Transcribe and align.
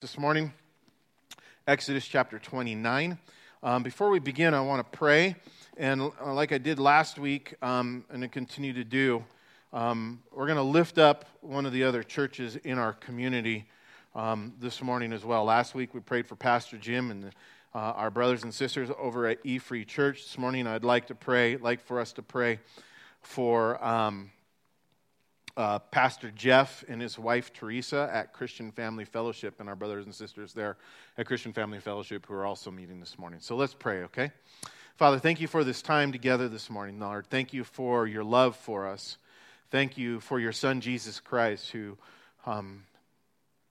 this 0.00 0.16
morning, 0.16 0.50
Exodus 1.66 2.06
chapter 2.06 2.38
29. 2.38 3.18
Um, 3.62 3.82
before 3.82 4.08
we 4.08 4.18
begin, 4.18 4.54
I 4.54 4.62
want 4.62 4.80
to 4.80 4.96
pray. 4.96 5.36
And 5.76 6.00
uh, 6.00 6.32
like 6.32 6.52
I 6.52 6.58
did 6.58 6.78
last 6.78 7.18
week, 7.18 7.54
um, 7.60 8.06
and 8.08 8.24
I 8.24 8.28
continue 8.28 8.72
to 8.72 8.82
do, 8.82 9.22
um, 9.74 10.22
we're 10.32 10.46
going 10.46 10.56
to 10.56 10.62
lift 10.62 10.96
up 10.96 11.26
one 11.42 11.66
of 11.66 11.74
the 11.74 11.84
other 11.84 12.02
churches 12.02 12.56
in 12.56 12.78
our 12.78 12.94
community 12.94 13.66
um, 14.14 14.54
this 14.58 14.80
morning 14.80 15.12
as 15.12 15.22
well. 15.22 15.44
Last 15.44 15.74
week, 15.74 15.92
we 15.92 16.00
prayed 16.00 16.26
for 16.26 16.34
Pastor 16.34 16.78
Jim 16.78 17.10
and 17.10 17.24
uh, 17.74 17.78
our 17.78 18.10
brothers 18.10 18.42
and 18.42 18.54
sisters 18.54 18.88
over 18.98 19.26
at 19.26 19.38
E 19.44 19.58
Free 19.58 19.84
Church. 19.84 20.22
This 20.22 20.38
morning, 20.38 20.66
I'd 20.66 20.82
like 20.82 21.08
to 21.08 21.14
pray, 21.14 21.58
like 21.58 21.78
for 21.82 22.00
us 22.00 22.14
to 22.14 22.22
pray 22.22 22.58
for 23.20 23.84
um, 23.84 24.30
uh, 25.56 25.78
Pastor 25.78 26.30
Jeff 26.30 26.84
and 26.88 27.00
his 27.00 27.18
wife 27.18 27.52
Teresa 27.52 28.08
at 28.12 28.32
Christian 28.32 28.70
Family 28.70 29.04
Fellowship, 29.04 29.60
and 29.60 29.68
our 29.68 29.76
brothers 29.76 30.04
and 30.04 30.14
sisters 30.14 30.52
there 30.52 30.76
at 31.18 31.26
Christian 31.26 31.52
Family 31.52 31.80
Fellowship 31.80 32.26
who 32.26 32.34
are 32.34 32.46
also 32.46 32.70
meeting 32.70 33.00
this 33.00 33.18
morning. 33.18 33.40
So 33.40 33.56
let's 33.56 33.74
pray, 33.74 34.02
okay? 34.04 34.32
Father, 34.96 35.18
thank 35.18 35.40
you 35.40 35.48
for 35.48 35.64
this 35.64 35.82
time 35.82 36.12
together 36.12 36.48
this 36.48 36.68
morning, 36.68 37.00
Lord. 37.00 37.26
Thank 37.28 37.52
you 37.52 37.64
for 37.64 38.06
your 38.06 38.24
love 38.24 38.54
for 38.56 38.86
us. 38.86 39.16
Thank 39.70 39.96
you 39.96 40.20
for 40.20 40.38
your 40.38 40.52
Son, 40.52 40.80
Jesus 40.80 41.20
Christ, 41.20 41.70
who 41.70 41.96
um, 42.44 42.84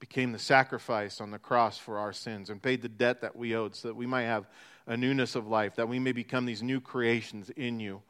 became 0.00 0.32
the 0.32 0.38
sacrifice 0.38 1.20
on 1.20 1.30
the 1.30 1.38
cross 1.38 1.78
for 1.78 1.98
our 1.98 2.12
sins 2.12 2.50
and 2.50 2.60
paid 2.60 2.82
the 2.82 2.88
debt 2.88 3.20
that 3.20 3.36
we 3.36 3.54
owed 3.54 3.76
so 3.76 3.88
that 3.88 3.94
we 3.94 4.06
might 4.06 4.24
have 4.24 4.48
a 4.86 4.96
newness 4.96 5.36
of 5.36 5.46
life, 5.46 5.76
that 5.76 5.88
we 5.88 5.98
may 5.98 6.12
become 6.12 6.46
these 6.46 6.62
new 6.62 6.80
creations 6.80 7.50
in 7.50 7.78
you. 7.78 8.02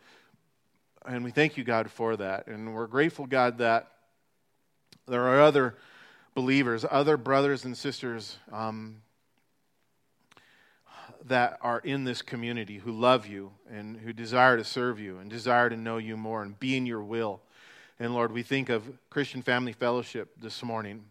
And 1.06 1.24
we 1.24 1.30
thank 1.30 1.56
you, 1.56 1.64
God, 1.64 1.90
for 1.90 2.16
that. 2.16 2.46
And 2.46 2.74
we're 2.74 2.86
grateful, 2.86 3.26
God, 3.26 3.58
that 3.58 3.88
there 5.08 5.22
are 5.28 5.40
other 5.40 5.76
believers, 6.34 6.84
other 6.88 7.16
brothers 7.16 7.64
and 7.64 7.76
sisters 7.76 8.36
um, 8.52 9.02
that 11.24 11.58
are 11.62 11.80
in 11.80 12.04
this 12.04 12.22
community 12.22 12.78
who 12.78 12.92
love 12.92 13.26
you 13.26 13.52
and 13.70 13.96
who 13.96 14.12
desire 14.12 14.56
to 14.56 14.64
serve 14.64 15.00
you 15.00 15.18
and 15.18 15.30
desire 15.30 15.70
to 15.70 15.76
know 15.76 15.96
you 15.96 16.16
more 16.16 16.42
and 16.42 16.58
be 16.58 16.76
in 16.76 16.86
your 16.86 17.02
will. 17.02 17.40
And 17.98 18.14
Lord, 18.14 18.32
we 18.32 18.42
think 18.42 18.68
of 18.68 18.84
Christian 19.08 19.42
Family 19.42 19.72
Fellowship 19.72 20.30
this 20.40 20.62
morning. 20.62 21.04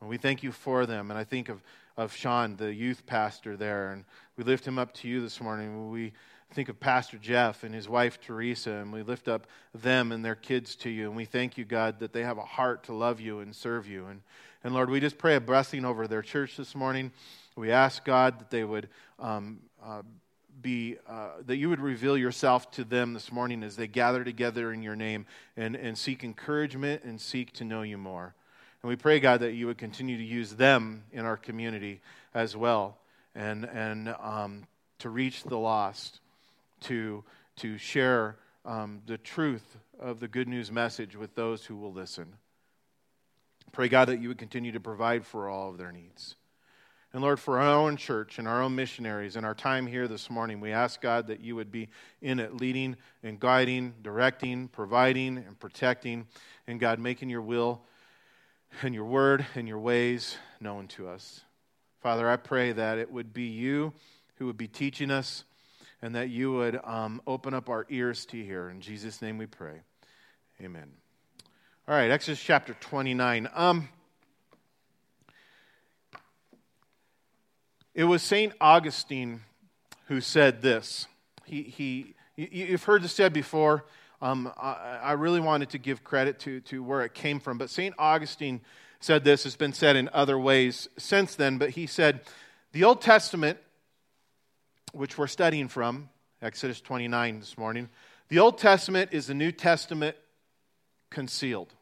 And 0.00 0.08
we 0.08 0.16
thank 0.16 0.42
you 0.42 0.52
for 0.52 0.86
them. 0.86 1.10
And 1.10 1.18
I 1.18 1.24
think 1.24 1.48
of, 1.48 1.62
of 1.96 2.14
Sean, 2.14 2.56
the 2.56 2.72
youth 2.72 3.04
pastor 3.06 3.56
there. 3.56 3.92
And 3.92 4.04
we 4.36 4.44
lift 4.44 4.66
him 4.66 4.78
up 4.78 4.92
to 4.94 5.08
you 5.08 5.20
this 5.20 5.40
morning. 5.40 5.90
We 5.90 6.12
think 6.52 6.68
of 6.68 6.80
Pastor 6.80 7.18
Jeff 7.18 7.62
and 7.62 7.74
his 7.74 7.88
wife 7.88 8.20
Teresa, 8.20 8.70
and 8.72 8.92
we 8.92 9.02
lift 9.02 9.28
up 9.28 9.46
them 9.74 10.12
and 10.12 10.24
their 10.24 10.34
kids 10.34 10.74
to 10.76 10.90
you. 10.90 11.06
And 11.06 11.16
we 11.16 11.24
thank 11.24 11.58
you, 11.58 11.64
God, 11.64 12.00
that 12.00 12.12
they 12.12 12.22
have 12.22 12.38
a 12.38 12.44
heart 12.44 12.84
to 12.84 12.94
love 12.94 13.20
you 13.20 13.40
and 13.40 13.54
serve 13.54 13.86
you. 13.86 14.06
And, 14.06 14.22
and 14.64 14.74
Lord, 14.74 14.90
we 14.90 14.98
just 14.98 15.18
pray 15.18 15.36
a 15.36 15.40
blessing 15.40 15.84
over 15.84 16.06
their 16.06 16.22
church 16.22 16.56
this 16.56 16.74
morning. 16.74 17.12
We 17.54 17.70
ask, 17.70 18.04
God, 18.04 18.40
that 18.40 18.50
they 18.50 18.64
would 18.64 18.88
um, 19.18 19.60
uh, 19.84 20.02
be, 20.62 20.96
uh, 21.06 21.30
that 21.44 21.56
you 21.56 21.68
would 21.68 21.80
reveal 21.80 22.16
yourself 22.16 22.70
to 22.72 22.84
them 22.84 23.12
this 23.12 23.30
morning 23.30 23.62
as 23.62 23.76
they 23.76 23.86
gather 23.86 24.24
together 24.24 24.72
in 24.72 24.82
your 24.82 24.96
name 24.96 25.26
and, 25.56 25.76
and 25.76 25.98
seek 25.98 26.24
encouragement 26.24 27.04
and 27.04 27.20
seek 27.20 27.52
to 27.54 27.64
know 27.64 27.82
you 27.82 27.98
more. 27.98 28.34
And 28.82 28.88
we 28.88 28.96
pray, 28.96 29.20
God, 29.20 29.40
that 29.40 29.52
you 29.52 29.66
would 29.66 29.78
continue 29.78 30.16
to 30.16 30.24
use 30.24 30.54
them 30.54 31.04
in 31.12 31.24
our 31.24 31.36
community 31.36 32.00
as 32.32 32.56
well 32.56 32.98
and, 33.34 33.64
and 33.66 34.14
um, 34.20 34.66
to 35.00 35.10
reach 35.10 35.44
the 35.44 35.58
lost 35.58 36.20
to, 36.82 37.24
to 37.56 37.78
share 37.78 38.36
um, 38.64 39.02
the 39.06 39.18
truth 39.18 39.76
of 39.98 40.20
the 40.20 40.28
good 40.28 40.48
news 40.48 40.70
message 40.70 41.16
with 41.16 41.34
those 41.34 41.64
who 41.64 41.76
will 41.76 41.92
listen. 41.92 42.34
Pray, 43.72 43.88
God, 43.88 44.08
that 44.08 44.20
you 44.20 44.28
would 44.28 44.38
continue 44.38 44.72
to 44.72 44.80
provide 44.80 45.26
for 45.26 45.48
all 45.48 45.70
of 45.70 45.78
their 45.78 45.92
needs. 45.92 46.36
And 47.12 47.22
Lord, 47.22 47.40
for 47.40 47.58
our 47.58 47.74
own 47.74 47.96
church 47.96 48.38
and 48.38 48.46
our 48.46 48.62
own 48.62 48.74
missionaries 48.74 49.36
and 49.36 49.46
our 49.46 49.54
time 49.54 49.86
here 49.86 50.08
this 50.08 50.28
morning, 50.28 50.60
we 50.60 50.72
ask 50.72 51.00
God 51.00 51.28
that 51.28 51.40
you 51.40 51.56
would 51.56 51.72
be 51.72 51.88
in 52.20 52.38
it, 52.38 52.54
leading 52.54 52.96
and 53.22 53.40
guiding, 53.40 53.94
directing, 54.02 54.68
providing, 54.68 55.38
and 55.38 55.58
protecting, 55.58 56.26
and 56.66 56.78
God, 56.78 56.98
making 56.98 57.30
your 57.30 57.40
will 57.40 57.82
and 58.82 58.94
your 58.94 59.06
word 59.06 59.46
and 59.54 59.66
your 59.66 59.78
ways 59.78 60.36
known 60.60 60.86
to 60.88 61.08
us. 61.08 61.40
Father, 62.02 62.28
I 62.28 62.36
pray 62.36 62.72
that 62.72 62.98
it 62.98 63.10
would 63.10 63.32
be 63.32 63.44
you 63.44 63.94
who 64.36 64.46
would 64.46 64.58
be 64.58 64.68
teaching 64.68 65.10
us 65.10 65.44
and 66.02 66.14
that 66.14 66.30
you 66.30 66.52
would 66.52 66.78
um, 66.84 67.20
open 67.26 67.54
up 67.54 67.68
our 67.68 67.86
ears 67.88 68.26
to 68.26 68.42
hear. 68.42 68.68
In 68.68 68.80
Jesus' 68.80 69.20
name 69.20 69.38
we 69.38 69.46
pray. 69.46 69.80
Amen. 70.62 70.90
All 71.86 71.94
right, 71.94 72.10
Exodus 72.10 72.40
chapter 72.40 72.74
29. 72.80 73.48
Um, 73.54 73.88
it 77.94 78.04
was 78.04 78.22
St. 78.22 78.52
Augustine 78.60 79.40
who 80.06 80.20
said 80.20 80.62
this. 80.62 81.06
He, 81.44 81.62
he, 81.62 82.14
you've 82.36 82.84
heard 82.84 83.02
this 83.02 83.12
said 83.12 83.32
before. 83.32 83.84
Um, 84.20 84.52
I, 84.56 84.98
I, 85.02 85.12
really 85.12 85.40
wanted 85.40 85.70
to 85.70 85.78
give 85.78 86.02
credit 86.02 86.40
to, 86.40 86.60
to 86.62 86.82
where 86.82 87.02
it 87.04 87.14
came 87.14 87.38
from, 87.38 87.56
but 87.56 87.70
St. 87.70 87.94
Augustine 87.98 88.60
said 89.00 89.22
this. 89.22 89.46
It's 89.46 89.54
been 89.54 89.72
said 89.72 89.94
in 89.94 90.10
other 90.12 90.38
ways 90.38 90.88
since 90.98 91.36
then, 91.36 91.56
but 91.56 91.70
he 91.70 91.86
said, 91.86 92.22
The 92.72 92.82
Old 92.82 93.00
Testament 93.00 93.58
which 94.92 95.18
we're 95.18 95.26
studying 95.26 95.68
from, 95.68 96.08
Exodus 96.40 96.80
29 96.80 97.40
this 97.40 97.58
morning, 97.58 97.88
the 98.28 98.38
Old 98.38 98.58
Testament 98.58 99.10
is 99.12 99.26
the 99.26 99.34
New 99.34 99.52
Testament 99.52 100.16
concealed. 101.10 101.72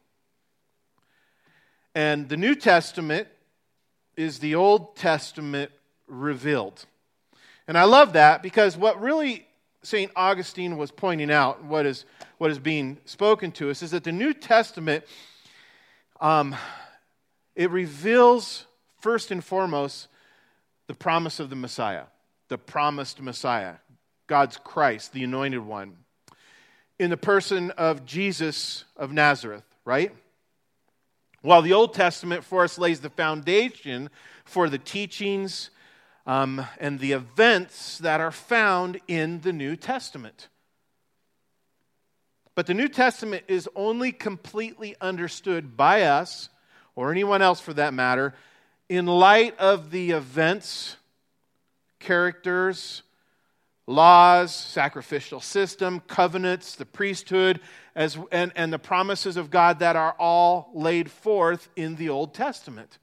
And 1.93 2.29
the 2.29 2.37
New 2.37 2.55
Testament 2.55 3.27
is 4.15 4.39
the 4.39 4.55
Old 4.55 4.95
Testament 4.95 5.71
revealed. 6.07 6.85
And 7.67 7.77
I 7.77 7.83
love 7.83 8.13
that 8.13 8.41
because 8.41 8.77
what 8.77 9.01
really 9.01 9.45
St. 9.83 10.11
Augustine 10.15 10.77
was 10.77 10.91
pointing 10.91 11.31
out, 11.31 11.63
what 11.63 11.85
is, 11.85 12.05
what 12.37 12.51
is 12.51 12.59
being 12.59 12.97
spoken 13.05 13.51
to 13.53 13.69
us, 13.69 13.81
is 13.81 13.91
that 13.91 14.03
the 14.03 14.11
New 14.11 14.33
Testament, 14.33 15.03
um, 16.19 16.55
it 17.55 17.69
reveals 17.69 18.65
first 18.99 19.31
and 19.31 19.43
foremost 19.43 20.07
the 20.87 20.93
promise 20.93 21.39
of 21.39 21.49
the 21.49 21.55
Messiah 21.55 22.03
the 22.49 22.57
promised 22.57 23.21
Messiah, 23.21 23.75
God's 24.27 24.57
Christ, 24.57 25.13
the 25.13 25.23
anointed 25.23 25.65
one, 25.65 25.97
in 26.99 27.09
the 27.09 27.17
person 27.17 27.71
of 27.71 28.05
Jesus 28.05 28.85
of 28.95 29.11
Nazareth, 29.11 29.65
right? 29.85 30.11
While 31.41 31.61
the 31.61 31.73
Old 31.73 31.93
Testament 31.93 32.43
for 32.43 32.63
us 32.63 32.77
lays 32.77 32.99
the 32.99 33.09
foundation 33.09 34.09
for 34.45 34.69
the 34.69 34.79
teachings 34.79 35.69
um, 36.25 36.65
and 36.79 36.99
the 36.99 37.13
events 37.13 37.99
that 37.99 38.19
are 38.19 38.31
found 38.31 38.99
in 39.07 39.41
the 39.41 39.53
New 39.53 39.75
Testament. 39.75 40.49
But 42.55 42.65
the 42.65 42.73
New 42.73 42.87
Testament 42.87 43.43
is 43.47 43.69
only 43.75 44.11
completely 44.11 44.95
understood 44.99 45.77
by 45.77 46.01
us, 46.01 46.49
or 46.95 47.11
anyone 47.11 47.41
else 47.41 47.59
for 47.59 47.73
that 47.75 47.93
matter, 47.93 48.33
in 48.89 49.05
light 49.05 49.57
of 49.59 49.91
the 49.91 50.11
events 50.11 50.97
characters, 51.99 53.03
laws, 53.87 54.53
sacrificial 54.53 55.39
system, 55.39 56.01
covenants, 56.07 56.75
the 56.75 56.85
priesthood, 56.85 57.59
as, 57.95 58.17
and, 58.31 58.51
and 58.55 58.71
the 58.71 58.79
promises 58.79 59.37
of 59.37 59.49
God 59.49 59.79
that 59.79 59.95
are 59.95 60.15
all 60.19 60.69
laid 60.73 61.09
forth 61.09 61.69
in 61.75 61.95
the 61.95 62.09
Old 62.09 62.33
Testament. 62.33 62.99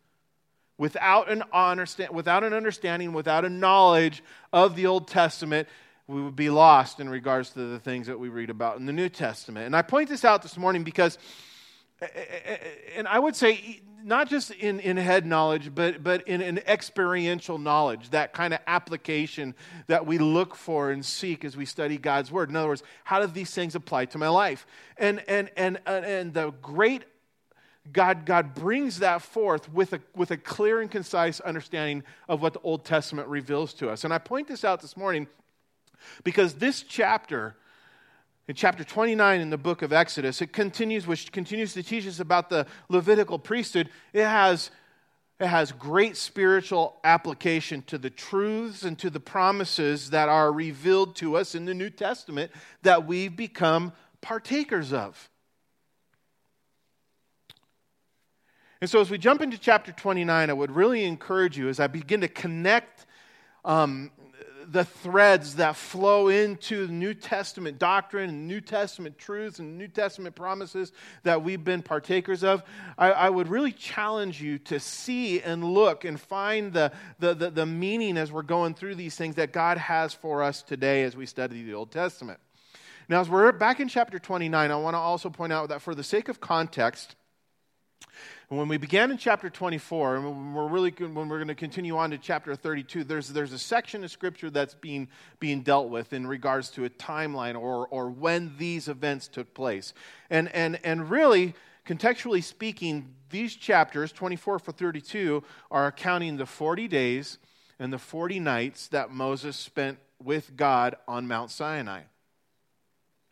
Without 0.76 1.30
an, 1.30 1.42
understand, 1.52 2.12
without 2.12 2.44
an 2.44 2.52
understanding, 2.52 3.12
without 3.12 3.44
a 3.44 3.48
knowledge 3.48 4.22
of 4.52 4.76
the 4.76 4.86
Old 4.86 5.08
Testament, 5.08 5.68
we 6.06 6.22
would 6.22 6.36
be 6.36 6.50
lost 6.50 7.00
in 7.00 7.08
regards 7.08 7.50
to 7.50 7.60
the 7.60 7.78
things 7.78 8.08
that 8.08 8.18
we 8.18 8.28
read 8.28 8.50
about 8.50 8.76
in 8.76 8.84
the 8.84 8.92
New 8.92 9.08
Testament. 9.08 9.66
And 9.66 9.74
I 9.74 9.82
point 9.82 10.08
this 10.08 10.24
out 10.24 10.42
this 10.42 10.58
morning 10.58 10.84
because, 10.84 11.18
and 12.96 13.08
I 13.08 13.18
would 13.18 13.36
say, 13.36 13.80
not 14.04 14.28
just 14.28 14.50
in, 14.50 14.80
in 14.80 14.98
head 14.98 15.24
knowledge, 15.24 15.74
but, 15.74 16.02
but 16.02 16.28
in 16.28 16.42
an 16.42 16.58
experiential 16.66 17.58
knowledge, 17.58 18.10
that 18.10 18.34
kind 18.34 18.52
of 18.52 18.60
application 18.66 19.54
that 19.86 20.06
we 20.06 20.18
look 20.18 20.54
for 20.54 20.90
and 20.90 21.04
seek 21.04 21.44
as 21.44 21.56
we 21.56 21.64
study 21.64 21.96
God's 21.96 22.30
Word. 22.30 22.50
In 22.50 22.56
other 22.56 22.68
words, 22.68 22.82
how 23.04 23.20
do 23.20 23.26
these 23.26 23.52
things 23.52 23.74
apply 23.74 24.06
to 24.06 24.18
my 24.18 24.28
life? 24.28 24.66
And, 24.98 25.22
and, 25.26 25.50
and, 25.56 25.78
uh, 25.86 26.02
and 26.04 26.34
the 26.34 26.50
great 26.50 27.04
God, 27.92 28.26
God 28.26 28.54
brings 28.54 28.98
that 28.98 29.22
forth 29.22 29.72
with 29.72 29.92
a, 29.94 30.00
with 30.14 30.30
a 30.30 30.36
clear 30.36 30.80
and 30.80 30.90
concise 30.90 31.40
understanding 31.40 32.02
of 32.28 32.42
what 32.42 32.52
the 32.52 32.60
Old 32.60 32.84
Testament 32.84 33.28
reveals 33.28 33.74
to 33.74 33.90
us. 33.90 34.04
And 34.04 34.12
I 34.12 34.18
point 34.18 34.48
this 34.48 34.64
out 34.64 34.80
this 34.80 34.96
morning 34.96 35.26
because 36.24 36.54
this 36.54 36.82
chapter 36.82 37.56
in 38.46 38.54
chapter 38.54 38.84
29 38.84 39.40
in 39.40 39.50
the 39.50 39.58
book 39.58 39.80
of 39.82 39.92
Exodus, 39.92 40.42
it 40.42 40.52
continues, 40.52 41.06
which 41.06 41.32
continues 41.32 41.72
to 41.74 41.82
teach 41.82 42.06
us 42.06 42.20
about 42.20 42.50
the 42.50 42.66
Levitical 42.90 43.38
priesthood. 43.38 43.88
It 44.12 44.24
has, 44.24 44.70
it 45.40 45.46
has 45.46 45.72
great 45.72 46.16
spiritual 46.16 46.96
application 47.04 47.82
to 47.86 47.96
the 47.96 48.10
truths 48.10 48.82
and 48.82 48.98
to 48.98 49.08
the 49.08 49.20
promises 49.20 50.10
that 50.10 50.28
are 50.28 50.52
revealed 50.52 51.16
to 51.16 51.36
us 51.36 51.54
in 51.54 51.64
the 51.64 51.72
New 51.72 51.88
Testament 51.88 52.52
that 52.82 53.06
we've 53.06 53.34
become 53.34 53.92
partakers 54.20 54.92
of. 54.92 55.30
And 58.82 58.90
so, 58.90 59.00
as 59.00 59.10
we 59.10 59.16
jump 59.16 59.40
into 59.40 59.56
chapter 59.56 59.92
29, 59.92 60.50
I 60.50 60.52
would 60.52 60.70
really 60.70 61.04
encourage 61.04 61.56
you 61.56 61.70
as 61.70 61.80
I 61.80 61.86
begin 61.86 62.20
to 62.20 62.28
connect 62.28 63.06
um, 63.64 64.10
the 64.70 64.84
threads 64.84 65.56
that 65.56 65.76
flow 65.76 66.28
into 66.28 66.86
New 66.88 67.14
Testament 67.14 67.78
doctrine 67.78 68.30
and 68.30 68.48
New 68.48 68.60
Testament 68.60 69.18
truths 69.18 69.58
and 69.58 69.78
New 69.78 69.88
Testament 69.88 70.34
promises 70.34 70.92
that 71.22 71.42
we've 71.42 71.62
been 71.62 71.82
partakers 71.82 72.44
of, 72.44 72.62
I, 72.98 73.12
I 73.12 73.30
would 73.30 73.48
really 73.48 73.72
challenge 73.72 74.40
you 74.42 74.58
to 74.60 74.80
see 74.80 75.40
and 75.40 75.64
look 75.64 76.04
and 76.04 76.20
find 76.20 76.72
the, 76.72 76.92
the, 77.18 77.34
the, 77.34 77.50
the 77.50 77.66
meaning 77.66 78.16
as 78.16 78.32
we're 78.32 78.42
going 78.42 78.74
through 78.74 78.94
these 78.94 79.16
things 79.16 79.36
that 79.36 79.52
God 79.52 79.78
has 79.78 80.14
for 80.14 80.42
us 80.42 80.62
today 80.62 81.02
as 81.02 81.16
we 81.16 81.26
study 81.26 81.62
the 81.62 81.74
Old 81.74 81.90
Testament. 81.90 82.40
Now, 83.08 83.20
as 83.20 83.28
we're 83.28 83.52
back 83.52 83.80
in 83.80 83.88
chapter 83.88 84.18
29, 84.18 84.70
I 84.70 84.76
want 84.76 84.94
to 84.94 84.98
also 84.98 85.28
point 85.28 85.52
out 85.52 85.68
that 85.68 85.82
for 85.82 85.94
the 85.94 86.02
sake 86.02 86.28
of 86.28 86.40
context, 86.40 87.16
when 88.48 88.68
we 88.68 88.76
began 88.76 89.10
in 89.10 89.16
chapter 89.16 89.48
24, 89.48 90.16
and 90.16 90.54
we're 90.54 90.68
really 90.68 90.90
when 90.90 91.28
we're 91.28 91.38
going 91.38 91.48
to 91.48 91.54
continue 91.54 91.96
on 91.96 92.10
to 92.10 92.18
chapter 92.18 92.54
32, 92.54 93.04
there's, 93.04 93.28
there's 93.28 93.52
a 93.52 93.58
section 93.58 94.04
of 94.04 94.10
scripture 94.10 94.50
that's 94.50 94.74
being, 94.74 95.08
being 95.40 95.62
dealt 95.62 95.88
with 95.88 96.12
in 96.12 96.26
regards 96.26 96.68
to 96.70 96.84
a 96.84 96.90
timeline 96.90 97.58
or, 97.58 97.86
or 97.88 98.10
when 98.10 98.54
these 98.58 98.88
events 98.88 99.28
took 99.28 99.54
place. 99.54 99.94
And, 100.28 100.54
and, 100.54 100.78
and 100.84 101.08
really, 101.08 101.54
contextually 101.86 102.44
speaking, 102.44 103.14
these 103.30 103.56
chapters, 103.56 104.12
24 104.12 104.58
for 104.58 104.72
32, 104.72 105.42
are 105.70 105.86
accounting 105.86 106.36
the 106.36 106.46
40 106.46 106.86
days 106.86 107.38
and 107.78 107.92
the 107.92 107.98
40 107.98 108.40
nights 108.40 108.88
that 108.88 109.10
Moses 109.10 109.56
spent 109.56 109.98
with 110.22 110.54
God 110.54 110.96
on 111.08 111.26
Mount 111.26 111.50
Sinai, 111.50 112.02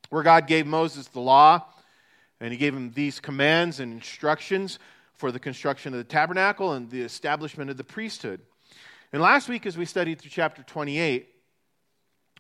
where 0.08 0.22
God 0.22 0.46
gave 0.46 0.66
Moses 0.66 1.06
the 1.08 1.20
law 1.20 1.66
and 2.40 2.50
he 2.50 2.58
gave 2.58 2.74
him 2.74 2.92
these 2.92 3.20
commands 3.20 3.78
and 3.78 3.92
instructions 3.92 4.78
for 5.14 5.32
the 5.32 5.38
construction 5.38 5.92
of 5.92 5.98
the 5.98 6.04
tabernacle 6.04 6.72
and 6.72 6.90
the 6.90 7.02
establishment 7.02 7.70
of 7.70 7.76
the 7.76 7.84
priesthood. 7.84 8.40
And 9.12 9.20
last 9.20 9.48
week, 9.48 9.66
as 9.66 9.76
we 9.76 9.84
studied 9.84 10.20
through 10.20 10.30
chapter 10.30 10.62
28, 10.62 11.28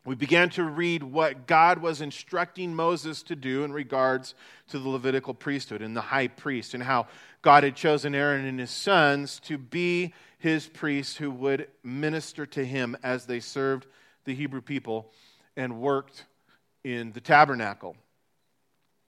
we 0.04 0.14
began 0.16 0.50
to 0.50 0.64
read 0.64 1.04
what 1.04 1.46
God 1.46 1.78
was 1.78 2.00
instructing 2.00 2.74
Moses 2.74 3.22
to 3.24 3.36
do 3.36 3.62
in 3.62 3.72
regards 3.72 4.34
to 4.68 4.78
the 4.80 4.88
Levitical 4.88 5.32
priesthood 5.32 5.80
and 5.80 5.96
the 5.96 6.00
high 6.00 6.26
priest, 6.26 6.74
and 6.74 6.82
how 6.82 7.06
God 7.40 7.62
had 7.62 7.76
chosen 7.76 8.14
Aaron 8.14 8.44
and 8.44 8.58
his 8.58 8.70
sons 8.70 9.38
to 9.40 9.58
be 9.58 10.12
his 10.38 10.66
priests 10.66 11.16
who 11.16 11.30
would 11.30 11.68
minister 11.84 12.46
to 12.46 12.64
him 12.64 12.96
as 13.04 13.26
they 13.26 13.38
served 13.38 13.86
the 14.24 14.34
Hebrew 14.34 14.60
people 14.60 15.12
and 15.56 15.80
worked 15.80 16.24
in 16.82 17.12
the 17.12 17.20
tabernacle. 17.20 17.96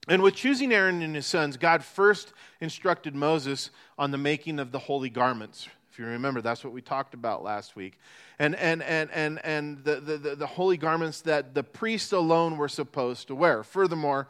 And 0.07 0.21
with 0.21 0.35
choosing 0.35 0.71
Aaron 0.71 1.01
and 1.01 1.15
his 1.15 1.25
sons, 1.25 1.57
God 1.57 1.83
first 1.83 2.33
instructed 2.61 3.15
Moses 3.15 3.71
on 3.97 4.11
the 4.11 4.17
making 4.17 4.59
of 4.59 4.71
the 4.71 4.79
holy 4.79 5.09
garments. 5.09 5.67
If 5.91 5.99
you 5.99 6.05
remember, 6.05 6.41
that's 6.41 6.63
what 6.63 6.73
we 6.73 6.81
talked 6.81 7.13
about 7.13 7.43
last 7.43 7.75
week. 7.75 7.97
And, 8.37 8.55
and, 8.55 8.83
and, 8.83 9.09
and, 9.11 9.43
and 9.45 9.83
the, 9.83 9.95
the, 9.95 10.35
the 10.35 10.45
holy 10.45 10.77
garments 10.77 11.21
that 11.21 11.55
the 11.55 11.63
priests 11.63 12.11
alone 12.11 12.57
were 12.57 12.67
supposed 12.67 13.27
to 13.29 13.35
wear. 13.35 13.63
Furthermore, 13.63 14.27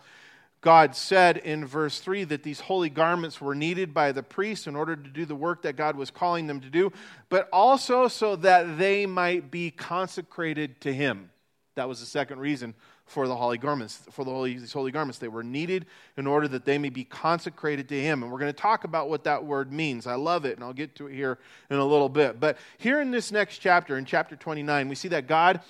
God 0.62 0.96
said 0.96 1.38
in 1.38 1.66
verse 1.66 2.00
3 2.00 2.24
that 2.26 2.44
these 2.44 2.60
holy 2.60 2.90
garments 2.90 3.42
were 3.42 3.56
needed 3.56 3.94
by 3.94 4.12
the 4.12 4.24
priests 4.24 4.68
in 4.68 4.76
order 4.76 4.96
to 4.96 5.10
do 5.10 5.26
the 5.26 5.36
work 5.36 5.64
that 5.64 5.76
God 5.76 5.96
was 5.96 6.10
calling 6.10 6.48
them 6.48 6.62
to 6.62 6.70
do, 6.70 6.92
but 7.30 7.50
also 7.52 8.08
so 8.08 8.36
that 8.38 8.78
they 8.78 9.06
might 9.06 9.52
be 9.52 9.72
consecrated 9.72 10.80
to 10.82 10.94
Him. 10.94 11.30
That 11.76 11.90
was 11.90 12.00
the 12.00 12.06
second 12.06 12.40
reason 12.40 12.74
for 13.06 13.28
the 13.28 13.36
holy 13.36 13.58
garments, 13.58 14.00
for 14.12 14.26
the 14.26 14.32
holy, 14.32 14.58
these 14.58 14.74
holy 14.74 14.92
garments. 14.92 15.20
They 15.20 15.28
were 15.28 15.44
needed 15.44 15.86
in 16.18 16.28
order 16.28 16.48
that 16.48 16.66
they 16.66 16.78
may 16.78 16.90
be 16.90 17.04
consecrated 17.04 17.90
to 17.90 18.02
Him. 18.02 18.24
And 18.24 18.32
we're 18.32 18.40
going 18.40 18.54
to 18.54 18.60
talk 18.60 18.84
about 18.84 19.10
what 19.10 19.26
that 19.26 19.46
word 19.46 19.72
means. 19.72 20.08
I 20.08 20.16
love 20.16 20.46
it, 20.46 20.56
and 20.56 20.64
I'll 20.64 20.74
get 20.74 20.96
to 20.96 21.08
it 21.08 21.14
here 21.14 21.38
in 21.70 21.78
a 21.78 21.86
little 21.86 22.10
bit. 22.10 22.40
But 22.40 22.58
here 22.78 23.02
in 23.02 23.12
this 23.12 23.32
next 23.32 23.60
chapter, 23.60 23.98
in 23.98 24.06
chapter 24.06 24.36
29, 24.36 24.90
we 24.90 24.96
see 24.96 25.10
that 25.10 25.28
God 25.28 25.62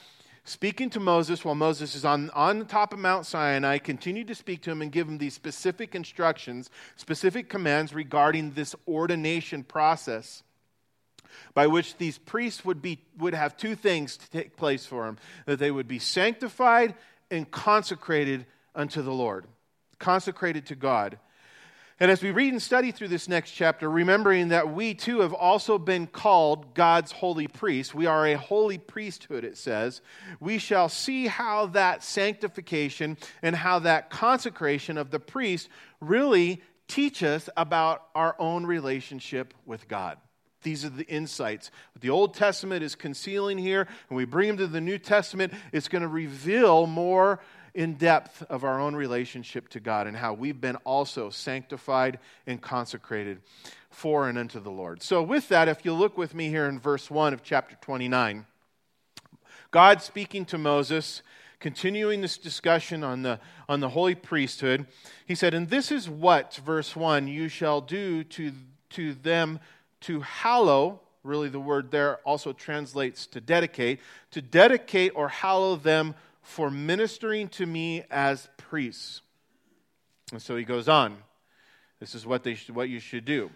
speaking 0.46 0.90
to 0.92 1.00
Moses 1.00 1.44
while 1.44 1.56
Moses 1.56 1.96
is 1.96 2.06
on, 2.06 2.30
on 2.30 2.60
the 2.60 2.66
top 2.66 2.94
of 2.94 3.00
Mount 3.00 3.26
Sinai, 3.26 3.80
continued 3.80 4.28
to 4.28 4.36
speak 4.36 4.62
to 4.62 4.72
him 4.72 4.82
and 4.82 4.92
give 4.92 5.08
him 5.08 5.18
these 5.18 5.34
specific 5.34 5.96
instructions, 5.96 6.70
specific 6.96 7.50
commands 7.50 7.94
regarding 7.94 8.52
this 8.52 8.76
ordination 8.88 9.64
process 9.64 10.44
by 11.54 11.68
which 11.68 11.98
these 11.98 12.18
priests 12.18 12.64
would, 12.64 12.82
be, 12.82 13.00
would 13.18 13.34
have 13.34 13.58
two 13.58 13.76
things 13.76 14.18
to 14.18 14.30
take 14.30 14.56
place 14.56 14.86
for 14.86 15.06
them 15.06 15.18
that 15.46 15.60
they 15.60 15.72
would 15.72 15.88
be 15.88 16.00
sanctified 16.00 16.94
and 17.32 17.50
consecrated 17.50 18.46
unto 18.74 19.02
the 19.02 19.14
Lord, 19.14 19.46
consecrated 20.00 20.66
to 20.68 20.76
God. 20.76 21.20
And 21.98 22.12
as 22.12 22.22
we 22.22 22.32
read 22.32 22.52
and 22.52 22.62
study 22.62 22.92
through 22.92 23.08
this 23.08 23.30
next 23.30 23.52
chapter, 23.52 23.90
remembering 23.90 24.50
that 24.50 24.74
we 24.74 24.94
too 24.94 25.22
have 25.22 25.34
also 25.34 25.78
been 25.78 26.08
called 26.08 26.74
God's 26.74 27.14
holy 27.14 27.48
priests, 27.48 27.94
we 27.94 28.06
are 28.06 28.28
a 28.28 28.38
holy 28.38 28.78
priesthood, 28.78 29.46
it 29.46 29.58
says, 29.58 30.02
we 30.42 30.58
shall 30.58 30.90
see 30.90 31.28
how 31.28 31.68
that 31.68 32.04
sanctification 32.04 33.18
and 33.42 33.56
how 33.56 33.80
that 33.80 34.10
consecration 34.10 34.98
of 34.98 35.10
the 35.10 35.22
priest 35.22 35.70
really 36.02 36.62
teach 36.90 37.24
us 37.24 37.50
about 37.56 38.08
our 38.14 38.36
own 38.40 38.66
relationship 38.66 39.54
with 39.66 39.88
God. 39.88 40.18
These 40.66 40.84
are 40.84 40.90
the 40.90 41.06
insights. 41.06 41.70
What 41.94 42.02
the 42.02 42.10
Old 42.10 42.34
Testament 42.34 42.84
is 42.84 42.96
concealing 42.96 43.60
here, 43.60 43.88
and 44.10 44.18
we 44.18 44.26
bring 44.26 44.48
them 44.48 44.58
to 44.58 44.68
the 44.68 44.82
New 44.82 44.98
Testament, 44.98 45.54
it's 45.72 45.88
going 45.88 46.02
to 46.02 46.08
reveal 46.08 46.88
more 46.88 47.40
in 47.76 47.94
depth 47.94 48.42
of 48.50 48.64
our 48.64 48.80
own 48.80 48.96
relationship 48.96 49.70
to 49.70 49.80
God 49.80 50.08
and 50.08 50.18
how 50.18 50.34
we've 50.34 50.60
been 50.60 50.78
also 50.78 51.30
sanctified 51.30 52.18
and 52.48 52.60
consecrated 52.60 53.42
for 53.92 54.28
and 54.28 54.40
unto 54.40 54.60
the 54.60 54.72
Lord. 54.72 55.04
So, 55.04 55.22
with 55.22 55.50
that, 55.50 55.68
if 55.68 55.86
you 55.86 55.94
look 55.94 56.18
with 56.18 56.34
me 56.34 56.50
here 56.50 56.66
in 56.66 56.80
verse 56.80 57.12
1 57.12 57.32
of 57.36 57.44
chapter 57.44 57.78
29, 57.82 58.48
God 59.70 60.02
speaking 60.02 60.46
to 60.46 60.58
Moses, 60.58 61.22
continuing 61.60 62.22
this 62.22 62.40
discussion 62.40 63.04
on 63.04 63.22
the, 63.22 63.40
on 63.70 63.82
the 63.82 63.90
holy 63.90 64.16
priesthood, 64.16 64.88
he 65.28 65.36
said, 65.36 65.54
And 65.54 65.70
this 65.70 65.92
is 65.92 66.10
what, 66.10 66.56
verse 66.56 66.96
1, 66.96 67.28
you 67.28 67.50
shall 67.50 67.82
do 67.82 68.24
to, 68.24 68.52
to 68.92 69.14
them 69.14 69.60
to 70.06 70.22
hallow, 70.22 71.00
really 71.24 71.50
the 71.50 71.60
word 71.60 71.92
there 71.92 72.18
also 72.18 72.54
translates 72.54 73.28
to 73.28 73.42
dedicate, 73.42 74.00
to 74.32 74.42
dedicate 74.42 75.12
or 75.16 75.28
hallow 75.28 75.76
them 75.76 76.16
for 76.42 76.70
ministering 76.70 77.48
to 77.50 77.66
me 77.66 78.04
as 78.12 78.48
priests. 78.58 79.22
And 80.32 80.42
so 80.42 80.56
he 80.56 80.64
goes 80.64 80.88
on. 80.88 81.18
This 82.00 82.14
is 82.14 82.26
what, 82.26 82.44
they 82.44 82.56
should, 82.56 82.76
what 82.76 82.90
you 82.90 83.00
should 83.00 83.26
do. 83.26 83.50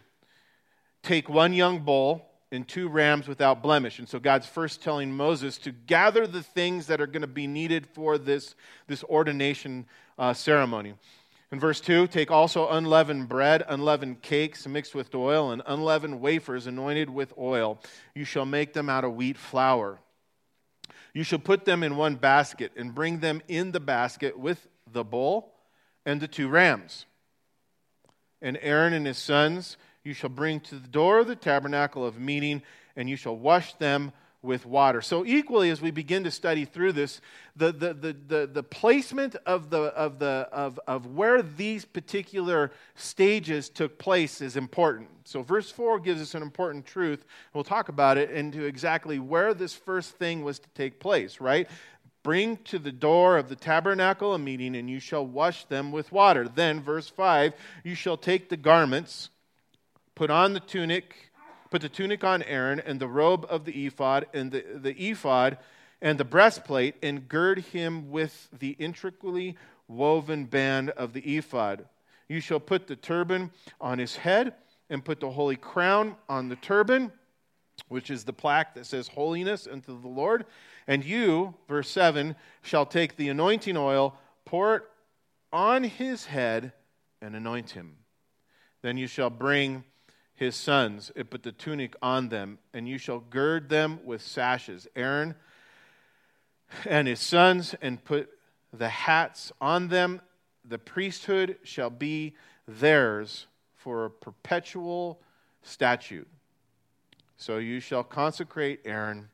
Take 1.04 1.30
one 1.30 1.54
young 1.54 1.80
bull 1.80 2.25
and 2.51 2.68
two 2.68 2.90
rams 2.90 3.28
without 3.28 3.62
blemish. 3.62 4.00
And 4.00 4.10
so 4.10 4.19
God's 4.19 4.48
first 4.48 4.81
telling 4.81 5.12
Moses 5.12 5.58
to 5.60 5.72
gather 5.72 6.25
the 6.25 6.41
things 6.41 6.88
that 6.88 7.00
are 7.00 7.08
going 7.08 7.22
to 7.22 7.27
be 7.27 7.48
needed 7.48 7.86
for 7.86 8.18
this, 8.18 8.56
this 8.88 9.03
ordination 9.03 9.86
uh, 10.18 10.34
ceremony. 10.34 10.96
In 11.51 11.60
verse 11.60 11.82
2, 11.82 12.08
take 12.08 12.29
also 12.29 12.70
unleavened 12.70 13.27
bread, 13.27 13.63
unleavened 13.68 14.22
cakes 14.22 14.68
mixed 14.68 14.94
with 14.94 15.13
oil, 15.15 15.51
and 15.51 15.63
unleavened 15.65 16.22
wafers 16.22 16.68
anointed 16.68 17.10
with 17.10 17.34
oil. 17.38 17.82
You 18.13 18.24
shall 18.24 18.46
make 18.46 18.74
them 18.74 18.88
out 18.88 19.03
of 19.03 19.15
wheat 19.15 19.38
flour. 19.38 20.00
You 21.13 21.24
shall 21.24 21.39
put 21.39 21.65
them 21.65 21.82
in 21.82 21.98
one 21.98 22.15
basket 22.15 22.72
and 22.75 22.94
bring 22.94 23.20
them 23.20 23.41
in 23.48 23.72
the 23.72 23.79
basket 23.79 24.38
with 24.38 24.68
the 24.91 25.03
bull 25.03 25.53
and 26.06 26.22
the 26.22 26.27
two 26.27 26.48
rams. 26.48 27.08
And 28.41 28.58
Aaron 28.62 28.94
and 28.94 29.08
his 29.08 29.18
sons 29.18 29.77
you 30.03 30.13
shall 30.13 30.29
bring 30.29 30.60
to 30.62 30.75
the 30.75 30.88
door 30.88 31.20
of 31.20 31.27
the 31.27 31.36
tabernacle 31.36 32.06
of 32.06 32.20
meeting, 32.20 32.62
and 32.96 33.10
you 33.10 33.15
shall 33.15 33.36
wash 33.36 33.74
them 33.75 34.12
with 34.41 34.65
water. 34.65 35.01
So, 35.01 35.25
equally, 35.25 35.69
as 35.69 35.81
we 35.81 35.91
begin 35.91 36.24
to 36.24 36.31
study 36.31 36.63
through 36.63 36.93
this, 36.93 37.19
the, 37.58 37.74
the, 37.74 37.93
the, 37.93 38.13
the, 38.27 38.48
the 38.48 38.63
placement 38.63 39.36
of, 39.46 39.69
the, 39.69 39.81
of, 39.81 40.19
the, 40.19 40.48
of, 40.51 40.79
of 40.88 41.08
where 41.08 41.41
these 41.41 41.84
particular 41.84 42.72
stages 42.96 43.67
took 43.67 43.98
place 43.98 44.39
is 44.39 44.55
important. 44.55 45.10
So, 45.25 45.41
verse 45.41 45.69
4 45.72 46.00
gives 46.00 46.22
us 46.22 46.36
an 46.36 46.41
important 46.41 46.86
truth. 46.86 47.25
We'll 47.53 47.65
talk 47.65 47.89
about 47.89 48.17
it 48.17 48.31
into 48.31 48.63
exactly 48.63 49.19
where 49.19 49.53
this 49.53 49.74
first 49.74 50.12
thing 50.12 50.43
was 50.43 50.60
to 50.60 50.69
take 50.69 51.01
place, 51.01 51.41
right? 51.41 51.67
Bring 52.24 52.58
to 52.65 52.79
the 52.79 52.91
door 52.93 53.38
of 53.38 53.50
the 53.50 53.55
tabernacle 53.58 54.34
a 54.34 54.39
meeting, 54.39 54.75
and 54.75 54.89
you 54.89 55.01
shall 55.01 55.25
wash 55.25 55.65
them 55.65 55.91
with 55.91 56.13
water. 56.13 56.48
Then, 56.48 56.81
verse 56.81 57.10
5, 57.10 57.53
you 57.84 57.96
shall 57.96 58.17
take 58.17 58.48
the 58.48 58.58
garments, 58.58 59.29
put 60.15 60.29
on 60.29 60.53
the 60.53 60.60
tunic, 60.62 61.28
Put 61.69 61.81
the 61.81 61.89
tunic 61.89 62.23
on 62.23 62.41
Aaron 62.43 62.79
and 62.79 62.99
the 62.99 63.07
robe 63.07 63.45
of 63.49 63.65
the 63.65 63.85
ephod 63.85 64.25
and 64.33 64.51
the, 64.51 64.65
the 64.75 65.09
ephod 65.09 65.57
and 66.01 66.17
the 66.17 66.25
breastplate 66.25 66.95
and 67.03 67.27
gird 67.27 67.59
him 67.59 68.09
with 68.09 68.49
the 68.57 68.75
intricately 68.79 69.57
woven 69.88 70.45
band 70.45 70.89
of 70.91 71.13
the 71.13 71.38
ephod. 71.38 71.85
You 72.27 72.39
shall 72.39 72.59
put 72.59 72.88
the 72.88 72.95
turban 72.95 73.51
on 73.81 73.99
his 73.99 74.15
head 74.15 74.53
and 74.89 75.03
put 75.03 75.19
the 75.19 75.31
holy 75.31 75.55
crown 75.55 76.15
on 76.27 76.49
the 76.49 76.55
turban, 76.55 77.11
which 77.88 78.09
is 78.09 78.23
the 78.23 78.33
plaque 78.33 78.75
that 78.75 78.85
says 78.85 79.07
holiness 79.07 79.67
unto 79.69 79.99
the 79.99 80.07
Lord. 80.07 80.45
And 80.88 81.03
you, 81.03 81.53
verse 81.67 81.89
7, 81.89 82.35
shall 82.61 82.85
take 82.85 83.15
the 83.15 83.29
anointing 83.29 83.77
oil, 83.77 84.17
pour 84.45 84.77
it 84.77 84.83
on 85.51 85.83
his 85.83 86.25
head, 86.25 86.73
and 87.21 87.35
anoint 87.35 87.71
him. 87.71 87.97
Then 88.81 88.97
you 88.97 89.07
shall 89.07 89.29
bring 89.29 89.83
his 90.39 90.55
sons, 90.55 91.12
and 91.17 91.29
put 91.29 91.43
the 91.43 91.51
tunic 91.51 91.96
on 92.01 92.29
them, 92.29 92.60
and 92.74 92.88
you 92.88 92.98
shall 92.98 93.19
gird 93.19 93.67
them 93.67 94.00
with 94.05 94.22
sashes. 94.22 94.88
Aaron 94.96 95.36
and 96.86 97.10
his 97.10 97.19
sons, 97.19 97.75
and 97.81 98.01
put 98.01 98.29
the 98.72 98.88
hats 98.88 99.51
on 99.60 99.89
them. 99.89 100.22
The 100.63 100.77
priesthood 100.77 101.58
shall 101.63 101.89
be 101.89 102.36
theirs 102.67 103.48
for 103.75 104.05
a 104.05 104.10
perpetual 104.10 105.19
statute. 105.62 106.27
So 107.36 107.58
you 107.58 107.81
shall 107.81 108.03
consecrate 108.03 108.79
Aaron 108.86 109.27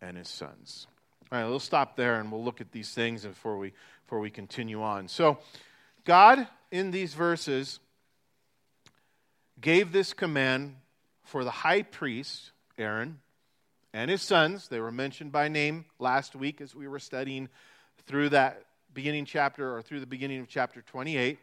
and 0.00 0.16
his 0.16 0.28
sons. 0.28 0.86
All 1.32 1.40
right, 1.40 1.48
we'll 1.48 1.58
stop 1.58 1.96
there 1.96 2.20
and 2.20 2.30
we'll 2.30 2.44
look 2.44 2.60
at 2.60 2.70
these 2.70 2.92
things 2.94 3.24
before 3.24 3.58
we, 3.58 3.72
before 4.04 4.20
we 4.20 4.30
continue 4.30 4.82
on. 4.82 5.08
So, 5.08 5.38
God, 6.04 6.46
in 6.70 6.92
these 6.92 7.14
verses, 7.14 7.80
gave 9.64 9.92
this 9.92 10.12
command 10.12 10.76
for 11.22 11.42
the 11.42 11.50
high 11.50 11.80
priest, 11.80 12.52
Aaron, 12.76 13.18
and 13.94 14.10
his 14.10 14.20
sons. 14.20 14.68
They 14.68 14.78
were 14.78 14.92
mentioned 14.92 15.32
by 15.32 15.48
name 15.48 15.86
last 15.98 16.36
week 16.36 16.60
as 16.60 16.74
we 16.74 16.86
were 16.86 16.98
studying 16.98 17.48
through 18.06 18.28
that 18.28 18.62
beginning 18.92 19.24
chapter 19.24 19.74
or 19.74 19.80
through 19.80 20.00
the 20.00 20.06
beginning 20.06 20.40
of 20.40 20.48
chapter 20.48 20.82
28. 20.82 21.38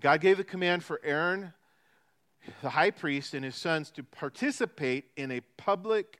God 0.00 0.20
gave 0.20 0.38
the 0.38 0.44
command 0.44 0.82
for 0.82 1.00
Aaron, 1.04 1.52
the 2.62 2.70
high 2.70 2.90
priest, 2.90 3.32
and 3.32 3.44
his 3.44 3.54
sons 3.54 3.92
to 3.92 4.02
participate 4.02 5.04
in 5.16 5.30
a 5.30 5.40
public 5.56 6.18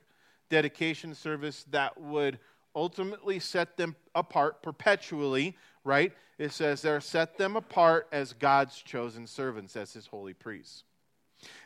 dedication 0.49 1.13
service 1.13 1.65
that 1.73 2.01
would 2.01 2.39
ultimately 2.77 3.41
set 3.41 3.77
them 3.77 3.97
apart 4.15 4.63
perpetually, 4.63 5.57
right? 5.83 6.13
It 6.39 6.53
says 6.53 6.83
there, 6.83 7.01
set 7.01 7.37
them 7.37 7.57
apart 7.57 8.07
as 8.13 8.33
God's 8.33 8.81
chosen 8.81 9.27
servants, 9.27 9.75
as 9.75 9.93
his 9.93 10.07
holy 10.07 10.35
priests. 10.35 10.85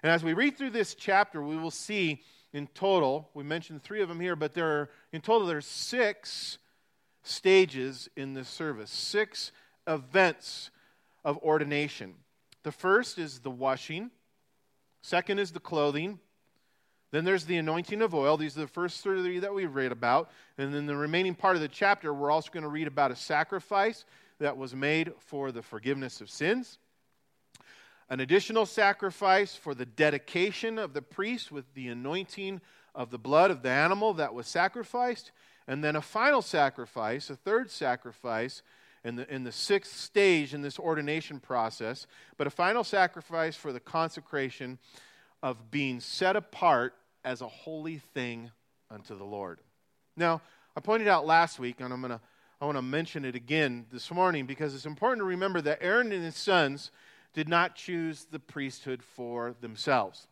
And 0.03 0.11
as 0.11 0.25
we 0.25 0.33
read 0.33 0.57
through 0.57 0.71
this 0.71 0.95
chapter, 0.95 1.43
we 1.43 1.57
will 1.57 1.71
see 1.71 2.23
in 2.53 2.67
total, 2.69 3.29
we 3.35 3.45
mentioned 3.45 3.83
three 3.83 4.01
of 4.01 4.09
them 4.09 4.21
here, 4.21 4.37
but 4.37 4.55
there 4.55 4.67
are, 4.67 4.91
in 5.13 5.21
total, 5.21 5.47
there's 5.47 5.67
six 5.67 6.59
stages 7.23 8.09
in 8.17 8.35
this 8.35 8.49
service, 8.49 8.91
six 8.91 9.53
events 9.87 10.71
of 11.25 11.37
ordination. 11.39 12.15
The 12.63 12.73
first 12.73 13.19
is 13.19 13.41
the 13.41 13.51
washing, 13.51 14.11
second 15.03 15.39
is 15.39 15.53
the 15.53 15.61
clothing, 15.61 16.19
then 17.13 17.25
there's 17.25 17.45
the 17.45 17.57
anointing 17.57 18.03
of 18.03 18.15
oil. 18.15 18.37
These 18.37 18.57
are 18.57 18.63
the 18.63 18.67
first 18.67 19.03
three 19.03 19.39
that 19.39 19.55
we 19.55 19.67
read 19.67 19.93
about. 19.93 20.31
And 20.59 20.75
then 20.75 20.87
the 20.87 20.97
remaining 20.97 21.35
part 21.35 21.57
of 21.57 21.63
the 21.63 21.69
chapter, 21.69 22.13
we're 22.13 22.31
also 22.31 22.51
going 22.51 22.65
to 22.65 22.69
read 22.69 22.89
about 22.89 23.11
a 23.11 23.17
sacrifice 23.17 24.05
that 24.39 24.57
was 24.57 24.75
made 24.75 25.13
for 25.19 25.53
the 25.53 25.63
forgiveness 25.63 26.21
of 26.21 26.29
sins 26.29 26.79
an 28.09 28.21
additional 28.21 28.67
sacrifice 28.67 29.55
for 29.55 29.75
the 29.75 29.87
dedication 29.87 30.79
of 30.79 30.93
the 30.93 31.03
priest 31.03 31.51
with 31.51 31.73
the 31.75 31.89
anointing 31.89 32.61
of 32.95 33.11
the 33.11 33.19
blood 33.19 33.51
of 33.51 33.63
the 33.63 33.71
animal 33.71 34.15
that 34.15 34.35
was 34.35 34.47
sacrificed, 34.47 35.33
and 35.67 35.83
then 35.83 35.97
a 35.97 36.03
final 36.03 36.41
sacrifice, 36.41 37.29
a 37.31 37.37
third 37.37 37.71
sacrifice 37.71 38.63
in 39.05 39.17
the, 39.17 39.33
in 39.33 39.45
the 39.45 39.53
sixth 39.53 39.97
stage 39.97 40.55
in 40.55 40.63
this 40.63 40.79
ordination 40.79 41.41
process, 41.41 42.07
but 42.37 42.47
a 42.47 42.51
final 42.51 42.85
sacrifice 42.85 43.55
for 43.55 43.73
the 43.73 43.81
consecration 43.81 44.79
of 45.43 45.71
being 45.71 46.01
set 46.01 46.37
apart 46.37 46.95
as 47.25 47.41
a 47.41 47.49
holy 47.49 47.99
thing 48.15 48.51
unto 48.91 49.17
the 49.17 49.25
Lord. 49.25 49.61
Now, 50.17 50.41
I 50.77 50.81
pointed 50.81 51.09
out 51.09 51.27
last 51.27 51.59
week, 51.59 51.81
and 51.81 51.93
I'm 51.93 52.01
gonna 52.01 52.21
I 52.61 52.65
want 52.65 52.79
to 52.79 52.83
mention 52.83 53.27
it 53.27 53.35
again 53.35 53.85
this 53.93 54.11
morning 54.11 54.47
because 54.47 54.75
it's 54.75 54.87
important 54.87 55.21
to 55.21 55.25
remember 55.25 55.61
that 55.61 55.83
Aaron 55.83 56.11
and 56.11 56.25
his 56.25 56.37
sons 56.37 56.91
did 57.37 57.51
not 57.51 57.75
choose 57.75 58.27
the 58.31 58.39
priesthood 58.39 59.03
for 59.03 59.55
themselves. 59.61 60.27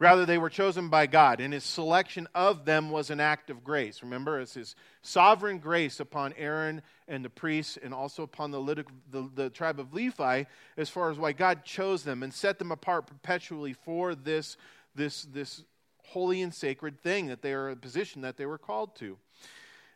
Rather, 0.00 0.26
they 0.26 0.38
were 0.38 0.50
chosen 0.50 0.88
by 0.88 1.06
God, 1.06 1.40
and 1.40 1.54
his 1.54 1.62
selection 1.62 2.26
of 2.34 2.64
them 2.64 2.90
was 2.90 3.10
an 3.10 3.20
act 3.20 3.48
of 3.48 3.62
grace. 3.62 4.02
Remember, 4.02 4.40
it's 4.40 4.54
his 4.54 4.74
sovereign 5.02 5.60
grace 5.60 6.00
upon 6.00 6.34
Aaron 6.36 6.82
and 7.06 7.24
the 7.24 7.30
priests, 7.30 7.78
and 7.80 7.94
also 7.94 8.24
upon 8.24 8.50
the, 8.50 8.84
the, 9.12 9.30
the, 9.36 9.48
tribe 9.48 9.78
of 9.78 9.94
Levi, 9.94 10.42
as 10.76 10.90
far 10.90 11.12
as 11.12 11.16
why 11.16 11.30
God 11.30 11.64
chose 11.64 12.02
them 12.02 12.24
and 12.24 12.34
set 12.34 12.58
them 12.58 12.72
apart 12.72 13.06
perpetually 13.06 13.72
for 13.72 14.16
this, 14.16 14.56
this, 14.96 15.22
this 15.32 15.62
holy 16.06 16.42
and 16.42 16.52
sacred 16.52 17.00
thing 17.00 17.28
that 17.28 17.40
they 17.40 17.52
are 17.52 17.70
a 17.70 17.76
position 17.76 18.22
that 18.22 18.36
they 18.36 18.46
were 18.46 18.58
called 18.58 18.96
to. 18.96 19.16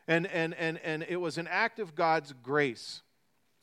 And, 0.06 0.28
and, 0.28 0.54
and, 0.54 0.78
and 0.78 1.04
it 1.08 1.16
was 1.16 1.38
an 1.38 1.48
act 1.48 1.80
of 1.80 1.96
God's 1.96 2.32
grace. 2.40 3.02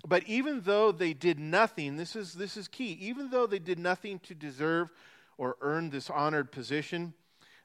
But 0.06 0.24
even 0.28 0.62
though 0.62 0.92
they 0.92 1.14
did 1.14 1.40
nothing, 1.40 1.98
this 1.98 2.16
is, 2.16 2.34
this 2.34 2.58
is 2.58 2.68
key, 2.68 2.98
even 3.02 3.30
though 3.30 3.48
they 3.48 3.60
did 3.60 3.80
nothing 3.80 4.20
to 4.20 4.36
deserve 4.36 4.90
or 5.38 5.58
earn 5.62 5.90
this 5.90 6.10
honored 6.10 6.52
position, 6.52 7.14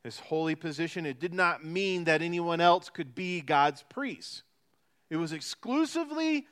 this 0.03 0.19
holy 0.19 0.55
position, 0.55 1.07
it 1.07 1.21
did 1.21 1.35
not 1.35 1.65
mean 1.65 2.05
that 2.05 2.23
anyone 2.23 2.61
else 2.61 2.91
could 2.91 3.15
be 3.15 3.41
God's 3.41 3.83
priest. 3.83 4.43
It 5.11 5.17
was 5.17 5.33
exclusively 5.33 6.47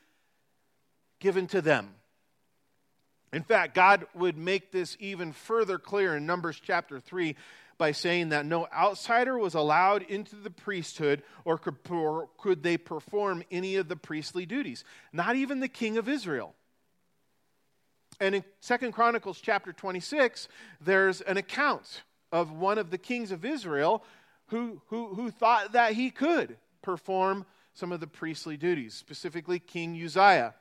given 1.19 1.47
to 1.49 1.63
them. 1.63 1.95
In 3.33 3.43
fact, 3.43 3.75
God 3.75 4.07
would 4.15 4.37
make 4.37 4.73
this 4.73 4.97
even 5.01 5.33
further 5.33 5.79
clear 5.79 6.17
in 6.17 6.27
Numbers 6.27 6.61
chapter 6.63 7.01
3 7.01 7.37
by 7.81 7.93
saying 7.93 8.29
that 8.29 8.45
no 8.45 8.69
outsider 8.77 9.39
was 9.39 9.55
allowed 9.55 10.03
into 10.03 10.37
the 10.37 10.51
priesthood 10.51 11.23
or 11.47 11.57
could, 11.57 11.77
or 11.89 12.29
could 12.37 12.63
they 12.63 12.77
perform 12.77 13.43
any 13.51 13.77
of 13.77 13.89
the 13.89 13.97
priestly 13.97 14.45
duties, 14.45 14.85
not 15.15 15.35
even 15.35 15.61
the 15.61 15.69
king 15.69 15.97
of 15.97 16.07
Israel. 16.07 16.55
And 18.21 18.35
in 18.35 18.45
Second 18.61 18.93
Chronicles 18.93 19.41
chapter 19.41 19.73
26, 19.73 20.47
there's 20.83 21.23
an 21.23 21.39
account 21.39 22.03
of 22.31 22.53
one 22.53 22.77
of 22.77 22.91
the 22.91 22.99
kings 22.99 23.33
of 23.33 23.47
Israel 23.47 24.05
who, 24.49 24.83
who, 24.89 25.15
who 25.15 25.31
thought 25.31 25.73
that 25.73 25.95
he 25.95 26.11
could 26.11 26.59
perform 26.83 27.47
some 27.73 27.93
of 27.93 28.01
the 28.01 28.07
priestly 28.07 28.59
duties, 28.59 28.93
specifically 28.93 29.59
King 29.59 29.99
Uzziah. 30.05 30.55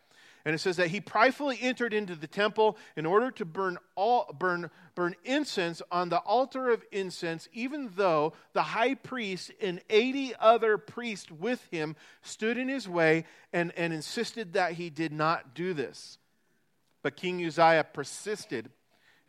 And 0.49 0.55
it 0.55 0.57
says 0.57 0.77
that 0.77 0.87
he 0.87 0.99
pridefully 0.99 1.59
entered 1.61 1.93
into 1.93 2.15
the 2.15 2.25
temple 2.25 2.75
in 2.95 3.05
order 3.05 3.29
to 3.29 3.45
burn, 3.45 3.77
all, 3.93 4.35
burn, 4.39 4.71
burn 4.95 5.13
incense 5.23 5.79
on 5.91 6.09
the 6.09 6.17
altar 6.17 6.71
of 6.71 6.83
incense, 6.91 7.47
even 7.53 7.91
though 7.95 8.33
the 8.53 8.63
high 8.63 8.95
priest 8.95 9.51
and 9.61 9.79
80 9.91 10.33
other 10.39 10.79
priests 10.79 11.29
with 11.29 11.63
him 11.69 11.95
stood 12.23 12.57
in 12.57 12.67
his 12.67 12.89
way 12.89 13.25
and, 13.53 13.71
and 13.77 13.93
insisted 13.93 14.53
that 14.53 14.71
he 14.71 14.89
did 14.89 15.13
not 15.13 15.53
do 15.53 15.75
this. 15.75 16.17
But 17.03 17.15
King 17.15 17.45
Uzziah 17.45 17.85
persisted, 17.93 18.71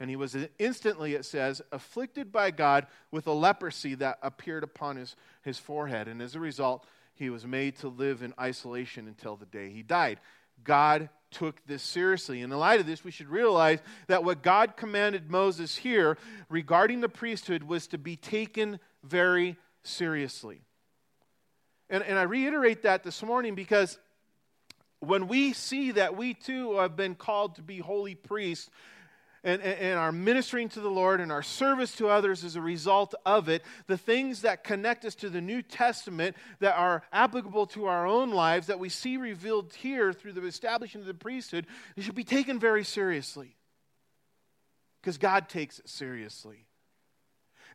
and 0.00 0.08
he 0.08 0.16
was 0.16 0.34
instantly, 0.58 1.12
it 1.12 1.26
says, 1.26 1.60
afflicted 1.70 2.32
by 2.32 2.50
God 2.50 2.86
with 3.10 3.26
a 3.26 3.32
leprosy 3.32 3.94
that 3.96 4.20
appeared 4.22 4.64
upon 4.64 4.96
his, 4.96 5.16
his 5.42 5.58
forehead. 5.58 6.08
And 6.08 6.22
as 6.22 6.34
a 6.34 6.40
result, 6.40 6.86
he 7.12 7.28
was 7.28 7.46
made 7.46 7.76
to 7.80 7.88
live 7.88 8.22
in 8.22 8.32
isolation 8.40 9.06
until 9.06 9.36
the 9.36 9.44
day 9.44 9.68
he 9.68 9.82
died. 9.82 10.18
God 10.64 11.08
took 11.30 11.64
this 11.66 11.82
seriously. 11.82 12.40
In 12.40 12.50
the 12.50 12.56
light 12.56 12.80
of 12.80 12.86
this, 12.86 13.04
we 13.04 13.10
should 13.10 13.28
realize 13.28 13.78
that 14.08 14.24
what 14.24 14.42
God 14.42 14.76
commanded 14.76 15.30
Moses 15.30 15.76
here 15.76 16.18
regarding 16.48 17.00
the 17.00 17.08
priesthood 17.08 17.62
was 17.62 17.86
to 17.88 17.98
be 17.98 18.16
taken 18.16 18.80
very 19.04 19.56
seriously. 19.82 20.62
And, 21.88 22.02
and 22.02 22.18
I 22.18 22.22
reiterate 22.22 22.82
that 22.82 23.02
this 23.02 23.22
morning 23.22 23.54
because 23.54 23.98
when 25.00 25.28
we 25.28 25.52
see 25.52 25.92
that 25.92 26.16
we 26.16 26.34
too 26.34 26.76
have 26.76 26.96
been 26.96 27.14
called 27.14 27.56
to 27.56 27.62
be 27.62 27.78
holy 27.78 28.14
priests, 28.14 28.70
and, 29.42 29.62
and, 29.62 29.98
our 29.98 30.12
ministering 30.12 30.68
to 30.70 30.80
the 30.80 30.90
Lord 30.90 31.20
and 31.20 31.32
our 31.32 31.42
service 31.42 31.96
to 31.96 32.08
others 32.08 32.44
as 32.44 32.56
a 32.56 32.60
result 32.60 33.14
of 33.24 33.48
it, 33.48 33.62
the 33.86 33.96
things 33.96 34.42
that 34.42 34.64
connect 34.64 35.04
us 35.04 35.14
to 35.16 35.30
the 35.30 35.40
New 35.40 35.62
Testament 35.62 36.36
that 36.58 36.76
are 36.76 37.02
applicable 37.12 37.66
to 37.68 37.86
our 37.86 38.06
own 38.06 38.32
lives 38.32 38.66
that 38.66 38.78
we 38.78 38.90
see 38.90 39.16
revealed 39.16 39.72
here 39.72 40.12
through 40.12 40.32
the 40.32 40.44
establishment 40.44 41.02
of 41.02 41.06
the 41.08 41.14
priesthood, 41.14 41.66
they 41.96 42.02
should 42.02 42.14
be 42.14 42.24
taken 42.24 42.58
very 42.58 42.84
seriously. 42.84 43.56
Because 45.00 45.16
God 45.16 45.48
takes 45.48 45.78
it 45.78 45.88
seriously. 45.88 46.66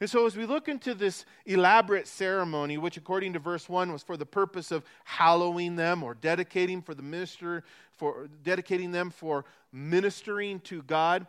And 0.02 0.10
so, 0.10 0.26
as 0.26 0.36
we 0.36 0.46
look 0.46 0.68
into 0.68 0.94
this 0.94 1.26
elaborate 1.46 2.08
ceremony, 2.08 2.78
which 2.78 2.98
according 2.98 3.34
to 3.34 3.40
verse 3.40 3.70
1 3.70 3.92
was 3.94 4.04
for 4.04 4.18
the 4.18 4.26
purpose 4.26 4.72
of 4.72 4.84
hallowing 5.06 5.78
them 5.78 6.04
or 6.04 6.14
dedicating 6.14 6.82
for 6.82 6.94
the 6.94 7.02
minister, 7.02 7.64
for 7.96 8.28
dedicating 8.44 8.92
them 8.92 9.10
for 9.10 9.46
ministering 9.72 10.60
to 10.62 10.82
God, 10.84 11.26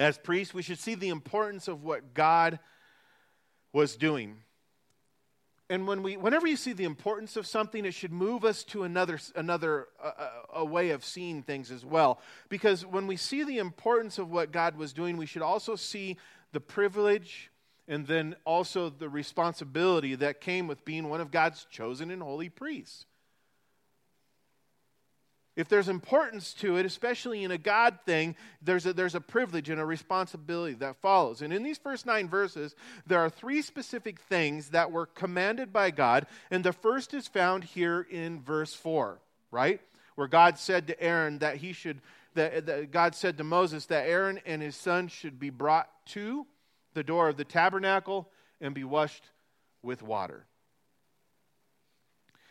as 0.00 0.16
priests, 0.16 0.54
we 0.54 0.62
should 0.62 0.78
see 0.78 0.94
the 0.94 1.10
importance 1.10 1.68
of 1.68 1.82
what 1.82 2.14
God 2.14 2.58
was 3.72 3.96
doing. 3.96 4.38
And 5.68 5.86
when 5.86 6.02
we, 6.02 6.16
whenever 6.16 6.46
you 6.46 6.56
see 6.56 6.72
the 6.72 6.84
importance 6.84 7.36
of 7.36 7.46
something, 7.46 7.84
it 7.84 7.94
should 7.94 8.10
move 8.10 8.44
us 8.44 8.64
to 8.64 8.82
another, 8.82 9.20
another 9.36 9.86
uh, 10.02 10.12
a 10.54 10.64
way 10.64 10.90
of 10.90 11.04
seeing 11.04 11.42
things 11.42 11.70
as 11.70 11.84
well. 11.84 12.20
Because 12.48 12.84
when 12.84 13.06
we 13.06 13.16
see 13.16 13.44
the 13.44 13.58
importance 13.58 14.18
of 14.18 14.30
what 14.30 14.50
God 14.50 14.76
was 14.76 14.92
doing, 14.92 15.16
we 15.16 15.26
should 15.26 15.42
also 15.42 15.76
see 15.76 16.16
the 16.52 16.60
privilege 16.60 17.50
and 17.86 18.06
then 18.06 18.34
also 18.44 18.88
the 18.88 19.08
responsibility 19.08 20.14
that 20.16 20.40
came 20.40 20.66
with 20.66 20.84
being 20.84 21.08
one 21.08 21.20
of 21.20 21.30
God's 21.30 21.66
chosen 21.70 22.10
and 22.10 22.22
holy 22.22 22.48
priests. 22.48 23.04
If 25.60 25.68
there's 25.68 25.88
importance 25.88 26.54
to 26.54 26.76
it, 26.76 26.86
especially 26.86 27.44
in 27.44 27.50
a 27.50 27.58
God 27.58 27.98
thing, 28.06 28.34
there's 28.62 28.86
a, 28.86 28.94
there's 28.94 29.14
a 29.14 29.20
privilege 29.20 29.68
and 29.68 29.78
a 29.78 29.84
responsibility 29.84 30.74
that 30.76 30.96
follows. 31.02 31.42
And 31.42 31.52
in 31.52 31.62
these 31.62 31.76
first 31.76 32.06
nine 32.06 32.28
verses, 32.28 32.74
there 33.06 33.20
are 33.20 33.28
three 33.28 33.60
specific 33.60 34.20
things 34.20 34.70
that 34.70 34.90
were 34.90 35.04
commanded 35.04 35.70
by 35.70 35.90
God. 35.90 36.26
And 36.50 36.64
the 36.64 36.72
first 36.72 37.12
is 37.12 37.28
found 37.28 37.64
here 37.64 38.06
in 38.10 38.40
verse 38.40 38.72
4, 38.72 39.20
right? 39.50 39.80
Where 40.14 40.28
God 40.28 40.58
said 40.58 40.86
to 40.86 41.00
Aaron 41.00 41.40
that 41.40 41.56
he 41.56 41.74
should, 41.74 42.00
that, 42.34 42.64
that 42.64 42.90
God 42.90 43.14
said 43.14 43.36
to 43.36 43.44
Moses 43.44 43.84
that 43.86 44.08
Aaron 44.08 44.40
and 44.46 44.62
his 44.62 44.76
sons 44.76 45.12
should 45.12 45.38
be 45.38 45.50
brought 45.50 45.90
to 46.06 46.46
the 46.94 47.04
door 47.04 47.28
of 47.28 47.36
the 47.36 47.44
tabernacle 47.44 48.30
and 48.62 48.74
be 48.74 48.84
washed 48.84 49.24
with 49.82 50.02
water. 50.02 50.46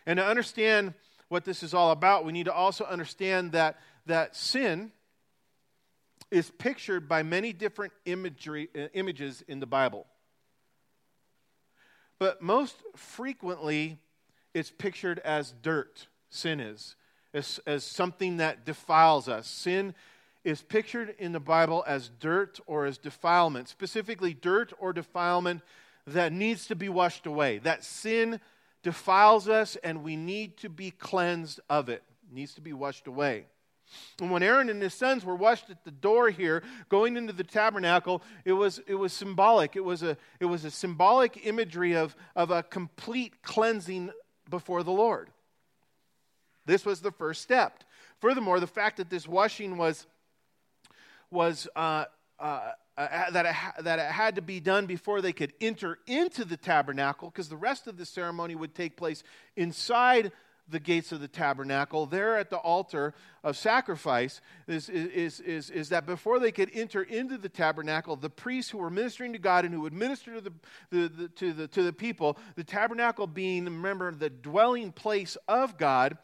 And 0.06 0.18
to 0.18 0.26
understand 0.26 0.94
what 1.30 1.46
this 1.46 1.64
is 1.64 1.74
all 1.74 1.92
about, 1.92 2.26
we 2.26 2.34
need 2.34 2.46
to 2.46 2.54
also 2.54 2.86
understand 2.86 3.54
that, 3.54 3.80
that 4.08 4.36
sin 4.36 4.92
is 6.32 6.52
pictured 6.52 7.08
by 7.08 7.24
many 7.24 7.54
different 7.54 7.94
imagery, 8.06 8.70
uh, 8.76 8.88
images 8.94 9.44
in 9.48 9.60
the 9.60 9.66
Bible. 9.66 10.06
But 12.20 12.42
most 12.42 12.76
frequently, 12.96 13.98
it's 14.54 14.72
pictured 14.72 15.20
as 15.20 15.54
dirt, 15.62 16.08
sin 16.30 16.60
is, 16.60 16.96
as, 17.34 17.60
as 17.66 17.84
something 17.84 18.38
that 18.38 18.66
defiles 18.66 19.30
us. 19.30 19.48
Sin 19.48 19.96
is 20.44 20.62
pictured 20.62 21.16
in 21.20 21.32
the 21.32 21.40
Bible 21.40 21.84
as 21.88 22.10
dirt 22.20 22.60
or 22.66 22.86
as 22.86 22.98
defilement, 22.98 23.70
specifically 23.70 24.34
dirt 24.34 24.74
or 24.80 24.94
defilement 24.94 25.62
that 26.08 26.34
needs 26.34 26.68
to 26.68 26.76
be 26.76 26.90
washed 26.90 27.26
away, 27.26 27.60
that 27.60 27.84
sin 27.84 28.40
defiles 28.84 29.48
us 29.48 29.76
and 29.84 30.04
we 30.04 30.16
need 30.16 30.58
to 30.58 30.70
be 30.70 30.92
cleansed 30.92 31.60
of 31.70 31.90
it. 31.90 32.04
it 32.30 32.34
needs 32.34 32.54
to 32.56 32.62
be 32.62 32.74
washed 32.74 33.08
away. 33.08 33.46
And 34.20 34.30
when 34.30 34.44
Aaron 34.44 34.70
and 34.70 34.82
his 34.82 34.94
sons 34.94 35.26
were 35.26 35.36
washed 35.36 35.70
at 35.70 35.84
the 35.84 35.92
door 35.92 36.30
here, 36.30 36.64
going 36.90 37.18
into 37.18 37.34
the 37.34 37.44
tabernacle, 37.44 38.22
it 38.46 38.54
was, 38.54 38.80
it 38.88 38.96
was 38.96 39.14
symbolic. 39.14 39.76
It 39.76 39.84
was, 39.84 40.04
a, 40.04 40.16
it 40.40 40.46
was 40.46 40.64
a 40.66 40.72
symbolic 40.72 41.46
imagery 41.46 41.96
of, 41.96 42.16
of 42.36 42.52
a 42.52 42.62
complete 42.62 43.42
cleansing 43.42 44.12
before 44.50 44.84
the 44.84 44.92
Lord. 44.92 45.30
This 46.66 46.86
was 46.86 47.02
the 47.02 47.12
first 47.12 47.42
step. 47.42 47.84
Furthermore, 48.20 48.60
the 48.60 48.68
fact 48.68 48.98
that 48.98 49.10
this 49.10 49.28
washing 49.28 49.78
was, 49.78 50.06
was 51.32 51.68
uh, 51.76 52.06
uh, 52.40 52.72
uh, 53.00 53.32
that, 53.32 53.46
it 53.46 53.54
ha- 53.54 53.74
that 53.80 53.98
it 53.98 54.12
had 54.12 54.36
to 54.36 54.42
be 54.42 54.60
done 54.60 54.86
before 54.86 55.22
they 55.22 55.32
could 55.32 55.54
enter 55.62 56.00
into 56.06 56.44
the 56.44 56.58
tabernacle, 56.58 57.30
because 57.30 57.48
the 57.48 57.58
rest 57.58 57.88
of 57.88 57.98
the 57.98 58.06
ceremony 58.06 58.56
would 58.56 58.76
take 58.76 58.98
place 58.98 59.24
inside 59.56 60.32
the 60.68 60.80
gates 60.80 61.12
of 61.12 61.20
the 61.20 61.28
tabernacle, 61.28 62.06
there 62.06 62.38
at 62.38 62.50
the 62.50 62.58
altar 62.58 63.14
of 63.44 63.58
sacrifice, 63.58 64.42
is, 64.68 64.90
is, 64.90 65.40
is, 65.40 65.70
is, 65.70 65.90
that 65.90 66.06
before 66.06 66.40
they 66.40 66.52
could 66.52 66.70
enter 66.74 67.02
into 67.02 67.38
the 67.38 67.50
tabernacle, 67.50 68.16
the 68.16 68.30
priests 68.30 68.70
who 68.70 68.78
were 68.78 68.90
ministering 68.90 69.34
to 69.34 69.40
God 69.40 69.66
and 69.66 69.74
who 69.74 69.82
would 69.82 69.94
minister 69.94 70.36
to 70.36 70.42
the, 70.42 70.54
the, 70.92 71.08
the, 71.08 71.28
to, 71.30 71.54
the, 71.54 71.68
to 71.70 71.84
the 71.84 71.94
people, 71.94 72.38
the 72.56 72.64
tabernacle 72.64 73.28
being, 73.28 73.66
remember, 73.66 74.14
the 74.14 74.30
dwelling 74.30 74.92
place 74.92 75.38
of 75.48 75.78
God, 75.78 76.18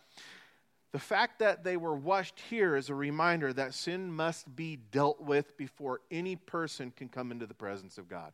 the 0.96 1.00
fact 1.00 1.40
that 1.40 1.66
they 1.66 1.76
were 1.76 1.94
washed 1.94 2.40
here 2.50 2.78
is 2.78 2.90
a 2.90 2.96
reminder 2.96 3.52
that 3.52 3.74
sin 3.74 4.10
must 4.10 4.56
be 4.56 4.78
dealt 4.78 5.20
with 5.20 5.58
before 5.58 6.00
any 6.10 6.38
person 6.38 6.90
can 6.96 7.10
come 7.10 7.34
into 7.34 7.46
the 7.46 7.54
presence 7.54 7.98
of 7.98 8.08
God. 8.08 8.32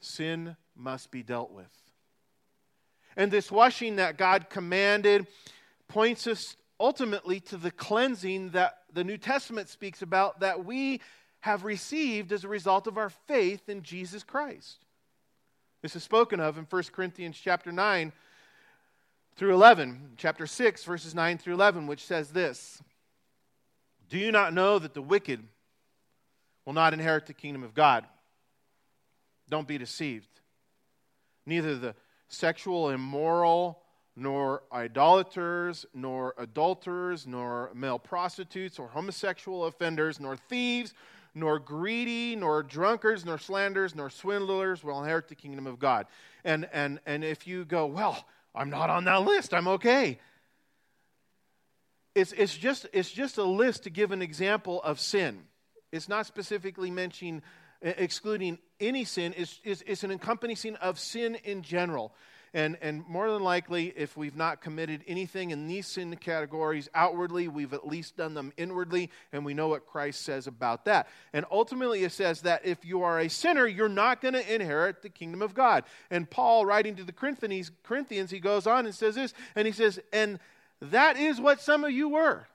Sin 0.00 0.54
must 0.76 1.10
be 1.10 1.22
dealt 1.22 1.50
with. 1.50 1.72
And 3.16 3.30
this 3.30 3.50
washing 3.50 3.96
that 3.96 4.18
God 4.18 4.50
commanded 4.50 5.26
points 5.88 6.26
us 6.26 6.58
ultimately 6.78 7.40
to 7.40 7.56
the 7.56 7.70
cleansing 7.70 8.50
that 8.50 8.80
the 8.92 9.02
New 9.02 9.16
Testament 9.16 9.70
speaks 9.70 10.02
about 10.02 10.40
that 10.40 10.66
we 10.66 11.00
have 11.40 11.64
received 11.64 12.32
as 12.32 12.44
a 12.44 12.48
result 12.48 12.86
of 12.86 12.98
our 12.98 13.08
faith 13.08 13.70
in 13.70 13.82
Jesus 13.82 14.22
Christ. 14.22 14.84
This 15.80 15.96
is 15.96 16.02
spoken 16.02 16.38
of 16.38 16.58
in 16.58 16.66
1 16.68 16.82
Corinthians 16.92 17.40
chapter 17.42 17.72
9 17.72 18.12
through 19.36 19.52
11, 19.52 20.12
chapter 20.16 20.46
6, 20.46 20.84
verses 20.84 21.14
9 21.14 21.38
through 21.38 21.54
11, 21.54 21.86
which 21.86 22.04
says 22.04 22.30
this 22.30 22.82
Do 24.08 24.18
you 24.18 24.32
not 24.32 24.54
know 24.54 24.78
that 24.78 24.94
the 24.94 25.02
wicked 25.02 25.42
will 26.64 26.72
not 26.72 26.92
inherit 26.92 27.26
the 27.26 27.34
kingdom 27.34 27.62
of 27.62 27.74
God? 27.74 28.04
Don't 29.48 29.68
be 29.68 29.78
deceived. 29.78 30.28
Neither 31.44 31.76
the 31.76 31.94
sexual 32.28 32.90
immoral, 32.90 33.82
nor 34.16 34.62
idolaters, 34.72 35.84
nor 35.94 36.34
adulterers, 36.38 37.26
nor 37.26 37.70
male 37.74 37.98
prostitutes, 37.98 38.78
or 38.78 38.88
homosexual 38.88 39.66
offenders, 39.66 40.18
nor 40.18 40.36
thieves, 40.36 40.94
nor 41.34 41.58
greedy, 41.58 42.34
nor 42.34 42.62
drunkards, 42.62 43.26
nor 43.26 43.38
slanderers, 43.38 43.94
nor 43.94 44.08
swindlers 44.08 44.82
will 44.82 44.98
inherit 45.02 45.28
the 45.28 45.34
kingdom 45.34 45.66
of 45.66 45.78
God. 45.78 46.06
And, 46.44 46.66
and, 46.72 46.98
and 47.04 47.22
if 47.22 47.46
you 47.46 47.66
go, 47.66 47.84
well, 47.86 48.24
I'm 48.56 48.70
not 48.70 48.90
on 48.90 49.04
that 49.04 49.22
list. 49.22 49.52
I'm 49.52 49.68
okay. 49.68 50.18
It's, 52.14 52.32
it's, 52.32 52.56
just, 52.56 52.86
it's 52.94 53.10
just 53.10 53.36
a 53.36 53.44
list 53.44 53.84
to 53.84 53.90
give 53.90 54.10
an 54.10 54.22
example 54.22 54.82
of 54.82 54.98
sin. 54.98 55.42
It's 55.92 56.08
not 56.08 56.24
specifically 56.24 56.90
mentioning, 56.90 57.42
excluding 57.82 58.58
any 58.80 59.04
sin. 59.04 59.34
It's, 59.36 59.60
it's, 59.62 59.82
it's 59.86 60.02
an 60.02 60.10
encompassing 60.10 60.76
of 60.76 60.98
sin 60.98 61.34
in 61.44 61.62
general. 61.62 62.14
And, 62.56 62.78
and 62.80 63.06
more 63.06 63.30
than 63.30 63.42
likely, 63.42 63.92
if 63.94 64.16
we've 64.16 64.34
not 64.34 64.62
committed 64.62 65.04
anything 65.06 65.50
in 65.50 65.68
these 65.68 65.86
sin 65.86 66.16
categories 66.16 66.88
outwardly, 66.94 67.48
we've 67.48 67.74
at 67.74 67.86
least 67.86 68.16
done 68.16 68.32
them 68.32 68.50
inwardly, 68.56 69.10
and 69.30 69.44
we 69.44 69.52
know 69.52 69.68
what 69.68 69.84
Christ 69.84 70.22
says 70.22 70.46
about 70.46 70.86
that. 70.86 71.06
And 71.34 71.44
ultimately, 71.50 72.02
it 72.02 72.12
says 72.12 72.40
that 72.40 72.64
if 72.64 72.82
you 72.82 73.02
are 73.02 73.20
a 73.20 73.28
sinner, 73.28 73.66
you're 73.66 73.90
not 73.90 74.22
going 74.22 74.32
to 74.32 74.54
inherit 74.54 75.02
the 75.02 75.10
kingdom 75.10 75.42
of 75.42 75.52
God. 75.52 75.84
And 76.10 76.30
Paul, 76.30 76.64
writing 76.64 76.96
to 76.96 77.04
the 77.04 77.12
Corinthians, 77.12 77.70
Corinthians, 77.82 78.30
he 78.30 78.40
goes 78.40 78.66
on 78.66 78.86
and 78.86 78.94
says 78.94 79.16
this, 79.16 79.34
and 79.54 79.66
he 79.66 79.72
says, 79.72 80.00
And 80.10 80.38
that 80.80 81.18
is 81.18 81.38
what 81.38 81.60
some 81.60 81.84
of 81.84 81.90
you 81.90 82.08
were. 82.08 82.46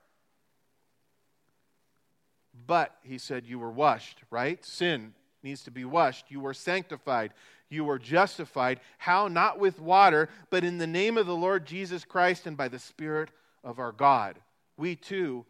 But, 2.65 2.95
he 3.03 3.19
said, 3.19 3.45
you 3.45 3.59
were 3.59 3.69
washed, 3.69 4.17
right? 4.31 4.65
Sin 4.65 5.13
needs 5.43 5.61
to 5.65 5.71
be 5.71 5.85
washed. 5.85 6.31
You 6.31 6.39
were 6.39 6.55
sanctified 6.55 7.33
you 7.71 7.85
were 7.85 7.97
justified. 7.97 8.81
How? 8.99 9.27
Not 9.29 9.57
with 9.57 9.79
water, 9.79 10.29
but 10.51 10.63
in 10.63 10.77
the 10.77 10.85
name 10.85 11.17
of 11.17 11.25
the 11.25 11.35
Lord 11.35 11.65
Jesus 11.65 12.05
Christ 12.05 12.45
and 12.45 12.57
by 12.57 12.67
the 12.67 12.77
Spirit 12.77 13.29
of 13.63 13.79
our 13.79 13.93
God. 13.93 14.37
We 14.77 14.95
too 14.95 15.45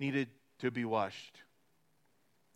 needed 0.00 0.28
to 0.60 0.70
be 0.70 0.84
washed. 0.84 1.38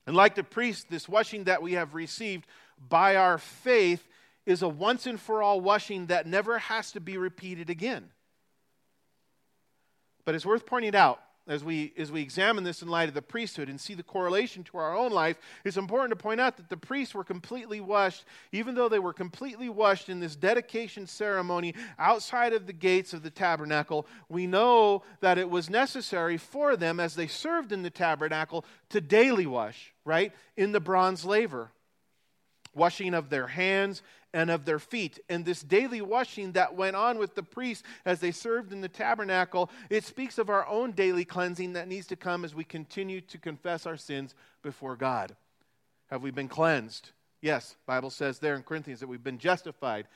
And 0.06 0.16
like 0.16 0.34
the 0.34 0.42
priest, 0.42 0.86
this 0.88 1.06
washing 1.06 1.44
that 1.44 1.60
we 1.60 1.74
have 1.74 1.94
received 1.94 2.46
by 2.88 3.16
our 3.16 3.36
faith 3.36 4.02
is 4.46 4.62
a 4.62 4.68
once 4.68 5.06
and 5.06 5.20
for 5.20 5.42
all 5.42 5.60
washing 5.60 6.06
that 6.06 6.26
never 6.26 6.58
has 6.58 6.92
to 6.92 7.00
be 7.00 7.18
repeated 7.18 7.68
again. 7.68 8.08
But 10.24 10.34
it's 10.34 10.46
worth 10.46 10.64
pointing 10.64 10.96
out 10.96 11.20
as 11.48 11.64
we, 11.64 11.92
as 11.96 12.12
we 12.12 12.20
examine 12.20 12.62
this 12.62 12.82
in 12.82 12.88
light 12.88 13.08
of 13.08 13.14
the 13.14 13.22
priesthood 13.22 13.68
and 13.68 13.80
see 13.80 13.94
the 13.94 14.02
correlation 14.02 14.62
to 14.64 14.78
our 14.78 14.96
own 14.96 15.10
life, 15.10 15.38
it's 15.64 15.76
important 15.76 16.10
to 16.10 16.22
point 16.22 16.40
out 16.40 16.56
that 16.56 16.68
the 16.68 16.76
priests 16.76 17.14
were 17.14 17.24
completely 17.24 17.80
washed, 17.80 18.24
even 18.52 18.74
though 18.74 18.88
they 18.88 18.98
were 18.98 19.12
completely 19.12 19.68
washed 19.68 20.08
in 20.08 20.20
this 20.20 20.36
dedication 20.36 21.06
ceremony 21.06 21.74
outside 21.98 22.52
of 22.52 22.66
the 22.66 22.72
gates 22.72 23.12
of 23.12 23.22
the 23.22 23.30
tabernacle. 23.30 24.06
We 24.28 24.46
know 24.46 25.02
that 25.20 25.38
it 25.38 25.48
was 25.48 25.70
necessary 25.70 26.36
for 26.36 26.76
them 26.76 27.00
as 27.00 27.14
they 27.14 27.26
served 27.26 27.72
in 27.72 27.82
the 27.82 27.90
tabernacle 27.90 28.64
to 28.90 29.00
daily 29.00 29.46
wash, 29.46 29.94
right, 30.04 30.32
in 30.56 30.72
the 30.72 30.80
bronze 30.80 31.24
laver 31.24 31.72
washing 32.78 33.12
of 33.12 33.28
their 33.28 33.48
hands 33.48 34.02
and 34.32 34.50
of 34.50 34.64
their 34.64 34.78
feet. 34.78 35.18
And 35.28 35.44
this 35.44 35.62
daily 35.62 36.00
washing 36.00 36.52
that 36.52 36.74
went 36.74 36.96
on 36.96 37.18
with 37.18 37.34
the 37.34 37.42
priests 37.42 37.86
as 38.06 38.20
they 38.20 38.30
served 38.30 38.72
in 38.72 38.80
the 38.80 38.88
tabernacle, 38.88 39.70
it 39.90 40.04
speaks 40.04 40.38
of 40.38 40.48
our 40.48 40.66
own 40.66 40.92
daily 40.92 41.24
cleansing 41.24 41.74
that 41.74 41.88
needs 41.88 42.06
to 42.06 42.16
come 42.16 42.44
as 42.44 42.54
we 42.54 42.64
continue 42.64 43.20
to 43.22 43.38
confess 43.38 43.84
our 43.84 43.96
sins 43.96 44.34
before 44.62 44.96
God. 44.96 45.36
Have 46.10 46.22
we 46.22 46.30
been 46.30 46.48
cleansed? 46.48 47.10
Yes, 47.40 47.76
Bible 47.86 48.10
says 48.10 48.38
there 48.38 48.56
in 48.56 48.62
Corinthians 48.62 49.00
that 49.00 49.08
we've 49.08 49.22
been 49.22 49.38
justified 49.38 50.06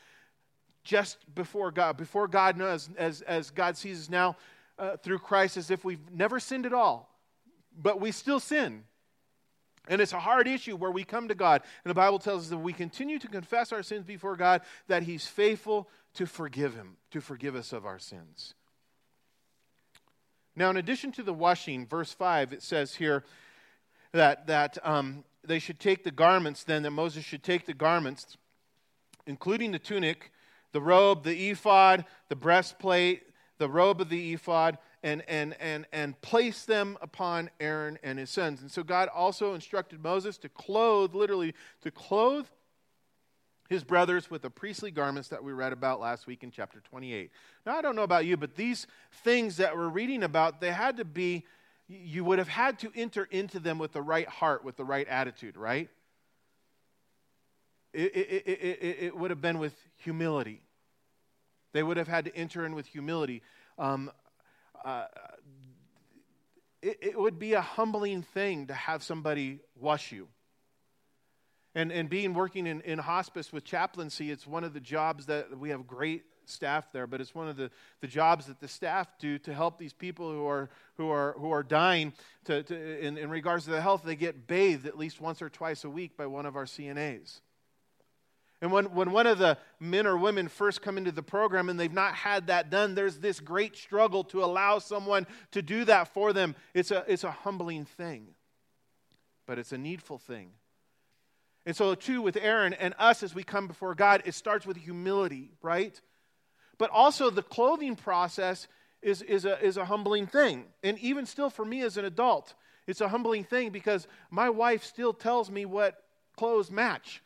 just 0.84 1.18
before 1.34 1.70
God, 1.70 1.96
before 1.96 2.26
God 2.26 2.56
knows, 2.56 2.88
as, 2.96 3.22
as 3.22 3.50
God 3.50 3.76
sees 3.76 4.00
us 4.00 4.10
now 4.10 4.36
uh, 4.78 4.96
through 4.96 5.18
Christ, 5.18 5.56
as 5.56 5.70
if 5.70 5.84
we've 5.84 6.10
never 6.10 6.40
sinned 6.40 6.66
at 6.66 6.72
all. 6.72 7.08
But 7.80 8.00
we 8.00 8.10
still 8.10 8.40
sin. 8.40 8.84
And 9.88 10.00
it's 10.00 10.12
a 10.12 10.20
hard 10.20 10.46
issue 10.46 10.76
where 10.76 10.90
we 10.90 11.04
come 11.04 11.28
to 11.28 11.34
God. 11.34 11.62
And 11.84 11.90
the 11.90 11.94
Bible 11.94 12.18
tells 12.18 12.44
us 12.44 12.50
that 12.50 12.58
we 12.58 12.72
continue 12.72 13.18
to 13.18 13.28
confess 13.28 13.72
our 13.72 13.82
sins 13.82 14.04
before 14.04 14.36
God, 14.36 14.62
that 14.86 15.02
He's 15.02 15.26
faithful 15.26 15.88
to 16.14 16.26
forgive 16.26 16.74
Him, 16.74 16.96
to 17.10 17.20
forgive 17.20 17.56
us 17.56 17.72
of 17.72 17.84
our 17.84 17.98
sins. 17.98 18.54
Now, 20.54 20.70
in 20.70 20.76
addition 20.76 21.12
to 21.12 21.22
the 21.22 21.32
washing, 21.32 21.86
verse 21.86 22.12
5, 22.12 22.52
it 22.52 22.62
says 22.62 22.94
here 22.94 23.24
that, 24.12 24.46
that 24.46 24.78
um, 24.84 25.24
they 25.42 25.58
should 25.58 25.80
take 25.80 26.04
the 26.04 26.10
garments, 26.10 26.62
then, 26.62 26.82
that 26.82 26.90
Moses 26.90 27.24
should 27.24 27.42
take 27.42 27.66
the 27.66 27.74
garments, 27.74 28.36
including 29.26 29.72
the 29.72 29.78
tunic, 29.78 30.30
the 30.72 30.80
robe, 30.80 31.24
the 31.24 31.50
ephod, 31.50 32.04
the 32.28 32.36
breastplate, 32.36 33.22
the 33.58 33.68
robe 33.68 34.00
of 34.00 34.10
the 34.10 34.34
ephod, 34.34 34.78
and, 35.02 35.22
and, 35.28 35.56
and, 35.60 35.86
and 35.92 36.20
place 36.20 36.64
them 36.64 36.96
upon 37.00 37.50
Aaron 37.60 37.98
and 38.02 38.18
his 38.18 38.30
sons. 38.30 38.60
And 38.60 38.70
so 38.70 38.82
God 38.82 39.08
also 39.12 39.54
instructed 39.54 40.02
Moses 40.02 40.38
to 40.38 40.48
clothe, 40.48 41.14
literally, 41.14 41.54
to 41.82 41.90
clothe 41.90 42.46
his 43.68 43.82
brothers 43.82 44.30
with 44.30 44.42
the 44.42 44.50
priestly 44.50 44.90
garments 44.90 45.28
that 45.28 45.42
we 45.42 45.52
read 45.52 45.72
about 45.72 45.98
last 45.98 46.26
week 46.26 46.44
in 46.44 46.50
chapter 46.50 46.80
28. 46.80 47.30
Now, 47.66 47.76
I 47.76 47.82
don't 47.82 47.96
know 47.96 48.02
about 48.02 48.26
you, 48.26 48.36
but 48.36 48.54
these 48.54 48.86
things 49.24 49.56
that 49.56 49.76
we're 49.76 49.88
reading 49.88 50.22
about, 50.22 50.60
they 50.60 50.70
had 50.70 50.98
to 50.98 51.04
be, 51.04 51.44
you 51.88 52.22
would 52.24 52.38
have 52.38 52.48
had 52.48 52.78
to 52.80 52.92
enter 52.94 53.24
into 53.30 53.58
them 53.58 53.78
with 53.78 53.92
the 53.92 54.02
right 54.02 54.28
heart, 54.28 54.64
with 54.64 54.76
the 54.76 54.84
right 54.84 55.08
attitude, 55.08 55.56
right? 55.56 55.88
It, 57.92 58.14
it, 58.14 58.46
it, 58.46 58.96
it 59.00 59.16
would 59.16 59.30
have 59.30 59.40
been 59.40 59.58
with 59.58 59.74
humility. 59.96 60.62
They 61.72 61.82
would 61.82 61.96
have 61.96 62.08
had 62.08 62.26
to 62.26 62.36
enter 62.36 62.64
in 62.64 62.74
with 62.74 62.86
humility. 62.86 63.42
Um, 63.78 64.10
uh, 64.84 65.06
it, 66.82 66.98
it 67.00 67.18
would 67.18 67.38
be 67.38 67.54
a 67.54 67.60
humbling 67.60 68.22
thing 68.22 68.66
to 68.66 68.74
have 68.74 69.02
somebody 69.02 69.60
wash 69.76 70.12
you. 70.12 70.28
And, 71.74 71.90
and 71.90 72.10
being 72.10 72.34
working 72.34 72.66
in, 72.66 72.82
in 72.82 72.98
hospice 72.98 73.52
with 73.52 73.64
chaplaincy, 73.64 74.30
it's 74.30 74.46
one 74.46 74.64
of 74.64 74.74
the 74.74 74.80
jobs 74.80 75.26
that 75.26 75.56
we 75.58 75.70
have 75.70 75.86
great 75.86 76.24
staff 76.44 76.92
there, 76.92 77.06
but 77.06 77.20
it's 77.20 77.34
one 77.34 77.48
of 77.48 77.56
the, 77.56 77.70
the 78.00 78.06
jobs 78.06 78.46
that 78.46 78.60
the 78.60 78.68
staff 78.68 79.08
do 79.18 79.38
to 79.38 79.54
help 79.54 79.78
these 79.78 79.92
people 79.92 80.30
who 80.30 80.46
are, 80.46 80.68
who 80.96 81.08
are, 81.08 81.34
who 81.38 81.50
are 81.50 81.62
dying 81.62 82.12
to, 82.44 82.62
to, 82.64 83.06
in, 83.06 83.16
in 83.16 83.30
regards 83.30 83.64
to 83.64 83.70
their 83.70 83.80
health. 83.80 84.02
They 84.04 84.16
get 84.16 84.46
bathed 84.46 84.86
at 84.86 84.98
least 84.98 85.20
once 85.20 85.40
or 85.40 85.48
twice 85.48 85.84
a 85.84 85.90
week 85.90 86.16
by 86.16 86.26
one 86.26 86.44
of 86.44 86.56
our 86.56 86.66
CNAs. 86.66 87.40
And 88.62 88.70
when, 88.70 88.84
when 88.94 89.10
one 89.10 89.26
of 89.26 89.38
the 89.38 89.58
men 89.80 90.06
or 90.06 90.16
women 90.16 90.46
first 90.46 90.82
come 90.82 90.96
into 90.96 91.10
the 91.10 91.22
program 91.22 91.68
and 91.68 91.78
they've 91.78 91.92
not 91.92 92.14
had 92.14 92.46
that 92.46 92.70
done, 92.70 92.94
there's 92.94 93.18
this 93.18 93.40
great 93.40 93.76
struggle 93.76 94.22
to 94.24 94.44
allow 94.44 94.78
someone 94.78 95.26
to 95.50 95.62
do 95.62 95.84
that 95.84 96.14
for 96.14 96.32
them. 96.32 96.54
It's 96.72 96.92
a, 96.92 97.04
it's 97.08 97.24
a 97.24 97.32
humbling 97.32 97.84
thing, 97.84 98.28
but 99.48 99.58
it's 99.58 99.72
a 99.72 99.78
needful 99.78 100.18
thing. 100.18 100.52
And 101.66 101.74
so, 101.74 101.96
too, 101.96 102.22
with 102.22 102.36
Aaron 102.36 102.72
and 102.72 102.94
us 103.00 103.24
as 103.24 103.34
we 103.34 103.42
come 103.42 103.66
before 103.66 103.96
God, 103.96 104.22
it 104.26 104.34
starts 104.34 104.64
with 104.64 104.76
humility, 104.76 105.50
right? 105.60 106.00
But 106.78 106.90
also, 106.90 107.30
the 107.30 107.42
clothing 107.42 107.96
process 107.96 108.68
is, 109.00 109.22
is, 109.22 109.44
a, 109.44 109.60
is 109.64 109.76
a 109.76 109.84
humbling 109.84 110.28
thing. 110.28 110.66
And 110.84 110.98
even 111.00 111.26
still, 111.26 111.50
for 111.50 111.64
me 111.64 111.82
as 111.82 111.96
an 111.96 112.04
adult, 112.04 112.54
it's 112.86 113.00
a 113.00 113.08
humbling 113.08 113.42
thing 113.42 113.70
because 113.70 114.06
my 114.30 114.50
wife 114.50 114.84
still 114.84 115.12
tells 115.12 115.50
me 115.50 115.64
what 115.64 116.00
clothes 116.36 116.70
match. 116.70 117.22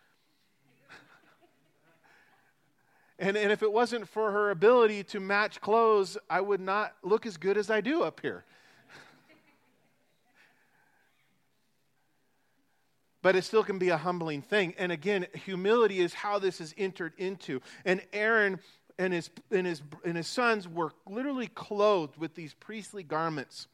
And, 3.18 3.36
and 3.36 3.50
if 3.50 3.62
it 3.62 3.72
wasn't 3.72 4.08
for 4.08 4.30
her 4.30 4.50
ability 4.50 5.04
to 5.04 5.20
match 5.20 5.60
clothes, 5.60 6.18
I 6.28 6.40
would 6.40 6.60
not 6.60 6.94
look 7.02 7.24
as 7.24 7.38
good 7.38 7.56
as 7.56 7.70
I 7.70 7.80
do 7.80 8.02
up 8.02 8.20
here. 8.20 8.44
but 13.22 13.34
it 13.34 13.44
still 13.44 13.64
can 13.64 13.78
be 13.78 13.88
a 13.88 13.96
humbling 13.96 14.42
thing. 14.42 14.74
And 14.76 14.92
again, 14.92 15.26
humility 15.32 16.00
is 16.00 16.12
how 16.12 16.38
this 16.38 16.60
is 16.60 16.74
entered 16.76 17.14
into. 17.16 17.62
And 17.86 18.02
Aaron 18.12 18.60
and 18.98 19.14
his, 19.14 19.30
and 19.50 19.66
his, 19.66 19.80
and 20.04 20.16
his 20.16 20.26
sons 20.26 20.68
were 20.68 20.92
literally 21.06 21.46
clothed 21.46 22.18
with 22.18 22.34
these 22.34 22.52
priestly 22.54 23.02
garments 23.02 23.66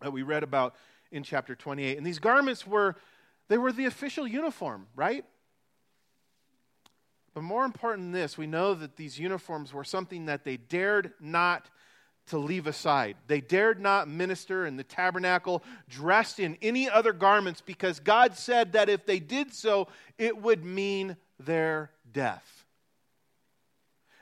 that 0.00 0.12
we 0.12 0.22
read 0.22 0.42
about 0.42 0.74
in 1.10 1.22
chapter 1.22 1.54
28. 1.54 1.98
And 1.98 2.06
these 2.06 2.18
garments 2.18 2.66
were, 2.66 2.96
they 3.48 3.58
were 3.58 3.72
the 3.72 3.84
official 3.84 4.26
uniform, 4.26 4.86
right? 4.96 5.26
But 7.34 7.42
more 7.42 7.64
important 7.64 8.06
than 8.06 8.20
this, 8.20 8.36
we 8.36 8.46
know 8.46 8.74
that 8.74 8.96
these 8.96 9.18
uniforms 9.18 9.72
were 9.72 9.84
something 9.84 10.26
that 10.26 10.44
they 10.44 10.58
dared 10.58 11.12
not 11.20 11.70
to 12.26 12.38
leave 12.38 12.66
aside. 12.66 13.16
They 13.26 13.40
dared 13.40 13.80
not 13.80 14.08
minister 14.08 14.66
in 14.66 14.76
the 14.76 14.84
tabernacle 14.84 15.62
dressed 15.88 16.38
in 16.38 16.56
any 16.62 16.88
other 16.88 17.12
garments 17.12 17.60
because 17.60 18.00
God 18.00 18.36
said 18.36 18.72
that 18.72 18.88
if 18.88 19.06
they 19.06 19.18
did 19.18 19.52
so, 19.52 19.88
it 20.18 20.40
would 20.40 20.64
mean 20.64 21.16
their 21.40 21.90
death. 22.12 22.64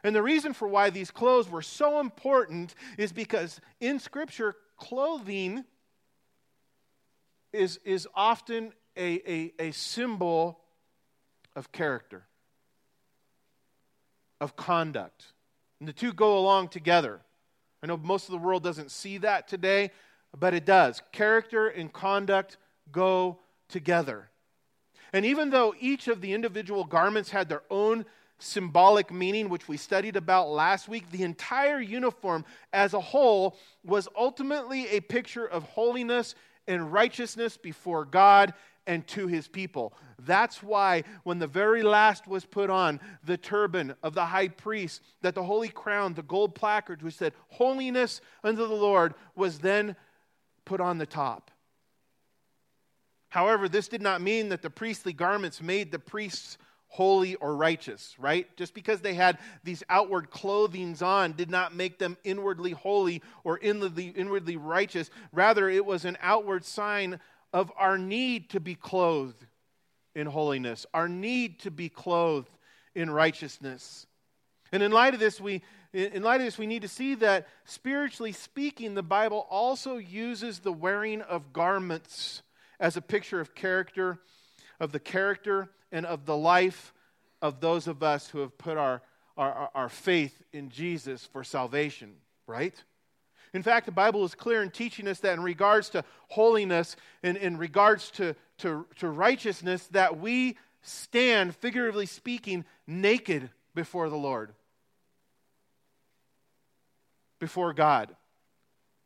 And 0.03 0.17
the 0.17 0.23
reason 0.23 0.55
for 0.55 0.67
why 0.67 0.89
these 0.89 1.11
clothes 1.11 1.51
were 1.51 1.63
so 1.63 2.01
important 2.01 2.75
is 2.97 3.13
because 3.13 3.61
in 3.81 3.99
Scripture, 3.99 4.57
clothing 4.79 5.65
is, 7.53 7.79
is 7.85 8.09
often 8.15 8.73
a, 8.97 9.31
a, 9.31 9.53
a 9.59 9.71
symbol 9.73 10.61
of 11.55 11.71
character 11.71 12.25
of 14.41 14.57
conduct. 14.57 15.27
And 15.79 15.89
the 15.89 15.93
two 15.93 16.13
go 16.13 16.39
along 16.39 16.69
together. 16.69 17.21
I 17.83 17.87
know 17.87 17.97
most 17.97 18.29
of 18.29 18.33
the 18.33 18.39
world 18.39 18.63
doesn't 18.63 18.91
see 18.91 19.19
that 19.19 19.49
today, 19.49 19.91
but 20.39 20.55
it 20.55 20.65
does. 20.65 21.03
Character 21.13 21.69
and 21.69 21.93
conduct 21.93 22.57
go 22.93 23.39
together. 23.69 24.31
And 25.13 25.25
even 25.25 25.51
though 25.51 25.75
each 25.81 26.09
of 26.09 26.21
the 26.21 26.33
individual 26.33 26.85
garments 26.85 27.31
had 27.31 27.49
their 27.49 27.63
own 27.71 28.05
symbolic 28.39 29.11
meaning, 29.13 29.49
which 29.49 29.69
we 29.69 29.77
studied 29.77 30.17
about 30.17 30.51
last 30.51 30.89
week, 30.89 31.11
the 31.11 31.25
entire 31.25 31.81
uniform 31.81 32.45
as 32.73 32.95
a 32.95 33.01
whole 33.01 33.57
was 33.85 34.09
ultimately 34.17 34.89
a 34.89 35.01
picture 35.01 35.47
of 35.47 35.63
holiness 35.65 36.35
and 36.67 36.93
righteousness 36.93 37.57
before 37.57 38.05
God 38.05 38.55
and 38.91 39.07
to 39.07 39.29
his 39.29 39.47
people. 39.47 39.93
That's 40.19 40.65
why, 40.65 41.05
when 41.23 41.39
the 41.39 41.47
very 41.47 41.85
last 41.85 42.27
was 42.27 42.45
put 42.45 42.71
on, 42.71 42.99
the 43.23 43.37
turban 43.37 43.95
of 44.03 44.15
the 44.15 44.27
high 44.27 44.49
priest, 44.49 45.01
that 45.23 45.37
the 45.37 45.45
holy 45.45 45.69
crown, 45.69 46.15
the 46.15 46.25
gold 46.25 46.57
placard 46.57 47.01
which 47.01 47.15
said, 47.15 47.33
Holiness 47.51 48.21
unto 48.43 48.67
the 48.67 48.75
Lord, 48.75 49.15
was 49.37 49.61
then 49.61 49.95
put 50.65 50.81
on 50.81 50.99
the 50.99 51.07
top. 51.07 51.53
However, 53.29 53.69
this 53.69 53.87
did 53.87 54.03
not 54.03 54.21
mean 54.21 54.49
that 54.49 54.61
the 54.61 54.71
priestly 54.71 55.13
garments 55.13 55.63
made 55.63 55.93
the 55.93 56.01
priests 56.01 56.59
holy 56.89 57.37
or 57.37 57.55
righteous, 57.55 58.17
right? 58.19 58.49
Just 58.57 58.75
because 58.75 59.01
they 59.01 59.15
had 59.15 59.39
these 59.63 59.85
outward 59.89 60.31
clothings 60.31 61.01
on 61.01 61.35
did 61.35 61.49
not 61.49 61.77
make 61.77 62.01
them 62.01 62.17
inwardly 62.25 62.73
holy 62.73 63.23
or 63.45 63.57
inwardly, 63.59 64.09
inwardly 64.09 64.57
righteous. 64.57 65.11
Rather, 65.31 65.69
it 65.69 65.87
was 65.87 66.05
an 66.05 66.19
outward 66.21 66.65
sign 66.65 67.21
of 67.53 67.73
our 67.77 67.99
need 67.99 68.51
to 68.51 68.61
be 68.61 68.75
clothed 68.75 69.45
in 70.15 70.27
holiness, 70.27 70.87
our 70.93 71.09
need 71.09 71.61
to 71.61 71.71
be 71.71 71.89
clothed 71.89 72.51
in 72.95 73.11
righteousness. 73.11 74.07
And 74.73 74.83
in 74.83 74.93
light 74.93 75.15
of 75.15 75.21
this, 75.21 75.41
we 75.41 75.63
in 75.93 76.23
light 76.23 76.41
of 76.41 76.47
this, 76.47 76.57
we 76.57 76.69
need 76.69 76.83
to 76.83 76.89
see 76.89 77.17
that 77.17 77.49
spiritually 77.65 78.31
speaking, 78.31 78.95
the 78.95 79.03
Bible 79.03 79.47
also 79.51 79.97
uses 79.97 80.61
the 80.61 80.73
wearing 80.73 81.21
of 81.23 81.53
garments 81.53 82.43
as 82.79 82.97
a 82.97 83.03
picture 83.03 83.41
of 83.41 83.57
character, 83.57 84.21
of 84.79 84.93
the 84.93 85.01
character 85.01 85.69
and 85.91 86.07
of 86.07 86.27
the 86.27 86.37
life 86.37 86.95
of 87.43 87.61
those 87.61 87.89
of 87.89 88.03
us 88.05 88.29
who 88.29 88.39
have 88.39 88.57
put 88.57 88.77
our, 88.77 89.03
our, 89.37 89.71
our 89.75 89.89
faith 89.89 90.43
in 90.53 90.69
Jesus 90.69 91.29
for 91.33 91.43
salvation, 91.43 92.15
right? 92.47 92.81
In 93.53 93.63
fact, 93.63 93.87
the 93.87 93.93
Bible 93.93 94.25
is 94.25 94.35
clear 94.35 94.63
in 94.63 94.71
teaching 94.71 95.09
us 95.09 95.21
that 95.21 95.35
in 95.35 95.43
regards 95.43 95.91
to 95.91 96.05
holiness 96.29 96.97
and 97.23 97.37
in 97.37 97.57
regards 97.57 98.11
to, 98.13 98.37
to, 98.59 98.87
to 98.99 99.09
righteousness, 99.09 99.87
that 99.89 100.19
we 100.19 100.57
stand, 100.83 101.55
figuratively 101.57 102.07
speaking, 102.07 102.65
naked 102.87 103.51
before 103.75 104.09
the 104.09 104.17
Lord, 104.17 104.53
before 107.41 107.73
God, 107.73 108.15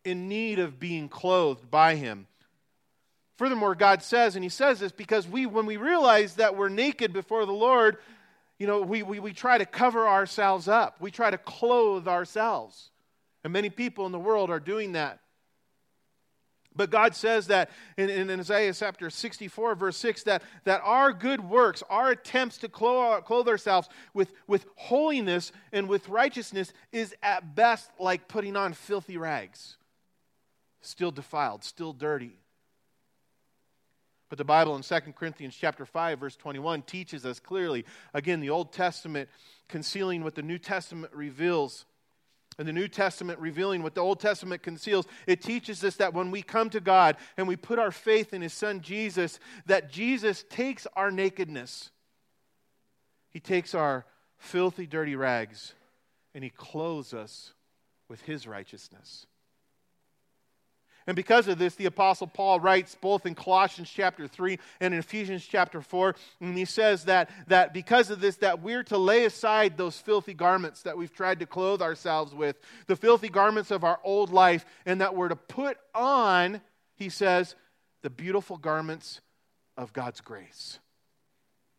in 0.04 0.28
need 0.28 0.59
of 0.59 0.78
being 0.78 1.09
clothed 1.09 1.70
by 1.70 1.94
Him. 1.94 2.26
Furthermore, 3.37 3.74
God 3.74 4.02
says, 4.02 4.37
and 4.37 4.44
He 4.44 4.50
says 4.50 4.80
this 4.80 4.92
because 4.92 5.26
we, 5.26 5.46
when 5.46 5.66
we 5.66 5.78
realize 5.78 6.35
that 6.35 6.57
we're 6.57 6.68
naked 6.68 7.12
before 7.12 7.46
the 7.46 7.52
Lord, 7.52 7.96
you 8.59 8.66
know, 8.66 8.83
we, 8.83 9.02
we, 9.02 9.18
we 9.18 9.33
try 9.33 9.59
to 9.59 9.66
cover 9.66 10.07
ourselves 10.07 10.68
up. 10.68 11.00
We 11.00 11.11
try 11.11 11.30
to 11.30 11.38
clothe 11.38 12.07
ourselves. 12.07 12.90
And 13.44 13.52
many 13.52 13.70
people 13.70 14.07
in 14.07 14.12
the 14.12 14.18
world 14.18 14.50
are 14.50 14.59
doing 14.59 14.92
that. 14.92 15.20
But 16.76 16.90
God 16.90 17.14
says 17.14 17.46
that 17.48 17.70
in, 17.96 18.11
in, 18.11 18.40
Isaiah 18.40 18.72
chapter 18.72 19.09
64, 19.09 19.76
verse 19.76 19.96
6, 19.96 20.24
that, 20.24 20.42
that 20.64 20.80
our 20.83 21.12
good 21.12 21.40
works, 21.48 21.85
our 21.88 22.11
attempts 22.11 22.59
to 22.59 22.68
clothe, 22.68 23.22
clothe 23.24 23.46
ourselves 23.46 23.88
with, 24.12 24.33
with 24.48 24.66
holiness 24.74 25.52
and 25.72 25.88
with 25.88 26.09
righteousness, 26.09 26.72
is 26.90 27.14
at 27.22 27.54
best 27.54 27.90
like 28.00 28.26
putting 28.26 28.57
on 28.57 28.72
filthy 28.72 29.16
rags. 29.16 29.76
Still 30.80 31.12
defiled, 31.12 31.62
still 31.62 31.92
dirty. 31.92 32.38
But 34.28 34.38
the 34.38 34.44
Bible 34.44 34.74
in 34.74 34.83
2 34.83 34.96
Corinthians 35.16 35.54
chapter 35.54 35.87
5 35.87 36.18
verse 36.18 36.35
21 36.35 36.83
teaches 36.83 37.24
us 37.24 37.38
clearly 37.38 37.85
again 38.12 38.40
the 38.40 38.50
Old 38.50 38.72
Testament 38.72 39.28
concealing 39.68 40.24
what 40.24 40.35
the 40.35 40.42
New 40.42 40.59
Testament 40.59 41.12
reveals 41.14 41.85
and 42.58 42.68
the 42.68 42.72
New 42.72 42.88
Testament 42.88 43.38
revealing 43.38 43.82
what 43.82 43.94
the 43.94 44.00
Old 44.00 44.20
Testament 44.20 44.62
conceals, 44.62 45.06
it 45.26 45.42
teaches 45.42 45.82
us 45.84 45.96
that 45.96 46.14
when 46.14 46.30
we 46.30 46.42
come 46.42 46.70
to 46.70 46.80
God 46.80 47.16
and 47.36 47.48
we 47.48 47.56
put 47.56 47.78
our 47.78 47.90
faith 47.90 48.32
in 48.32 48.42
His 48.42 48.52
Son 48.52 48.80
Jesus, 48.80 49.38
that 49.66 49.90
Jesus 49.90 50.44
takes 50.48 50.86
our 50.94 51.10
nakedness, 51.10 51.90
He 53.30 53.40
takes 53.40 53.74
our 53.74 54.04
filthy, 54.36 54.86
dirty 54.86 55.16
rags, 55.16 55.74
and 56.34 56.44
He 56.44 56.50
clothes 56.50 57.14
us 57.14 57.52
with 58.08 58.22
His 58.22 58.46
righteousness. 58.46 59.26
And 61.06 61.14
because 61.14 61.48
of 61.48 61.58
this, 61.58 61.74
the 61.74 61.84
Apostle 61.84 62.26
Paul 62.26 62.60
writes 62.60 62.96
both 62.98 63.26
in 63.26 63.34
Colossians 63.34 63.90
chapter 63.90 64.26
3 64.26 64.58
and 64.80 64.94
in 64.94 65.00
Ephesians 65.00 65.44
chapter 65.44 65.82
4, 65.82 66.16
and 66.40 66.56
he 66.56 66.64
says 66.64 67.04
that, 67.04 67.30
that 67.48 67.74
because 67.74 68.10
of 68.10 68.20
this, 68.20 68.36
that 68.36 68.62
we're 68.62 68.84
to 68.84 68.96
lay 68.96 69.26
aside 69.26 69.76
those 69.76 69.98
filthy 69.98 70.32
garments 70.32 70.82
that 70.82 70.96
we've 70.96 71.12
tried 71.12 71.40
to 71.40 71.46
clothe 71.46 71.82
ourselves 71.82 72.34
with, 72.34 72.56
the 72.86 72.96
filthy 72.96 73.28
garments 73.28 73.70
of 73.70 73.84
our 73.84 74.00
old 74.02 74.32
life, 74.32 74.64
and 74.86 75.00
that 75.02 75.14
we're 75.14 75.28
to 75.28 75.36
put 75.36 75.76
on, 75.94 76.62
he 76.96 77.10
says, 77.10 77.54
the 78.02 78.10
beautiful 78.10 78.56
garments 78.56 79.20
of 79.76 79.92
God's 79.92 80.22
grace. 80.22 80.78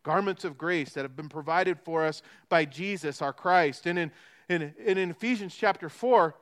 Garments 0.04 0.44
of 0.44 0.56
grace 0.56 0.92
that 0.92 1.02
have 1.02 1.16
been 1.16 1.28
provided 1.28 1.80
for 1.80 2.04
us 2.04 2.22
by 2.48 2.64
Jesus, 2.64 3.20
our 3.20 3.32
Christ. 3.32 3.86
And 3.86 3.98
in, 3.98 4.12
in, 4.48 4.72
in 4.78 5.10
Ephesians 5.10 5.52
chapter 5.54 5.88
4, 5.88 6.34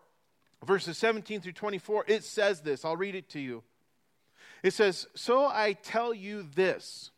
verses 0.65 0.99
17 0.99 1.41
through 1.41 1.53
24, 1.53 2.05
it 2.09 2.25
says 2.25 2.61
this. 2.61 2.85
I'll 2.85 2.97
read 2.97 3.15
it 3.15 3.29
to 3.31 3.41
you. 3.41 3.63
It 4.63 4.73
says, 4.73 5.07
So 5.15 5.47
I 5.47 5.75
tell 5.75 6.15
you 6.15 6.43
this 6.43 7.11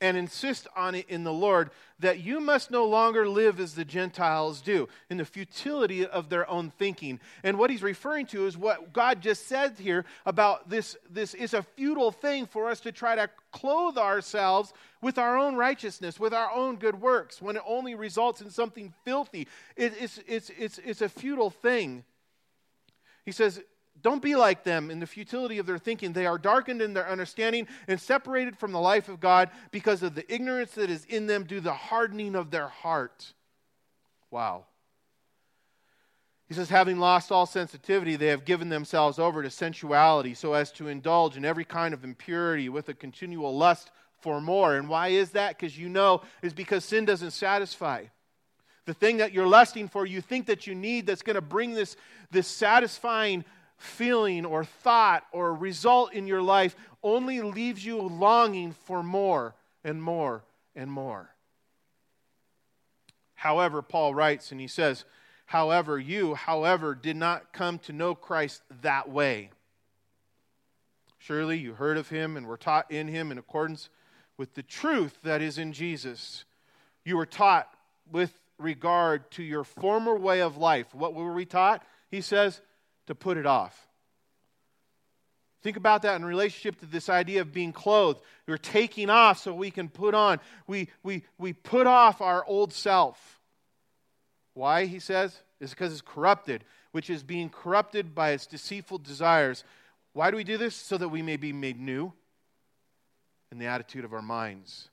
and 0.00 0.16
insist 0.16 0.66
on 0.76 0.94
it 0.94 1.06
in 1.08 1.24
the 1.24 1.32
Lord 1.32 1.70
that 2.00 2.20
you 2.20 2.38
must 2.38 2.70
no 2.70 2.84
longer 2.84 3.28
live 3.28 3.58
as 3.58 3.74
the 3.74 3.84
Gentiles 3.84 4.60
do, 4.60 4.88
in 5.10 5.16
the 5.16 5.24
futility 5.24 6.06
of 6.06 6.28
their 6.28 6.48
own 6.48 6.70
thinking. 6.78 7.18
And 7.42 7.58
what 7.58 7.70
he's 7.70 7.82
referring 7.82 8.26
to 8.26 8.46
is 8.46 8.56
what 8.56 8.92
God 8.92 9.20
just 9.20 9.48
said 9.48 9.76
here 9.78 10.04
about 10.24 10.70
this. 10.70 10.96
This 11.10 11.34
is 11.34 11.54
a 11.54 11.62
futile 11.62 12.12
thing 12.12 12.46
for 12.46 12.70
us 12.70 12.80
to 12.80 12.92
try 12.92 13.16
to 13.16 13.28
clothe 13.50 13.98
ourselves 13.98 14.72
with 15.02 15.18
our 15.18 15.36
own 15.36 15.56
righteousness, 15.56 16.20
with 16.20 16.32
our 16.32 16.52
own 16.52 16.76
good 16.76 17.00
works, 17.00 17.42
when 17.42 17.56
it 17.56 17.62
only 17.66 17.94
results 17.96 18.40
in 18.40 18.50
something 18.50 18.94
filthy. 19.04 19.48
It, 19.76 19.94
it's, 19.98 20.20
it's, 20.28 20.50
it's, 20.56 20.78
it's 20.78 21.02
a 21.02 21.08
futile 21.08 21.50
thing. 21.50 22.04
He 23.24 23.32
says, 23.32 23.60
don't 24.02 24.22
be 24.22 24.36
like 24.36 24.64
them 24.64 24.90
in 24.90 25.00
the 25.00 25.06
futility 25.06 25.58
of 25.58 25.66
their 25.66 25.78
thinking. 25.78 26.12
They 26.12 26.26
are 26.26 26.38
darkened 26.38 26.82
in 26.82 26.94
their 26.94 27.08
understanding 27.08 27.66
and 27.86 28.00
separated 28.00 28.56
from 28.56 28.72
the 28.72 28.80
life 28.80 29.08
of 29.08 29.20
God 29.20 29.50
because 29.70 30.02
of 30.02 30.14
the 30.14 30.32
ignorance 30.32 30.72
that 30.72 30.90
is 30.90 31.04
in 31.06 31.26
them 31.26 31.44
due 31.44 31.56
to 31.56 31.62
the 31.62 31.72
hardening 31.72 32.34
of 32.34 32.50
their 32.50 32.68
heart. 32.68 33.32
Wow. 34.30 34.66
He 36.48 36.54
says, 36.54 36.70
having 36.70 36.98
lost 36.98 37.30
all 37.30 37.44
sensitivity, 37.44 38.16
they 38.16 38.28
have 38.28 38.46
given 38.46 38.70
themselves 38.70 39.18
over 39.18 39.42
to 39.42 39.50
sensuality 39.50 40.34
so 40.34 40.54
as 40.54 40.72
to 40.72 40.88
indulge 40.88 41.36
in 41.36 41.44
every 41.44 41.64
kind 41.64 41.92
of 41.92 42.04
impurity 42.04 42.70
with 42.70 42.88
a 42.88 42.94
continual 42.94 43.54
lust 43.56 43.90
for 44.20 44.40
more. 44.40 44.76
And 44.76 44.88
why 44.88 45.08
is 45.08 45.30
that? 45.30 45.58
Because 45.58 45.78
you 45.78 45.90
know, 45.90 46.22
is 46.42 46.54
because 46.54 46.84
sin 46.84 47.04
doesn't 47.04 47.32
satisfy. 47.32 48.04
The 48.86 48.94
thing 48.94 49.18
that 49.18 49.34
you're 49.34 49.46
lusting 49.46 49.88
for, 49.88 50.06
you 50.06 50.22
think 50.22 50.46
that 50.46 50.66
you 50.66 50.74
need 50.74 51.06
that's 51.06 51.20
going 51.20 51.34
to 51.34 51.42
bring 51.42 51.74
this, 51.74 51.96
this 52.30 52.46
satisfying 52.46 53.44
feeling 53.78 54.44
or 54.44 54.64
thought 54.64 55.24
or 55.32 55.54
result 55.54 56.12
in 56.12 56.26
your 56.26 56.42
life 56.42 56.76
only 57.02 57.40
leaves 57.40 57.84
you 57.84 58.00
longing 58.00 58.72
for 58.72 59.02
more 59.02 59.54
and 59.84 60.02
more 60.02 60.44
and 60.74 60.90
more. 60.90 61.30
However, 63.34 63.82
Paul 63.82 64.14
writes 64.14 64.50
and 64.50 64.60
he 64.60 64.66
says, 64.66 65.04
However, 65.46 65.98
you, 65.98 66.34
however, 66.34 66.94
did 66.94 67.16
not 67.16 67.52
come 67.52 67.78
to 67.80 67.92
know 67.92 68.14
Christ 68.14 68.62
that 68.82 69.08
way. 69.08 69.50
Surely 71.18 71.56
you 71.56 71.74
heard 71.74 71.96
of 71.96 72.10
him 72.10 72.36
and 72.36 72.46
were 72.46 72.56
taught 72.56 72.90
in 72.90 73.08
him 73.08 73.32
in 73.32 73.38
accordance 73.38 73.88
with 74.36 74.54
the 74.54 74.62
truth 74.62 75.18
that 75.22 75.40
is 75.40 75.56
in 75.56 75.72
Jesus. 75.72 76.44
You 77.04 77.16
were 77.16 77.26
taught 77.26 77.68
with 78.10 78.38
regard 78.58 79.30
to 79.32 79.42
your 79.42 79.64
former 79.64 80.16
way 80.16 80.42
of 80.42 80.56
life. 80.56 80.94
What 80.94 81.14
were 81.14 81.32
we 81.32 81.46
taught? 81.46 81.84
He 82.10 82.20
says, 82.20 82.60
to 83.08 83.14
put 83.14 83.36
it 83.36 83.46
off. 83.46 83.88
Think 85.62 85.76
about 85.76 86.02
that 86.02 86.16
in 86.16 86.24
relationship 86.24 86.78
to 86.80 86.86
this 86.86 87.08
idea 87.08 87.40
of 87.40 87.52
being 87.52 87.72
clothed. 87.72 88.20
We're 88.46 88.58
taking 88.58 89.10
off 89.10 89.40
so 89.40 89.52
we 89.52 89.72
can 89.72 89.88
put 89.88 90.14
on. 90.14 90.38
We, 90.66 90.88
we, 91.02 91.24
we 91.36 91.52
put 91.52 91.86
off 91.86 92.20
our 92.20 92.44
old 92.46 92.72
self. 92.72 93.40
Why, 94.54 94.84
he 94.84 95.00
says? 95.00 95.36
Is 95.58 95.70
because 95.70 95.92
it's 95.92 96.02
corrupted, 96.02 96.64
which 96.92 97.10
is 97.10 97.24
being 97.24 97.50
corrupted 97.50 98.14
by 98.14 98.30
its 98.30 98.46
deceitful 98.46 98.98
desires. 98.98 99.64
Why 100.12 100.30
do 100.30 100.36
we 100.36 100.44
do 100.44 100.58
this? 100.58 100.76
So 100.76 100.96
that 100.96 101.08
we 101.08 101.22
may 101.22 101.36
be 101.36 101.52
made 101.52 101.80
new 101.80 102.12
in 103.50 103.58
the 103.58 103.66
attitude 103.66 104.04
of 104.04 104.12
our 104.12 104.22
minds. 104.22 104.90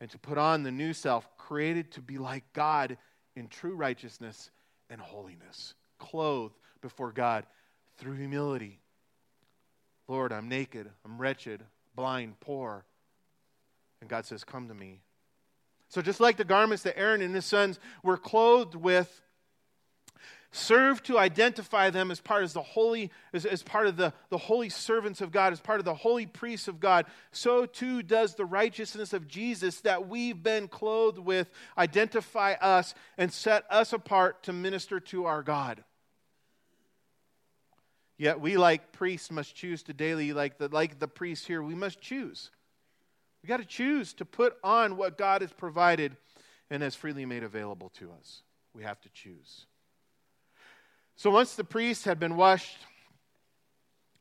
And 0.00 0.08
to 0.10 0.18
put 0.18 0.38
on 0.38 0.62
the 0.62 0.72
new 0.72 0.92
self, 0.92 1.28
created 1.36 1.90
to 1.92 2.00
be 2.00 2.18
like 2.18 2.44
God 2.54 2.96
in 3.34 3.48
true 3.48 3.74
righteousness 3.74 4.50
and 4.88 5.00
holiness, 5.00 5.74
clothed 5.98 6.54
before 6.80 7.12
God 7.12 7.44
through 7.98 8.16
humility. 8.16 8.80
Lord, 10.08 10.32
I'm 10.32 10.48
naked, 10.48 10.88
I'm 11.04 11.18
wretched, 11.18 11.62
blind, 11.94 12.38
poor. 12.40 12.84
And 14.00 14.10
God 14.10 14.24
says, 14.26 14.44
Come 14.44 14.68
to 14.68 14.74
me. 14.74 15.00
So, 15.88 16.02
just 16.02 16.20
like 16.20 16.36
the 16.36 16.44
garments 16.44 16.82
that 16.82 16.98
Aaron 16.98 17.22
and 17.22 17.34
his 17.34 17.44
sons 17.44 17.78
were 18.02 18.16
clothed 18.16 18.74
with, 18.74 19.22
serve 20.56 21.02
to 21.04 21.18
identify 21.18 21.90
them 21.90 22.10
as 22.10 22.20
part 22.20 22.42
of 22.42 22.52
the 22.52 22.62
holy, 22.62 23.10
as, 23.32 23.44
as 23.44 23.62
part 23.62 23.86
of 23.86 23.96
the, 23.96 24.12
the 24.30 24.38
holy 24.38 24.68
servants 24.68 25.20
of 25.20 25.30
God, 25.30 25.52
as 25.52 25.60
part 25.60 25.78
of 25.78 25.84
the 25.84 25.94
holy 25.94 26.26
priests 26.26 26.66
of 26.68 26.80
God, 26.80 27.06
so 27.30 27.66
too 27.66 28.02
does 28.02 28.34
the 28.34 28.44
righteousness 28.44 29.12
of 29.12 29.28
Jesus 29.28 29.80
that 29.82 30.08
we've 30.08 30.42
been 30.42 30.68
clothed 30.68 31.18
with 31.18 31.50
identify 31.76 32.52
us 32.54 32.94
and 33.18 33.32
set 33.32 33.64
us 33.70 33.92
apart 33.92 34.42
to 34.44 34.52
minister 34.52 34.98
to 35.00 35.26
our 35.26 35.42
God. 35.42 35.84
Yet 38.18 38.40
we, 38.40 38.56
like 38.56 38.92
priests, 38.92 39.30
must 39.30 39.54
choose 39.54 39.82
to 39.84 39.92
daily, 39.92 40.32
like 40.32 40.58
the, 40.58 40.68
like 40.68 40.98
the 40.98 41.08
priests 41.08 41.46
here, 41.46 41.62
we 41.62 41.74
must 41.74 42.00
choose. 42.00 42.50
We 43.42 43.48
got 43.48 43.58
to 43.58 43.64
choose 43.64 44.14
to 44.14 44.24
put 44.24 44.56
on 44.64 44.96
what 44.96 45.18
God 45.18 45.42
has 45.42 45.52
provided 45.52 46.16
and 46.70 46.82
has 46.82 46.94
freely 46.94 47.26
made 47.26 47.42
available 47.42 47.90
to 47.98 48.10
us. 48.12 48.42
We 48.74 48.82
have 48.82 49.00
to 49.02 49.08
choose. 49.10 49.66
So 51.14 51.30
once 51.30 51.54
the 51.54 51.64
priests 51.64 52.04
had 52.04 52.18
been 52.18 52.36
washed, 52.36 52.78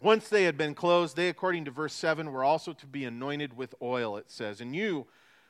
once 0.02 0.30
they 0.30 0.44
had 0.44 0.58
been 0.58 0.76
closed, 0.76 1.16
they, 1.16 1.30
according 1.30 1.66
to 1.66 1.72
verse 1.72 1.94
7, 1.94 2.32
were 2.32 2.44
also 2.44 2.74
to 2.74 2.86
be 2.86 3.06
anointed 3.06 3.56
with 3.56 3.74
oil, 3.82 4.18
it 4.18 4.30
says. 4.30 4.62
And 4.62 4.76
you 4.76 5.08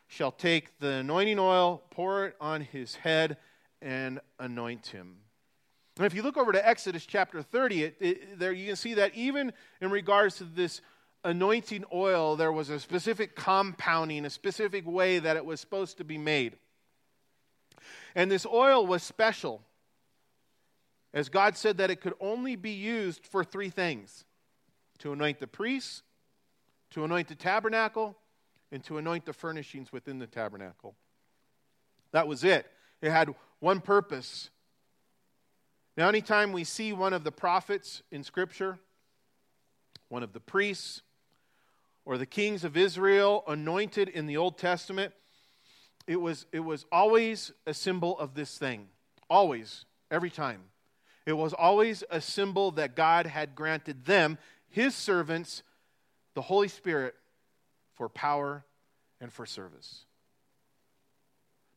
shall 0.08 0.32
take 0.32 0.80
the 0.80 0.88
anointing 0.88 1.40
oil, 1.40 1.84
pour 1.90 2.28
it 2.28 2.36
on 2.40 2.62
his 2.62 2.96
head, 2.96 3.38
and 3.82 4.20
anoint 4.40 4.88
him. 4.88 5.18
And 5.98 6.06
if 6.06 6.14
you 6.14 6.24
look 6.24 6.38
over 6.38 6.52
to 6.52 6.68
Exodus 6.68 7.06
chapter 7.06 7.42
30, 7.42 7.84
it, 7.84 7.98
it, 8.00 8.40
there 8.40 8.52
you 8.52 8.68
can 8.68 8.76
see 8.76 8.96
that 8.96 9.16
even 9.16 9.54
in 9.80 9.90
regards 9.90 10.38
to 10.38 10.44
this 10.44 10.82
anointing 11.24 11.86
oil, 11.94 12.36
there 12.36 12.52
was 12.52 12.70
a 12.70 12.80
specific 12.80 13.36
compounding, 13.36 14.26
a 14.26 14.30
specific 14.30 14.86
way 14.86 15.20
that 15.20 15.38
it 15.38 15.46
was 15.46 15.60
supposed 15.60 15.98
to 15.98 16.04
be 16.04 16.18
made. 16.18 16.58
And 18.14 18.30
this 18.30 18.46
oil 18.46 18.86
was 18.86 19.04
special, 19.04 19.62
as 21.14 21.30
God 21.30 21.56
said 21.56 21.78
that 21.78 21.90
it 21.90 22.02
could 22.02 22.14
only 22.20 22.56
be 22.56 22.72
used 22.72 23.26
for 23.26 23.44
three 23.44 23.70
things 23.70 24.26
to 25.00 25.14
anoint 25.14 25.40
the 25.40 25.48
priests, 25.48 26.04
to 26.92 27.06
anoint 27.06 27.30
the 27.30 27.36
tabernacle, 27.36 28.18
and 28.72 28.84
to 28.84 28.98
anoint 28.98 29.26
the 29.26 29.34
furnishings 29.34 29.94
within 29.94 30.20
the 30.20 30.28
tabernacle. 30.28 30.96
That 32.12 32.28
was 32.28 32.44
it. 32.44 32.66
It 33.02 33.12
had 33.12 33.34
one 33.60 33.80
purpose 33.82 34.50
now, 35.98 36.10
anytime 36.10 36.52
we 36.52 36.66
see 36.66 36.92
one 36.92 37.14
of 37.14 37.24
the 37.24 37.32
prophets 37.32 38.04
in 38.12 38.24
Scripture, 38.24 38.78
one 40.10 40.24
of 40.24 40.34
the 40.34 40.42
priests, 40.42 41.02
or 42.04 42.18
the 42.18 42.26
kings 42.26 42.64
of 42.64 42.76
Israel 42.76 43.44
anointed 43.48 44.10
in 44.10 44.26
the 44.26 44.38
Old 44.38 44.58
Testament, 44.58 45.14
it 46.06 46.18
was, 46.18 46.46
it 46.52 46.60
was 46.60 46.86
always 46.92 47.52
a 47.66 47.74
symbol 47.74 48.20
of 48.20 48.36
this 48.36 48.58
thing. 48.58 48.88
Always, 49.30 49.86
every 50.12 50.30
time. 50.30 50.62
It 51.26 51.34
was 51.34 51.54
always 51.54 52.04
a 52.12 52.22
symbol 52.22 52.72
that 52.72 52.96
God 52.96 53.26
had 53.26 53.56
granted 53.56 54.06
them, 54.06 54.38
his 54.70 54.94
servants, 54.94 55.64
the 56.36 56.42
Holy 56.42 56.68
Spirit, 56.68 57.16
for 57.96 58.10
power 58.10 58.66
and 59.22 59.32
for 59.32 59.46
service 59.46 60.06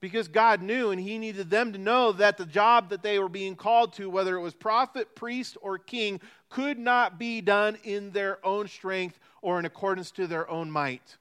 because 0.00 0.28
God 0.28 0.62
knew 0.62 0.90
and 0.90 1.00
He 1.00 1.18
needed 1.18 1.50
them 1.50 1.72
to 1.72 1.78
know 1.78 2.12
that 2.12 2.36
the 2.36 2.46
job 2.46 2.90
that 2.90 3.02
they 3.02 3.18
were 3.18 3.28
being 3.28 3.56
called 3.56 3.92
to, 3.94 4.08
whether 4.08 4.36
it 4.36 4.40
was 4.40 4.54
prophet, 4.54 5.14
priest, 5.14 5.56
or 5.60 5.78
king, 5.78 6.20
could 6.48 6.78
not 6.78 7.18
be 7.18 7.40
done 7.40 7.76
in 7.84 8.10
their 8.12 8.44
own 8.46 8.68
strength 8.68 9.18
or 9.42 9.58
in 9.58 9.64
accordance 9.64 10.10
to 10.12 10.26
their 10.26 10.48
own 10.48 10.70
might. 10.70 11.16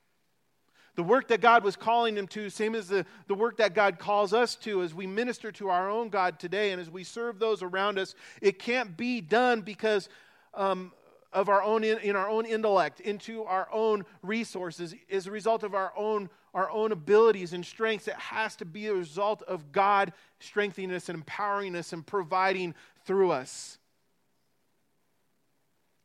The 0.96 1.04
work 1.04 1.28
that 1.28 1.42
God 1.42 1.64
was 1.64 1.76
calling 1.76 2.16
them 2.16 2.28
to, 2.30 2.50
same 2.50 2.74
as 2.74 2.88
the, 2.88 3.06
the 3.28 3.36
work 3.36 3.58
that 3.58 3.76
God 3.76 4.00
calls 4.00 4.34
us 4.34 4.56
to 4.56 4.82
as 4.82 4.96
we 4.96 5.06
minister 5.06 5.52
to 5.54 5.70
our 5.70 5.92
own 5.92 6.10
God 6.10 6.40
today 6.40 6.72
and 6.72 6.82
as 6.82 6.90
we 6.90 7.04
serve 7.04 7.38
those 7.38 7.62
around 7.62 8.00
us, 8.00 8.16
it 8.42 8.58
can't 8.58 8.98
be 8.98 9.22
done 9.22 9.62
because 9.62 10.10
um, 10.56 10.92
of 11.38 11.50
our 11.50 11.62
own 11.62 11.84
in, 11.84 12.00
in 12.00 12.16
our 12.16 12.28
own 12.28 12.48
intellect, 12.48 13.00
into 13.00 13.44
our 13.44 13.68
own 13.72 14.04
resources, 14.24 14.96
as 15.12 15.28
a 15.28 15.32
result 15.32 15.62
of 15.62 15.76
our 15.76 15.94
own 15.96 16.30
our 16.56 16.72
own 16.72 16.92
abilities 16.92 17.54
and 17.54 17.64
strengths. 17.64 18.08
It 18.08 18.16
has 18.16 18.56
to 18.56 18.66
be 18.66 18.88
a 18.88 18.94
result 18.94 19.44
of 19.44 19.72
God 19.72 20.14
strengthening 20.40 20.92
us 20.92 21.10
and 21.10 21.18
empowering 21.18 21.76
us 21.76 21.94
and 21.94 22.04
providing 22.04 22.74
through 23.06 23.30
us. 23.30 23.78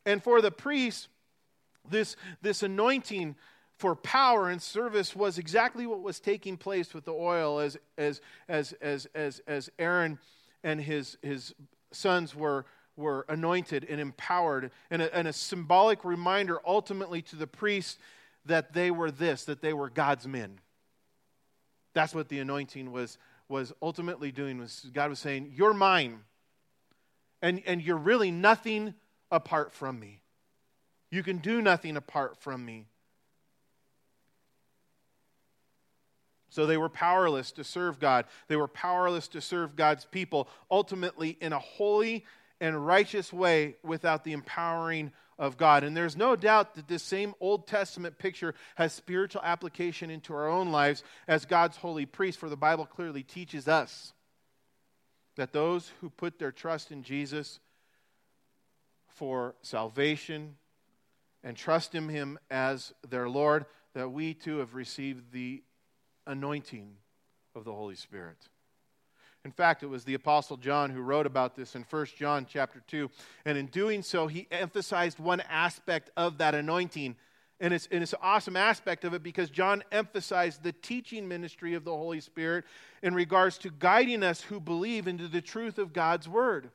And 0.05 0.21
for 0.21 0.39
the 0.39 0.51
priest, 0.51 1.07
this, 1.89 2.15
this 2.43 2.61
anointing 2.61 3.35
for 3.79 3.95
power 3.95 4.49
and 4.49 4.61
service 4.61 5.15
was 5.15 5.39
exactly 5.39 5.87
what 5.87 6.03
was 6.03 6.19
taking 6.19 6.57
place 6.57 6.93
with 6.93 7.05
the 7.05 7.13
oil 7.13 7.59
as, 7.59 7.75
as, 7.97 8.21
as, 8.47 8.73
as, 8.73 9.07
as, 9.15 9.41
as 9.47 9.71
Aaron 9.79 10.19
and 10.63 10.79
his, 10.79 11.17
his 11.23 11.55
sons 11.91 12.35
were, 12.35 12.67
were 12.95 13.25
anointed 13.29 13.85
and 13.89 13.99
empowered, 13.99 14.71
and 14.91 15.01
a, 15.01 15.15
and 15.15 15.27
a 15.27 15.33
symbolic 15.33 16.05
reminder 16.05 16.59
ultimately 16.65 17.21
to 17.23 17.35
the 17.35 17.47
priests 17.47 17.97
that 18.45 18.73
they 18.73 18.91
were 18.91 19.11
this, 19.11 19.45
that 19.45 19.61
they 19.61 19.73
were 19.73 19.89
God's 19.89 20.27
men. 20.27 20.59
That's 21.93 22.13
what 22.13 22.29
the 22.29 22.39
anointing 22.39 22.91
was, 22.91 23.17
was 23.47 23.73
ultimately 23.81 24.31
doing, 24.31 24.57
was 24.57 24.87
God 24.93 25.09
was 25.09 25.19
saying, 25.19 25.51
You're 25.55 25.73
mine, 25.73 26.19
and, 27.41 27.61
and 27.65 27.81
you're 27.81 27.97
really 27.97 28.31
nothing 28.31 28.93
apart 29.31 29.73
from 29.73 29.99
me. 29.99 30.21
You 31.09 31.23
can 31.23 31.37
do 31.37 31.61
nothing 31.61 31.97
apart 31.97 32.37
from 32.37 32.65
me. 32.65 32.87
So 36.49 36.67
they 36.67 36.77
were 36.77 36.89
powerless 36.89 37.51
to 37.53 37.63
serve 37.63 37.99
God. 37.99 38.25
They 38.47 38.55
were 38.55 38.67
powerless 38.67 39.27
to 39.29 39.41
serve 39.41 39.75
God's 39.75 40.05
people, 40.05 40.47
ultimately 40.69 41.35
in 41.41 41.51
a 41.51 41.57
holy 41.57 42.25
and 42.63 42.87
righteous 42.87 43.33
way 43.33 43.75
without 43.83 44.23
the 44.23 44.31
empowering 44.31 45.11
of 45.37 45.57
God. 45.57 45.83
And 45.83 45.97
there's 45.97 46.15
no 46.15 46.37
doubt 46.37 46.75
that 46.75 46.87
this 46.87 47.03
same 47.03 47.35
Old 47.41 47.67
Testament 47.67 48.17
picture 48.17 48.55
has 48.75 48.93
spiritual 48.93 49.41
application 49.43 50.09
into 50.09 50.33
our 50.33 50.47
own 50.47 50.71
lives 50.71 51.03
as 51.27 51.43
God's 51.43 51.75
holy 51.75 52.05
priest, 52.05 52.39
for 52.39 52.47
the 52.47 52.55
Bible 52.55 52.85
clearly 52.85 53.21
teaches 53.21 53.67
us 53.67 54.13
that 55.35 55.51
those 55.51 55.91
who 55.99 56.09
put 56.09 56.39
their 56.39 56.53
trust 56.53 56.89
in 56.89 57.03
Jesus 57.03 57.59
for 59.09 59.55
salvation, 59.61 60.55
and 61.43 61.57
trust 61.57 61.93
in 61.95 62.07
Him 62.07 62.39
as 62.49 62.93
their 63.07 63.27
Lord, 63.27 63.65
that 63.93 64.09
we 64.09 64.33
too 64.33 64.59
have 64.59 64.73
received 64.73 65.33
the 65.33 65.61
anointing 66.25 66.95
of 67.55 67.65
the 67.65 67.73
Holy 67.73 67.95
Spirit. 67.95 68.37
In 69.45 69.51
fact, 69.51 69.83
it 69.83 69.87
was 69.87 70.05
the 70.05 70.13
apostle 70.13 70.55
John 70.55 70.89
who 70.89 71.01
wrote 71.01 71.25
about 71.25 71.55
this 71.55 71.75
in 71.75 71.85
1 71.89 72.05
John 72.17 72.45
chapter 72.49 72.81
2, 72.87 73.09
and 73.45 73.57
in 73.57 73.65
doing 73.67 74.01
so 74.01 74.27
he 74.27 74.47
emphasized 74.51 75.19
one 75.19 75.41
aspect 75.41 76.11
of 76.15 76.37
that 76.37 76.55
anointing. 76.55 77.15
And 77.59 77.73
it's, 77.73 77.87
and 77.91 78.01
it's 78.01 78.13
an 78.13 78.19
awesome 78.21 78.55
aspect 78.55 79.03
of 79.03 79.13
it 79.13 79.21
because 79.21 79.49
John 79.49 79.83
emphasized 79.91 80.63
the 80.63 80.71
teaching 80.71 81.27
ministry 81.27 81.73
of 81.73 81.83
the 81.83 81.91
Holy 81.91 82.21
Spirit 82.21 82.63
in 83.01 83.13
regards 83.13 83.57
to 83.59 83.69
guiding 83.69 84.23
us 84.23 84.41
who 84.41 84.59
believe 84.59 85.07
into 85.07 85.27
the 85.27 85.41
truth 85.41 85.77
of 85.77 85.93
God's 85.93 86.27
Word. 86.27 86.71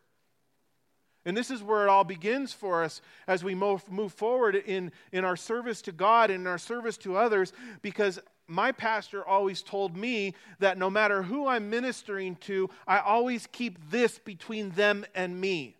And 1.24 1.36
this 1.36 1.50
is 1.50 1.62
where 1.62 1.82
it 1.84 1.90
all 1.90 2.04
begins 2.04 2.52
for 2.52 2.84
us 2.84 3.02
as 3.26 3.42
we 3.42 3.54
move, 3.54 3.90
move 3.90 4.12
forward 4.12 4.54
in, 4.54 4.92
in 5.12 5.24
our 5.24 5.36
service 5.36 5.82
to 5.82 5.92
God 5.92 6.30
and 6.30 6.42
in 6.42 6.46
our 6.46 6.58
service 6.58 6.96
to 6.98 7.16
others, 7.16 7.52
because 7.82 8.18
my 8.48 8.72
pastor 8.72 9.24
always 9.24 9.62
told 9.62 9.96
me 9.96 10.34
that 10.58 10.78
no 10.78 10.88
matter 10.88 11.22
who 11.22 11.46
I'm 11.46 11.70
ministering 11.70 12.36
to, 12.36 12.70
I 12.86 12.98
always 12.98 13.46
keep 13.46 13.90
this 13.90 14.18
between 14.18 14.70
them 14.70 15.04
and 15.14 15.38
me. 15.38 15.76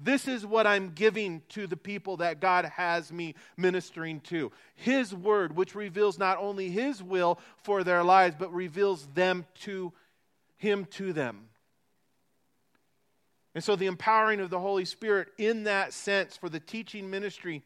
This 0.00 0.26
is 0.26 0.44
what 0.44 0.66
I'm 0.66 0.90
giving 0.94 1.42
to 1.50 1.68
the 1.68 1.76
people 1.76 2.16
that 2.16 2.40
God 2.40 2.64
has 2.64 3.12
me 3.12 3.36
ministering 3.56 4.20
to. 4.22 4.50
His 4.74 5.14
word, 5.14 5.54
which 5.54 5.76
reveals 5.76 6.18
not 6.18 6.38
only 6.38 6.70
His 6.70 7.00
will 7.00 7.38
for 7.58 7.84
their 7.84 8.02
lives, 8.02 8.34
but 8.36 8.52
reveals 8.52 9.06
them 9.14 9.46
to 9.60 9.92
Him 10.56 10.86
to 10.86 11.12
them. 11.12 11.48
And 13.54 13.62
so 13.62 13.76
the 13.76 13.86
empowering 13.86 14.40
of 14.40 14.50
the 14.50 14.58
Holy 14.58 14.86
Spirit 14.86 15.28
in 15.38 15.64
that 15.64 15.92
sense 15.92 16.36
for 16.36 16.48
the 16.48 16.60
teaching 16.60 17.08
ministry 17.08 17.62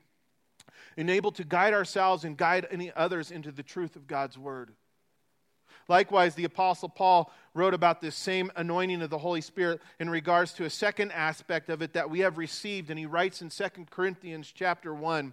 enabled 0.96 1.36
to 1.36 1.44
guide 1.44 1.74
ourselves 1.74 2.24
and 2.24 2.36
guide 2.36 2.66
any 2.70 2.92
others 2.94 3.30
into 3.30 3.52
the 3.52 3.62
truth 3.62 3.96
of 3.96 4.06
God's 4.06 4.38
word. 4.38 4.72
Likewise, 5.88 6.34
the 6.34 6.44
Apostle 6.44 6.88
Paul 6.88 7.32
wrote 7.54 7.74
about 7.74 8.00
this 8.00 8.16
same 8.16 8.50
anointing 8.56 9.02
of 9.02 9.10
the 9.10 9.18
Holy 9.18 9.40
Spirit 9.40 9.80
in 10.00 10.10
regards 10.10 10.52
to 10.54 10.64
a 10.64 10.70
second 10.70 11.12
aspect 11.12 11.70
of 11.70 11.80
it 11.80 11.92
that 11.92 12.10
we 12.10 12.20
have 12.20 12.38
received, 12.38 12.90
and 12.90 12.98
he 12.98 13.06
writes 13.06 13.40
in 13.40 13.50
2 13.50 13.64
Corinthians 13.90 14.52
chapter 14.52 14.92
1. 14.92 15.32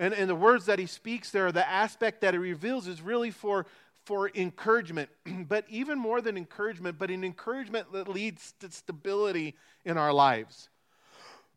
And, 0.00 0.14
and 0.14 0.30
the 0.30 0.36
words 0.36 0.66
that 0.66 0.78
he 0.78 0.86
speaks 0.86 1.30
there, 1.30 1.50
the 1.50 1.68
aspect 1.68 2.20
that 2.20 2.34
he 2.34 2.38
reveals 2.38 2.86
is 2.86 3.02
really 3.02 3.30
for 3.30 3.66
for 4.08 4.30
encouragement, 4.34 5.10
but 5.48 5.66
even 5.68 5.98
more 5.98 6.22
than 6.22 6.38
encouragement, 6.38 6.98
but 6.98 7.10
an 7.10 7.22
encouragement 7.24 7.92
that 7.92 8.08
leads 8.08 8.54
to 8.58 8.70
stability 8.70 9.54
in 9.84 9.98
our 9.98 10.14
lives. 10.14 10.70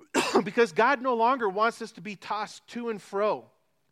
because 0.43 0.71
God 0.71 1.01
no 1.01 1.15
longer 1.15 1.49
wants 1.49 1.81
us 1.81 1.91
to 1.93 2.01
be 2.01 2.15
tossed 2.15 2.67
to 2.69 2.89
and 2.89 3.01
fro 3.01 3.45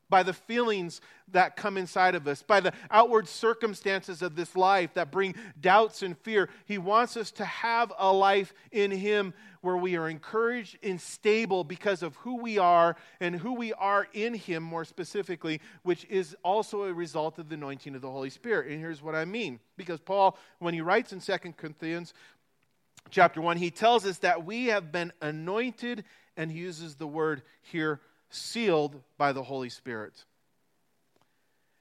by 0.10 0.24
the 0.24 0.34
feelings 0.34 1.02
that 1.32 1.56
come 1.56 1.78
inside 1.78 2.16
of 2.16 2.28
us, 2.28 2.42
by 2.42 2.60
the 2.60 2.74
outward 2.90 3.28
circumstances 3.28 4.22
of 4.22 4.36
this 4.36 4.56
life 4.56 4.96
that 4.96 5.12
bring 5.12 5.36
doubts 5.62 6.02
and 6.02 6.18
fear. 6.18 6.50
He 6.66 6.80
wants 6.80 7.16
us 7.16 7.32
to 7.34 7.46
have 7.46 7.94
a 7.98 8.12
life 8.12 8.54
in 8.72 8.90
Him 8.90 9.34
where 9.62 9.78
we 9.78 9.96
are 9.98 10.10
encouraged 10.10 10.78
and 10.82 11.00
stable 11.00 11.64
because 11.64 12.02
of 12.02 12.16
who 12.18 12.38
we 12.38 12.58
are 12.58 12.96
and 13.20 13.36
who 13.36 13.54
we 13.54 13.74
are 13.74 14.08
in 14.14 14.34
Him, 14.34 14.64
more 14.64 14.86
specifically, 14.86 15.62
which 15.84 16.06
is 16.10 16.36
also 16.44 16.84
a 16.84 16.94
result 16.94 17.38
of 17.38 17.50
the 17.50 17.56
anointing 17.56 17.94
of 17.94 18.02
the 18.02 18.10
Holy 18.10 18.32
Spirit. 18.32 18.72
And 18.72 18.80
here's 18.80 19.04
what 19.04 19.16
I 19.16 19.26
mean. 19.26 19.60
Because 19.78 20.00
Paul, 20.00 20.38
when 20.58 20.74
he 20.74 20.82
writes 20.82 21.14
in 21.14 21.20
2 21.20 21.38
Corinthians 21.56 22.14
chapter 23.10 23.42
1, 23.42 23.58
he 23.58 23.72
tells 23.72 24.06
us 24.06 24.20
that 24.20 24.46
we 24.46 24.68
have 24.68 24.92
been 24.92 25.12
anointed, 25.22 26.04
and 26.38 26.52
he 26.52 26.60
uses 26.60 26.96
the 26.96 27.08
word 27.08 27.42
here 27.62 28.00
sealed 28.30 29.02
by 29.18 29.32
the 29.32 29.44
Holy 29.44 29.70
Spirit. 29.70 30.26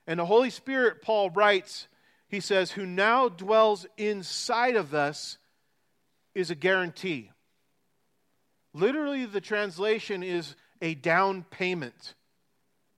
And 0.07 0.19
the 0.19 0.27
Holy 0.27 0.51
Spirit, 0.51 1.03
Paul 1.03 1.31
writes, 1.31 1.89
he 2.29 2.41
says, 2.41 2.73
who 2.73 2.87
now 2.87 3.29
dwells 3.29 3.87
inside 3.97 4.77
of 4.77 4.95
us 4.95 5.39
is 6.35 6.51
a 6.51 6.55
guarantee. 6.55 7.31
Literally, 8.73 9.25
the 9.25 9.41
translation 9.41 10.23
is 10.23 10.55
a 10.81 10.95
down 10.95 11.45
payment. 11.51 12.15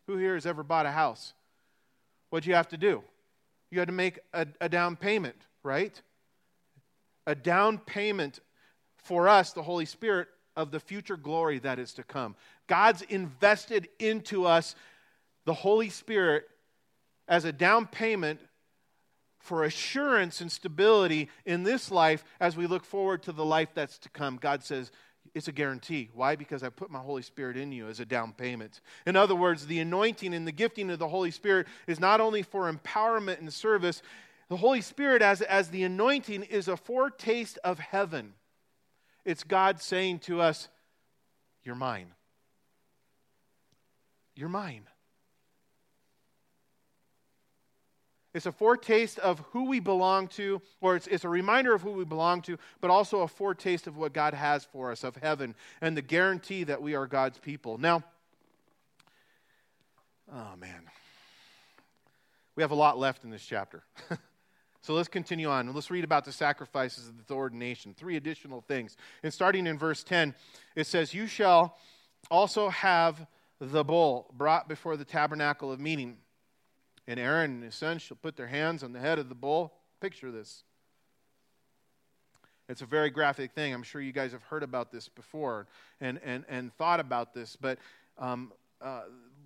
Who 0.06 0.16
here 0.16 0.34
has 0.34 0.46
ever 0.46 0.62
bought 0.62 0.86
a 0.86 0.90
house? 0.90 1.32
What'd 2.30 2.46
you 2.46 2.54
have 2.54 2.68
to 2.68 2.76
do? 2.76 3.02
You 3.70 3.78
had 3.78 3.88
to 3.88 3.94
make 3.94 4.18
a, 4.32 4.46
a 4.60 4.68
down 4.68 4.96
payment, 4.96 5.36
right? 5.62 6.00
A 7.30 7.34
down 7.36 7.78
payment 7.78 8.40
for 8.96 9.28
us, 9.28 9.52
the 9.52 9.62
Holy 9.62 9.84
Spirit, 9.84 10.26
of 10.56 10.72
the 10.72 10.80
future 10.80 11.16
glory 11.16 11.60
that 11.60 11.78
is 11.78 11.92
to 11.92 12.02
come. 12.02 12.34
God's 12.66 13.02
invested 13.02 13.88
into 14.00 14.46
us 14.46 14.74
the 15.44 15.54
Holy 15.54 15.90
Spirit 15.90 16.48
as 17.28 17.44
a 17.44 17.52
down 17.52 17.86
payment 17.86 18.40
for 19.38 19.62
assurance 19.62 20.40
and 20.40 20.50
stability 20.50 21.28
in 21.46 21.62
this 21.62 21.92
life 21.92 22.24
as 22.40 22.56
we 22.56 22.66
look 22.66 22.84
forward 22.84 23.22
to 23.22 23.32
the 23.32 23.44
life 23.44 23.68
that's 23.74 23.98
to 23.98 24.08
come. 24.08 24.36
God 24.36 24.64
says, 24.64 24.90
it's 25.32 25.46
a 25.46 25.52
guarantee. 25.52 26.10
Why? 26.12 26.34
Because 26.34 26.64
I 26.64 26.68
put 26.68 26.90
my 26.90 26.98
Holy 26.98 27.22
Spirit 27.22 27.56
in 27.56 27.70
you 27.70 27.86
as 27.86 28.00
a 28.00 28.04
down 28.04 28.32
payment. 28.32 28.80
In 29.06 29.14
other 29.14 29.36
words, 29.36 29.66
the 29.68 29.78
anointing 29.78 30.34
and 30.34 30.48
the 30.48 30.52
gifting 30.52 30.90
of 30.90 30.98
the 30.98 31.06
Holy 31.06 31.30
Spirit 31.30 31.68
is 31.86 32.00
not 32.00 32.20
only 32.20 32.42
for 32.42 32.72
empowerment 32.72 33.38
and 33.38 33.52
service, 33.52 34.02
the 34.50 34.56
Holy 34.56 34.80
Spirit, 34.80 35.22
as, 35.22 35.42
as 35.42 35.68
the 35.68 35.84
anointing, 35.84 36.42
is 36.42 36.66
a 36.66 36.76
foretaste 36.76 37.56
of 37.62 37.78
heaven. 37.78 38.34
It's 39.24 39.44
God 39.44 39.80
saying 39.80 40.18
to 40.20 40.40
us, 40.40 40.68
You're 41.62 41.76
mine. 41.76 42.08
You're 44.34 44.48
mine. 44.48 44.88
It's 48.34 48.46
a 48.46 48.52
foretaste 48.52 49.20
of 49.20 49.38
who 49.52 49.66
we 49.66 49.78
belong 49.78 50.26
to, 50.28 50.60
or 50.80 50.96
it's, 50.96 51.06
it's 51.06 51.24
a 51.24 51.28
reminder 51.28 51.72
of 51.72 51.82
who 51.82 51.92
we 51.92 52.04
belong 52.04 52.42
to, 52.42 52.58
but 52.80 52.90
also 52.90 53.20
a 53.20 53.28
foretaste 53.28 53.86
of 53.86 53.96
what 53.96 54.12
God 54.12 54.34
has 54.34 54.64
for 54.64 54.90
us, 54.90 55.04
of 55.04 55.14
heaven, 55.16 55.54
and 55.80 55.96
the 55.96 56.02
guarantee 56.02 56.64
that 56.64 56.82
we 56.82 56.96
are 56.96 57.06
God's 57.06 57.38
people. 57.38 57.78
Now, 57.78 58.02
oh 60.32 60.56
man, 60.58 60.82
we 62.56 62.64
have 62.64 62.72
a 62.72 62.76
lot 62.76 62.98
left 62.98 63.22
in 63.22 63.30
this 63.30 63.44
chapter. 63.44 63.84
So 64.82 64.94
let's 64.94 65.08
continue 65.08 65.48
on. 65.48 65.72
Let's 65.74 65.90
read 65.90 66.04
about 66.04 66.24
the 66.24 66.32
sacrifices 66.32 67.08
of 67.08 67.26
the 67.26 67.34
ordination. 67.34 67.94
Three 67.94 68.16
additional 68.16 68.62
things. 68.62 68.96
And 69.22 69.32
starting 69.32 69.66
in 69.66 69.78
verse 69.78 70.02
10, 70.02 70.34
it 70.74 70.86
says, 70.86 71.12
You 71.12 71.26
shall 71.26 71.76
also 72.30 72.70
have 72.70 73.26
the 73.60 73.84
bull 73.84 74.32
brought 74.36 74.68
before 74.68 74.96
the 74.96 75.04
tabernacle 75.04 75.70
of 75.70 75.80
meeting. 75.80 76.16
And 77.06 77.20
Aaron 77.20 77.50
and 77.50 77.64
his 77.64 77.74
sons 77.74 78.02
shall 78.02 78.16
put 78.16 78.36
their 78.36 78.46
hands 78.46 78.82
on 78.82 78.92
the 78.92 79.00
head 79.00 79.18
of 79.18 79.28
the 79.28 79.34
bull. 79.34 79.74
Picture 80.00 80.30
this. 80.30 80.64
It's 82.68 82.82
a 82.82 82.86
very 82.86 83.10
graphic 83.10 83.52
thing. 83.52 83.74
I'm 83.74 83.82
sure 83.82 84.00
you 84.00 84.12
guys 84.12 84.32
have 84.32 84.44
heard 84.44 84.62
about 84.62 84.92
this 84.92 85.08
before 85.08 85.66
and, 86.00 86.20
and, 86.24 86.44
and 86.48 86.72
thought 86.74 87.00
about 87.00 87.34
this. 87.34 87.56
But 87.56 87.78
um, 88.16 88.52
uh, 88.80 89.02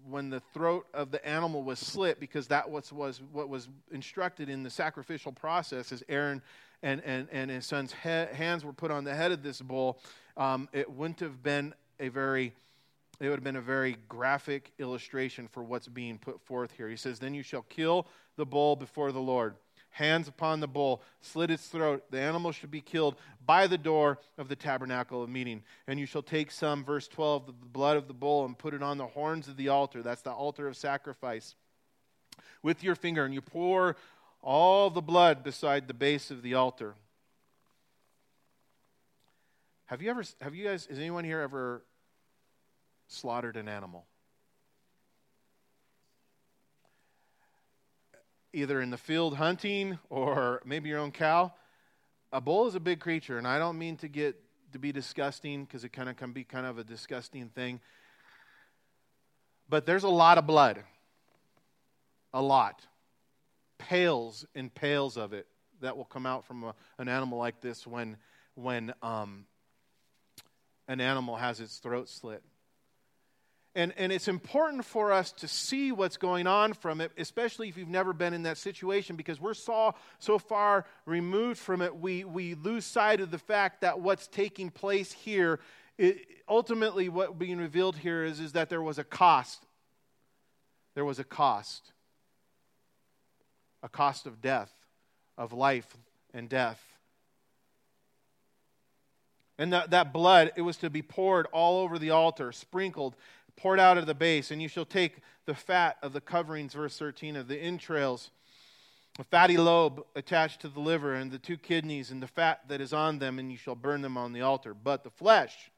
when 0.09 0.31
the 0.31 0.41
throat 0.53 0.87
of 0.93 1.11
the 1.11 1.25
animal 1.27 1.63
was 1.63 1.79
slit, 1.79 2.21
because 2.21 2.49
that 2.49 2.71
was, 2.71 2.93
was 2.93 3.23
what 3.33 3.49
was 3.49 3.69
instructed 3.91 4.49
in 4.49 4.63
the 4.63 4.71
sacrificial 4.71 5.33
process, 5.33 5.93
as 5.93 6.03
Aaron 6.09 6.43
and, 6.83 7.03
and, 7.05 7.29
and 7.33 7.51
his 7.51 7.67
son's 7.67 7.95
he- 8.03 8.09
hands 8.09 8.65
were 8.65 8.73
put 8.73 8.91
on 8.91 9.05
the 9.05 9.15
head 9.15 9.33
of 9.33 9.43
this 9.43 9.61
bull, 9.61 9.99
um, 10.37 10.69
it 10.73 10.91
wouldn't 10.91 11.21
have 11.21 11.43
been 11.43 11.75
a 11.99 12.09
very 12.09 12.53
it 13.21 13.29
would 13.29 13.37
have 13.37 13.45
been 13.45 13.57
a 13.57 13.61
very 13.61 13.97
graphic 14.09 14.73
illustration 14.79 15.47
for 15.47 15.63
what's 15.63 15.87
being 15.87 16.19
put 16.19 16.41
forth 16.41 16.73
here. 16.73 16.89
He 16.89 16.97
says, 16.97 17.21
Then 17.21 17.33
you 17.33 17.45
shall 17.45 17.63
kill 17.63 18.09
the 18.37 18.45
bull 18.45 18.75
before 18.75 19.13
the 19.13 19.21
Lord. 19.21 19.55
Hands 19.95 20.27
upon 20.27 20.59
the 20.59 20.67
bull, 20.67 21.03
slit 21.21 21.53
its 21.53 21.69
throat. 21.69 22.03
The 22.11 22.19
animal 22.19 22.51
should 22.51 22.73
be 22.73 22.81
killed 22.81 23.15
by 23.47 23.69
the 23.69 23.79
door 23.79 24.19
of 24.37 24.49
the 24.49 24.57
tabernacle 24.57 25.23
of 25.23 25.31
meeting. 25.31 25.63
And 25.87 26.01
you 26.01 26.07
shall 26.07 26.21
take 26.21 26.51
some, 26.51 26.85
verse 26.85 27.07
12, 27.07 27.47
the 27.47 27.53
blood 27.53 27.97
of 27.97 28.09
the 28.09 28.13
bull 28.13 28.45
and 28.45 28.59
put 28.59 28.75
it 28.75 28.83
on 28.83 28.99
the 28.99 29.07
horns 29.07 29.47
of 29.47 29.57
the 29.57 29.69
altar. 29.69 30.03
That's 30.03 30.23
the 30.23 30.33
altar 30.33 30.67
of 30.67 30.77
sacrifice. 30.77 31.55
With 32.61 32.83
your 32.83 32.97
finger, 32.97 33.25
and 33.25 33.33
you 33.33 33.41
pour 33.41 33.95
all 34.43 34.91
the 34.91 35.01
blood 35.01 35.45
beside 35.45 35.87
the 35.87 35.95
base 35.95 36.33
of 36.33 36.43
the 36.43 36.55
altar. 36.55 36.97
Have 39.87 40.03
you 40.03 40.11
ever, 40.11 40.25
have 40.41 40.57
you 40.57 40.67
guys, 40.67 40.87
has 40.87 40.99
anyone 40.99 41.23
here 41.23 41.41
ever 41.41 41.85
slaughtered 43.07 43.57
an 43.57 43.69
animal? 43.69 44.07
Either 48.55 48.81
in 48.81 48.91
the 48.91 48.97
field 48.97 49.37
hunting 49.37 49.99
or 50.09 50.63
maybe 50.65 50.89
your 50.89 51.01
own 51.01 51.11
cow. 51.11 51.53
A 52.33 52.41
bull 52.41 52.69
is 52.69 52.77
a 52.77 52.81
big 52.81 53.01
creature, 53.01 53.37
and 53.37 53.49
I 53.49 53.59
don't 53.59 53.79
mean 53.79 53.97
to 53.99 54.09
get 54.09 54.41
to 54.73 54.79
be 54.79 54.93
disgusting 54.93 55.65
because 55.65 55.83
it 55.83 55.91
kind 55.91 56.09
of 56.09 56.17
can 56.17 56.33
be 56.33 56.45
kind 56.45 56.65
of 56.65 56.79
a 56.79 56.85
disgusting 56.85 57.49
thing. 57.49 57.81
But 59.69 59.87
there's 59.87 60.05
a 60.05 60.09
lot 60.09 60.39
of 60.39 60.47
blood. 60.47 60.85
A 62.33 62.41
lot. 62.41 62.87
Pails 63.79 64.47
and 64.55 64.73
pails 64.73 65.17
of 65.17 65.33
it 65.33 65.49
that 65.81 65.97
will 65.97 66.05
come 66.05 66.25
out 66.25 66.45
from 66.45 66.63
a, 66.63 66.75
an 66.99 67.09
animal 67.09 67.39
like 67.39 67.61
this 67.61 67.87
when, 67.87 68.17
when 68.55 68.95
um, 69.03 69.47
an 70.87 71.01
animal 71.01 71.35
has 71.35 71.59
its 71.61 71.79
throat 71.79 72.09
slit. 72.09 72.43
And, 73.77 73.93
and 73.97 74.13
it's 74.13 74.29
important 74.29 74.85
for 74.85 75.11
us 75.11 75.33
to 75.33 75.49
see 75.49 75.91
what's 75.91 76.17
going 76.17 76.47
on 76.47 76.75
from 76.75 77.01
it, 77.01 77.11
especially 77.19 77.69
if 77.69 77.77
you've 77.77 77.89
never 77.89 78.13
been 78.13 78.33
in 78.33 78.45
that 78.45 78.57
situation, 78.57 79.17
because 79.17 79.41
we're 79.41 79.55
so, 79.55 79.97
so 80.21 80.39
far 80.39 80.85
removed 81.07 81.59
from 81.59 81.83
it, 81.83 81.97
we, 81.97 82.25
we 82.25 82.55
lose 82.55 82.85
sight 82.85 83.21
of 83.21 83.33
the 83.33 83.39
fact 83.39 83.81
that 83.81 83.99
what's 83.99 84.29
taking 84.29 84.71
place 84.71 85.11
here, 85.11 85.59
it, 85.99 86.19
ultimately, 86.49 87.09
what 87.09 87.37
being 87.37 87.59
revealed 87.59 87.97
here 87.97 88.25
is, 88.25 88.39
is 88.39 88.53
that 88.53 88.69
there 88.69 88.83
was 88.83 88.99
a 88.99 89.05
cost. 89.05 89.67
There 90.95 91.05
was 91.05 91.19
a 91.19 91.25
cost. 91.25 91.93
A 93.83 93.89
cost 93.89 94.27
of 94.27 94.41
death, 94.41 94.73
of 95.37 95.53
life 95.53 95.97
and 96.33 96.49
death. 96.49 96.81
And 99.59 99.73
that, 99.73 99.91
that 99.91 100.13
blood, 100.13 100.53
it 100.57 100.63
was 100.63 100.77
to 100.79 100.91
be 100.91 101.03
poured 101.03 101.47
all 101.53 101.83
over 101.83 101.99
the 101.99 102.11
altar, 102.11 102.51
sprinkled, 102.51 103.15
poured 103.57 103.81
out 103.81 103.99
of 103.99 104.07
the 104.07 104.15
base. 104.15 104.51
And 104.51 104.61
you 104.61 104.69
shall 104.69 104.85
take 104.85 105.19
the 105.47 105.55
fat 105.55 105.97
of 106.03 106.13
the 106.13 106.21
coverings, 106.21 106.75
verse 106.75 106.99
13, 106.99 107.37
of 107.37 107.49
the 107.49 107.59
entrails, 107.59 108.31
a 109.19 109.25
fatty 109.25 109.57
lobe 109.57 110.05
attached 110.17 110.61
to 110.63 110.69
the 110.69 110.81
liver, 110.81 111.15
and 111.15 111.31
the 111.31 111.39
two 111.39 111.57
kidneys, 111.57 112.11
and 112.11 112.23
the 112.23 112.27
fat 112.27 112.63
that 112.69 112.81
is 112.81 112.93
on 112.93 113.19
them, 113.19 113.39
and 113.39 113.51
you 113.51 113.59
shall 113.59 113.75
burn 113.77 114.03
them 114.03 114.17
on 114.17 114.33
the 114.33 114.41
altar. 114.41 114.75
But 114.75 115.05
the 115.05 115.11
flesh 115.11 115.71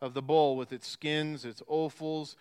of 0.00 0.14
the 0.14 0.22
bull, 0.22 0.56
with 0.56 0.72
its 0.72 0.86
skins, 0.86 1.44
its 1.44 1.62
offals, 1.66 2.36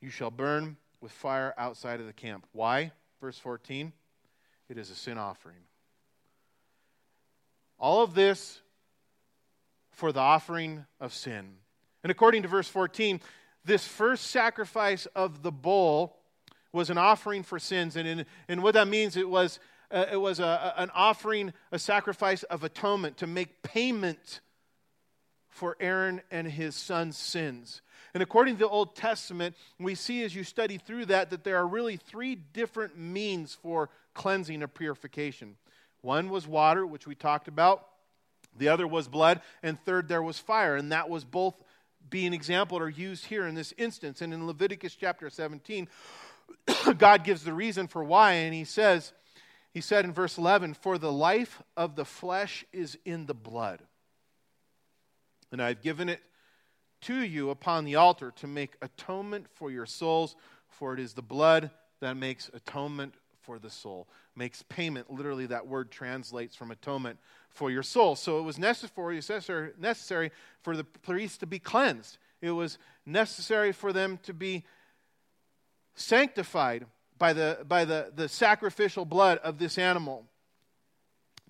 you 0.00 0.10
shall 0.10 0.30
burn 0.30 0.76
with 1.00 1.12
fire 1.12 1.54
outside 1.56 2.00
of 2.00 2.06
the 2.06 2.12
camp. 2.12 2.46
Why? 2.52 2.92
Verse 3.20 3.38
14, 3.38 3.92
it 4.68 4.78
is 4.78 4.90
a 4.90 4.94
sin 4.94 5.18
offering. 5.18 5.56
All 7.78 8.02
of 8.02 8.14
this 8.14 8.60
for 9.92 10.12
the 10.12 10.20
offering 10.20 10.84
of 11.00 11.12
sin. 11.12 11.56
And 12.04 12.10
according 12.10 12.42
to 12.42 12.48
verse 12.48 12.68
14, 12.68 13.20
this 13.64 13.86
first 13.86 14.28
sacrifice 14.28 15.06
of 15.14 15.42
the 15.42 15.52
bull 15.52 16.16
was 16.72 16.90
an 16.90 16.98
offering 16.98 17.42
for 17.42 17.58
sins. 17.58 17.96
And, 17.96 18.06
in, 18.06 18.26
and 18.48 18.62
what 18.62 18.74
that 18.74 18.88
means, 18.88 19.16
it 19.16 19.28
was, 19.28 19.58
uh, 19.90 20.06
it 20.12 20.16
was 20.16 20.40
a, 20.40 20.74
an 20.76 20.90
offering, 20.94 21.52
a 21.72 21.78
sacrifice 21.78 22.42
of 22.44 22.64
atonement 22.64 23.18
to 23.18 23.26
make 23.26 23.62
payment 23.62 24.40
for 25.48 25.76
Aaron 25.80 26.20
and 26.30 26.46
his 26.46 26.76
son's 26.76 27.16
sins. 27.16 27.82
And 28.14 28.22
according 28.22 28.54
to 28.54 28.60
the 28.60 28.68
Old 28.68 28.96
Testament, 28.96 29.56
we 29.78 29.94
see 29.94 30.22
as 30.22 30.34
you 30.34 30.44
study 30.44 30.78
through 30.78 31.06
that 31.06 31.30
that 31.30 31.44
there 31.44 31.56
are 31.56 31.66
really 31.66 31.96
three 31.96 32.34
different 32.34 32.98
means 32.98 33.54
for 33.54 33.90
cleansing 34.14 34.62
or 34.62 34.68
purification. 34.68 35.56
One 36.00 36.30
was 36.30 36.46
water, 36.46 36.86
which 36.86 37.06
we 37.06 37.14
talked 37.14 37.48
about. 37.48 37.86
The 38.56 38.68
other 38.68 38.86
was 38.86 39.08
blood. 39.08 39.40
And 39.62 39.78
third, 39.84 40.08
there 40.08 40.22
was 40.22 40.38
fire. 40.38 40.76
And 40.76 40.92
that 40.92 41.08
was 41.08 41.24
both 41.24 41.54
being 42.10 42.32
exampled 42.32 42.82
or 42.82 42.88
used 42.88 43.26
here 43.26 43.46
in 43.46 43.54
this 43.54 43.74
instance. 43.76 44.20
And 44.22 44.32
in 44.32 44.46
Leviticus 44.46 44.94
chapter 44.94 45.30
17, 45.30 45.88
God 46.98 47.24
gives 47.24 47.44
the 47.44 47.52
reason 47.52 47.86
for 47.86 48.02
why. 48.02 48.32
And 48.32 48.54
he 48.54 48.64
says, 48.64 49.12
He 49.72 49.80
said 49.80 50.04
in 50.04 50.12
verse 50.12 50.38
11, 50.38 50.74
For 50.74 50.98
the 50.98 51.12
life 51.12 51.62
of 51.76 51.96
the 51.96 52.04
flesh 52.04 52.64
is 52.72 52.98
in 53.04 53.26
the 53.26 53.34
blood. 53.34 53.80
And 55.50 55.62
I've 55.62 55.82
given 55.82 56.08
it 56.08 56.20
to 57.02 57.20
you 57.20 57.50
upon 57.50 57.84
the 57.84 57.96
altar 57.96 58.32
to 58.36 58.46
make 58.46 58.76
atonement 58.82 59.46
for 59.54 59.70
your 59.70 59.86
souls, 59.86 60.36
for 60.68 60.94
it 60.94 61.00
is 61.00 61.14
the 61.14 61.22
blood 61.22 61.70
that 62.00 62.16
makes 62.16 62.50
atonement 62.52 63.14
for 63.42 63.58
the 63.58 63.70
soul. 63.70 64.08
Makes 64.36 64.62
payment, 64.68 65.10
literally, 65.10 65.46
that 65.46 65.66
word 65.66 65.90
translates 65.90 66.54
from 66.54 66.70
atonement 66.70 67.18
for 67.48 67.70
your 67.70 67.82
soul. 67.82 68.16
So 68.16 68.38
it 68.38 68.42
was 68.42 68.58
necessary, 68.58 69.20
necessary 69.78 70.30
for 70.62 70.76
the 70.76 70.84
priests 70.84 71.38
to 71.38 71.46
be 71.46 71.58
cleansed. 71.58 72.18
It 72.40 72.50
was 72.50 72.78
necessary 73.04 73.72
for 73.72 73.92
them 73.92 74.18
to 74.24 74.32
be 74.32 74.64
sanctified 75.94 76.86
by 77.18 77.32
the, 77.32 77.58
by 77.66 77.84
the, 77.84 78.12
the 78.14 78.28
sacrificial 78.28 79.04
blood 79.04 79.38
of 79.38 79.58
this 79.58 79.76
animal. 79.78 80.24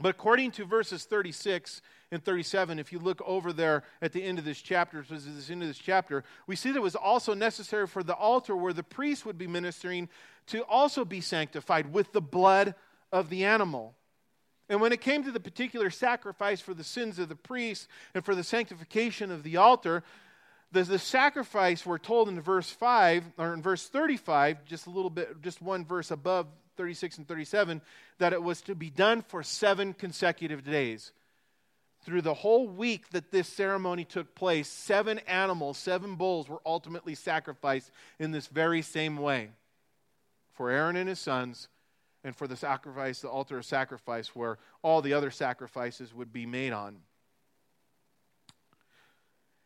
But 0.01 0.11
according 0.11 0.53
to 0.53 0.64
verses 0.64 1.05
36 1.05 1.82
and 2.11 2.24
37, 2.24 2.78
if 2.78 2.92
you 2.92 3.01
look 3.01 3.20
over 3.26 3.53
there 3.53 3.82
at 4.01 4.12
the 4.12 4.22
end 4.22 4.38
of 4.38 4.44
this 4.44 4.61
chapter, 4.61 5.05
is 5.11 5.46
the 5.46 5.53
end 5.53 5.62
of 5.62 5.68
this 5.68 5.78
chapter, 5.78 6.24
we 6.46 6.57
see 6.57 6.70
that 6.70 6.78
it 6.78 6.82
was 6.82 6.94
also 6.94 7.34
necessary 7.34 7.86
for 7.86 8.03
the 8.03 8.14
altar 8.14 8.57
where 8.57 8.72
the 8.72 8.82
priest 8.82 9.26
would 9.26 9.36
be 9.36 9.46
ministering 9.46 10.09
to 10.46 10.62
also 10.64 11.05
be 11.05 11.20
sanctified 11.20 11.92
with 11.92 12.12
the 12.12 12.20
blood 12.20 12.74
of 13.12 13.28
the 13.28 13.44
animal. 13.44 13.94
And 14.68 14.80
when 14.80 14.92
it 14.92 15.00
came 15.00 15.24
to 15.24 15.32
the 15.32 15.40
particular 15.40 15.90
sacrifice 15.90 16.60
for 16.60 16.74
the 16.74 16.84
sins 16.84 17.18
of 17.18 17.28
the 17.28 17.36
priests 17.36 17.88
and 18.14 18.24
for 18.24 18.34
the 18.34 18.44
sanctification 18.44 19.30
of 19.30 19.42
the 19.42 19.56
altar, 19.56 20.02
the, 20.72 20.82
the 20.82 20.98
sacrifice 20.98 21.86
we're 21.86 21.98
told 21.98 22.28
in 22.28 22.40
verse 22.40 22.70
5 22.70 23.24
or 23.38 23.54
in 23.54 23.62
verse 23.62 23.88
35 23.88 24.64
just 24.66 24.86
a 24.86 24.90
little 24.90 25.10
bit 25.10 25.40
just 25.40 25.62
one 25.62 25.84
verse 25.84 26.10
above 26.10 26.46
36 26.76 27.18
and 27.18 27.28
37 27.28 27.80
that 28.18 28.34
it 28.34 28.42
was 28.42 28.60
to 28.62 28.74
be 28.74 28.90
done 28.90 29.22
for 29.22 29.42
seven 29.42 29.94
consecutive 29.94 30.64
days. 30.64 31.12
Through 32.04 32.22
the 32.22 32.34
whole 32.34 32.68
week 32.68 33.10
that 33.10 33.32
this 33.32 33.48
ceremony 33.48 34.04
took 34.04 34.34
place 34.34 34.68
seven 34.68 35.18
animals 35.20 35.78
seven 35.78 36.16
bulls 36.16 36.48
were 36.48 36.60
ultimately 36.66 37.14
sacrificed 37.14 37.90
in 38.18 38.32
this 38.32 38.46
very 38.46 38.82
same 38.82 39.16
way 39.16 39.48
for 40.52 40.70
aaron 40.70 40.96
and 40.96 41.08
his 41.08 41.18
sons 41.18 41.68
and 42.28 42.36
for 42.36 42.46
the 42.46 42.54
sacrifice 42.56 43.20
the 43.20 43.28
altar 43.28 43.58
of 43.58 43.64
sacrifice 43.64 44.28
where 44.36 44.58
all 44.82 45.02
the 45.02 45.12
other 45.12 45.32
sacrifices 45.32 46.14
would 46.14 46.32
be 46.32 46.46
made 46.46 46.72
on 46.72 46.98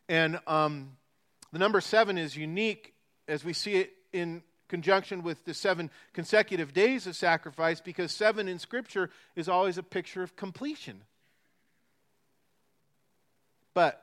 and 0.09 0.41
um, 0.47 0.97
the 1.53 1.59
number 1.59 1.81
seven 1.81 2.19
is 2.19 2.37
unique 2.37 2.95
as 3.29 3.45
we 3.45 3.53
see 3.53 3.75
it 3.75 3.93
in 4.13 4.43
conjunction 4.69 5.23
with 5.23 5.45
the 5.45 5.53
seven 5.53 5.91
consecutive 6.13 6.73
days 6.73 7.07
of 7.07 7.15
sacrifice 7.15 7.81
because 7.81 8.11
seven 8.11 8.49
in 8.49 8.59
Scripture 8.59 9.11
is 9.37 9.49
always 9.49 9.79
a 9.79 9.83
picture 9.83 10.23
of 10.23 10.35
completion. 10.35 11.03
But 13.75 14.03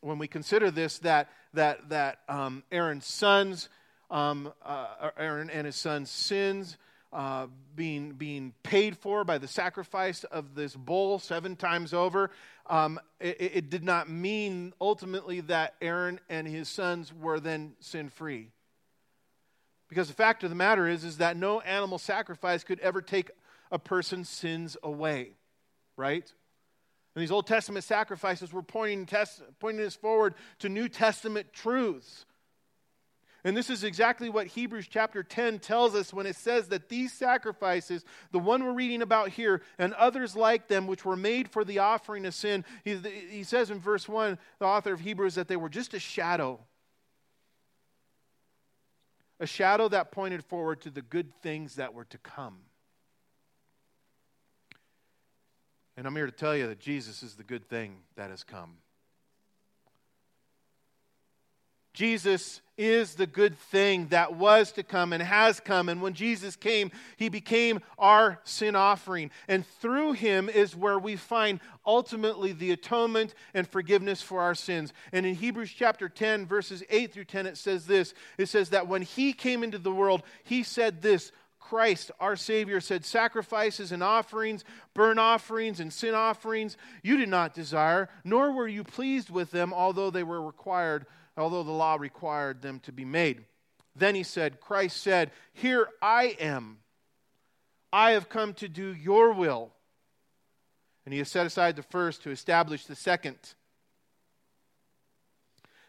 when 0.00 0.18
we 0.18 0.26
consider 0.26 0.70
this, 0.70 0.98
that, 1.00 1.30
that, 1.54 1.90
that 1.90 2.20
um, 2.28 2.62
Aaron's 2.72 3.06
sons, 3.06 3.68
um, 4.10 4.52
uh, 4.62 5.10
Aaron 5.18 5.50
and 5.50 5.66
his 5.66 5.76
sons' 5.76 6.10
sins, 6.10 6.76
uh, 7.12 7.46
being, 7.74 8.12
being 8.12 8.52
paid 8.62 8.96
for 8.96 9.24
by 9.24 9.38
the 9.38 9.48
sacrifice 9.48 10.24
of 10.24 10.54
this 10.54 10.74
bull 10.74 11.18
seven 11.18 11.56
times 11.56 11.94
over, 11.94 12.30
um, 12.68 12.98
it, 13.20 13.36
it, 13.40 13.70
did 13.70 13.84
not 13.84 14.10
mean 14.10 14.72
ultimately 14.80 15.40
that 15.40 15.74
Aaron 15.80 16.20
and 16.28 16.46
his 16.46 16.68
sons 16.68 17.12
were 17.14 17.38
then 17.38 17.74
sin 17.80 18.08
free. 18.08 18.50
Because 19.88 20.08
the 20.08 20.14
fact 20.14 20.42
of 20.42 20.50
the 20.50 20.56
matter 20.56 20.88
is, 20.88 21.04
is 21.04 21.18
that 21.18 21.36
no 21.36 21.60
animal 21.60 21.98
sacrifice 21.98 22.64
could 22.64 22.80
ever 22.80 23.00
take 23.00 23.30
a 23.70 23.78
person's 23.78 24.28
sins 24.28 24.76
away, 24.82 25.30
right? 25.96 26.30
And 27.14 27.22
these 27.22 27.30
Old 27.30 27.46
Testament 27.46 27.84
sacrifices 27.84 28.52
were 28.52 28.62
pointing, 28.62 29.06
test, 29.06 29.42
pointing 29.60 29.86
us 29.86 29.94
forward 29.94 30.34
to 30.58 30.68
New 30.68 30.88
Testament 30.88 31.52
truths 31.52 32.26
And 33.46 33.56
this 33.56 33.70
is 33.70 33.84
exactly 33.84 34.28
what 34.28 34.48
Hebrews 34.48 34.88
chapter 34.90 35.22
10 35.22 35.60
tells 35.60 35.94
us 35.94 36.12
when 36.12 36.26
it 36.26 36.34
says 36.34 36.66
that 36.66 36.88
these 36.88 37.12
sacrifices, 37.12 38.04
the 38.32 38.40
one 38.40 38.64
we're 38.64 38.72
reading 38.72 39.02
about 39.02 39.28
here, 39.28 39.62
and 39.78 39.94
others 39.94 40.34
like 40.34 40.66
them, 40.66 40.88
which 40.88 41.04
were 41.04 41.14
made 41.14 41.48
for 41.48 41.64
the 41.64 41.78
offering 41.78 42.26
of 42.26 42.34
sin, 42.34 42.64
he, 42.82 42.96
he 43.30 43.44
says 43.44 43.70
in 43.70 43.78
verse 43.78 44.08
1, 44.08 44.36
the 44.58 44.66
author 44.66 44.92
of 44.92 44.98
Hebrews, 44.98 45.36
that 45.36 45.46
they 45.46 45.54
were 45.54 45.68
just 45.68 45.94
a 45.94 46.00
shadow. 46.00 46.58
A 49.38 49.46
shadow 49.46 49.86
that 49.90 50.10
pointed 50.10 50.44
forward 50.44 50.80
to 50.80 50.90
the 50.90 51.02
good 51.02 51.32
things 51.40 51.76
that 51.76 51.94
were 51.94 52.06
to 52.06 52.18
come. 52.18 52.56
And 55.96 56.04
I'm 56.04 56.16
here 56.16 56.26
to 56.26 56.32
tell 56.32 56.56
you 56.56 56.66
that 56.66 56.80
Jesus 56.80 57.22
is 57.22 57.36
the 57.36 57.44
good 57.44 57.68
thing 57.68 57.98
that 58.16 58.30
has 58.30 58.42
come. 58.42 58.78
Jesus 61.96 62.60
is 62.76 63.14
the 63.14 63.26
good 63.26 63.58
thing 63.58 64.08
that 64.08 64.36
was 64.36 64.70
to 64.72 64.82
come 64.82 65.14
and 65.14 65.22
has 65.22 65.60
come. 65.60 65.88
And 65.88 66.02
when 66.02 66.12
Jesus 66.12 66.54
came, 66.54 66.90
he 67.16 67.30
became 67.30 67.80
our 67.98 68.38
sin 68.44 68.76
offering. 68.76 69.30
And 69.48 69.66
through 69.80 70.12
him 70.12 70.50
is 70.50 70.76
where 70.76 70.98
we 70.98 71.16
find 71.16 71.58
ultimately 71.86 72.52
the 72.52 72.72
atonement 72.72 73.34
and 73.54 73.66
forgiveness 73.66 74.20
for 74.20 74.42
our 74.42 74.54
sins. 74.54 74.92
And 75.10 75.24
in 75.24 75.36
Hebrews 75.36 75.72
chapter 75.74 76.10
10, 76.10 76.44
verses 76.44 76.82
8 76.90 77.14
through 77.14 77.24
10, 77.24 77.46
it 77.46 77.56
says 77.56 77.86
this 77.86 78.12
it 78.36 78.50
says 78.50 78.68
that 78.70 78.88
when 78.88 79.00
he 79.00 79.32
came 79.32 79.64
into 79.64 79.78
the 79.78 79.90
world, 79.92 80.22
he 80.44 80.62
said 80.62 81.00
this. 81.00 81.32
Christ, 81.58 82.12
our 82.20 82.36
Savior, 82.36 82.80
said, 82.80 83.04
Sacrifices 83.04 83.90
and 83.90 84.00
offerings, 84.00 84.62
burnt 84.94 85.18
offerings 85.18 85.80
and 85.80 85.92
sin 85.92 86.14
offerings, 86.14 86.76
you 87.02 87.16
did 87.16 87.28
not 87.28 87.54
desire, 87.54 88.08
nor 88.22 88.52
were 88.52 88.68
you 88.68 88.84
pleased 88.84 89.30
with 89.30 89.50
them, 89.50 89.74
although 89.74 90.10
they 90.10 90.22
were 90.22 90.40
required 90.40 91.06
although 91.36 91.62
the 91.62 91.70
law 91.70 91.96
required 91.96 92.62
them 92.62 92.80
to 92.80 92.92
be 92.92 93.04
made. 93.04 93.44
Then 93.94 94.14
he 94.14 94.22
said, 94.22 94.60
Christ 94.60 95.02
said, 95.02 95.30
Here 95.52 95.88
I 96.02 96.36
am. 96.38 96.78
I 97.92 98.12
have 98.12 98.28
come 98.28 98.52
to 98.54 98.68
do 98.68 98.94
your 98.94 99.32
will. 99.32 99.72
And 101.04 101.12
he 101.12 101.18
has 101.18 101.30
set 101.30 101.46
aside 101.46 101.76
the 101.76 101.82
first 101.82 102.22
to 102.24 102.30
establish 102.30 102.84
the 102.84 102.96
second. 102.96 103.38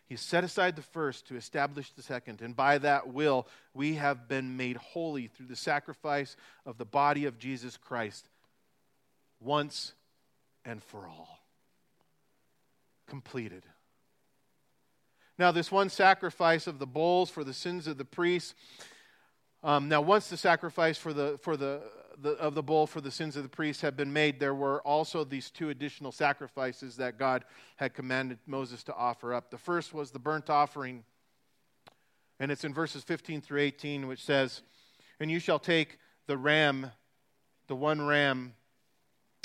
He 0.07 0.15
set 0.15 0.45
aside 0.45 0.77
the 0.77 0.81
first 0.81 1.27
to 1.27 1.35
establish 1.35 1.91
the 1.91 2.01
second. 2.01 2.41
And 2.41 2.55
by 2.55 2.77
that 2.77 3.11
will, 3.13 3.45
we 3.73 3.95
have 3.95 4.29
been 4.29 4.55
made 4.55 4.77
holy 4.77 5.27
through 5.27 5.47
the 5.47 5.55
sacrifice 5.55 6.37
of 6.65 6.77
the 6.77 6.85
body 6.85 7.25
of 7.25 7.39
Jesus 7.39 7.75
Christ 7.75 8.29
once 9.41 9.93
and 10.63 10.81
for 10.81 11.07
all. 11.07 11.39
Completed. 13.07 13.63
Now, 15.39 15.51
this 15.51 15.71
one 15.71 15.89
sacrifice 15.89 16.65
of 16.65 16.79
the 16.79 16.87
bulls 16.87 17.29
for 17.29 17.43
the 17.43 17.53
sins 17.53 17.85
of 17.85 17.97
the 17.97 18.05
priests. 18.05 18.55
Um, 19.63 19.87
now, 19.87 20.01
once 20.01 20.29
the 20.29 20.37
sacrifice 20.37 20.97
for 20.97 21.13
the, 21.13 21.37
for 21.43 21.55
the, 21.55 21.81
the, 22.19 22.31
of 22.31 22.55
the 22.55 22.63
bull 22.63 22.87
for 22.87 23.01
the 23.01 23.11
sins 23.11 23.35
of 23.35 23.43
the 23.43 23.49
priests 23.49 23.81
had 23.81 23.95
been 23.95 24.11
made, 24.11 24.39
there 24.39 24.55
were 24.55 24.81
also 24.81 25.23
these 25.23 25.51
two 25.51 25.69
additional 25.69 26.11
sacrifices 26.11 26.95
that 26.97 27.19
God 27.19 27.45
had 27.75 27.93
commanded 27.93 28.39
Moses 28.47 28.83
to 28.85 28.95
offer 28.95 29.33
up. 29.33 29.51
The 29.51 29.57
first 29.57 29.93
was 29.93 30.09
the 30.09 30.19
burnt 30.19 30.49
offering, 30.49 31.03
and 32.39 32.51
it's 32.51 32.63
in 32.63 32.73
verses 32.73 33.03
15 33.03 33.41
through 33.41 33.61
18, 33.61 34.07
which 34.07 34.23
says, 34.23 34.63
And 35.19 35.29
you 35.29 35.39
shall 35.39 35.59
take 35.59 35.99
the 36.25 36.37
ram, 36.37 36.91
the 37.67 37.75
one 37.75 38.01
ram, 38.01 38.53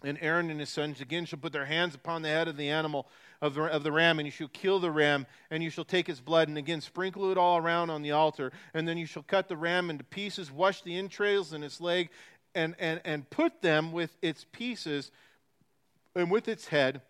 and 0.04 0.18
Aaron 0.20 0.50
and 0.50 0.60
his 0.60 0.68
sons 0.68 1.00
again 1.00 1.24
shall 1.24 1.38
put 1.38 1.52
their 1.52 1.66
hands 1.66 1.94
upon 1.94 2.22
the 2.22 2.28
head 2.28 2.48
of 2.48 2.56
the 2.56 2.68
animal 2.68 3.06
of 3.40 3.54
the, 3.54 3.64
of 3.64 3.82
the 3.82 3.92
ram, 3.92 4.18
and 4.18 4.26
you 4.26 4.32
shall 4.32 4.48
kill 4.48 4.78
the 4.78 4.90
ram, 4.90 5.26
and 5.50 5.62
you 5.62 5.70
shall 5.70 5.84
take 5.84 6.08
its 6.08 6.20
blood, 6.20 6.48
and 6.48 6.56
again 6.56 6.80
sprinkle 6.80 7.30
it 7.30 7.38
all 7.38 7.58
around 7.58 7.90
on 7.90 8.02
the 8.02 8.12
altar. 8.12 8.52
And 8.72 8.86
then 8.86 8.98
you 8.98 9.06
shall 9.06 9.22
cut 9.22 9.48
the 9.48 9.56
ram 9.56 9.90
into 9.90 10.04
pieces, 10.04 10.50
wash 10.50 10.82
the 10.82 10.96
entrails 10.96 11.52
and 11.52 11.64
its 11.64 11.80
leg, 11.80 12.10
and, 12.54 12.74
and, 12.78 13.00
and 13.04 13.28
put 13.30 13.62
them 13.62 13.92
with 13.92 14.16
its 14.22 14.46
pieces 14.52 15.10
and 16.14 16.30
with 16.30 16.48
its 16.48 16.68
head 16.68 17.02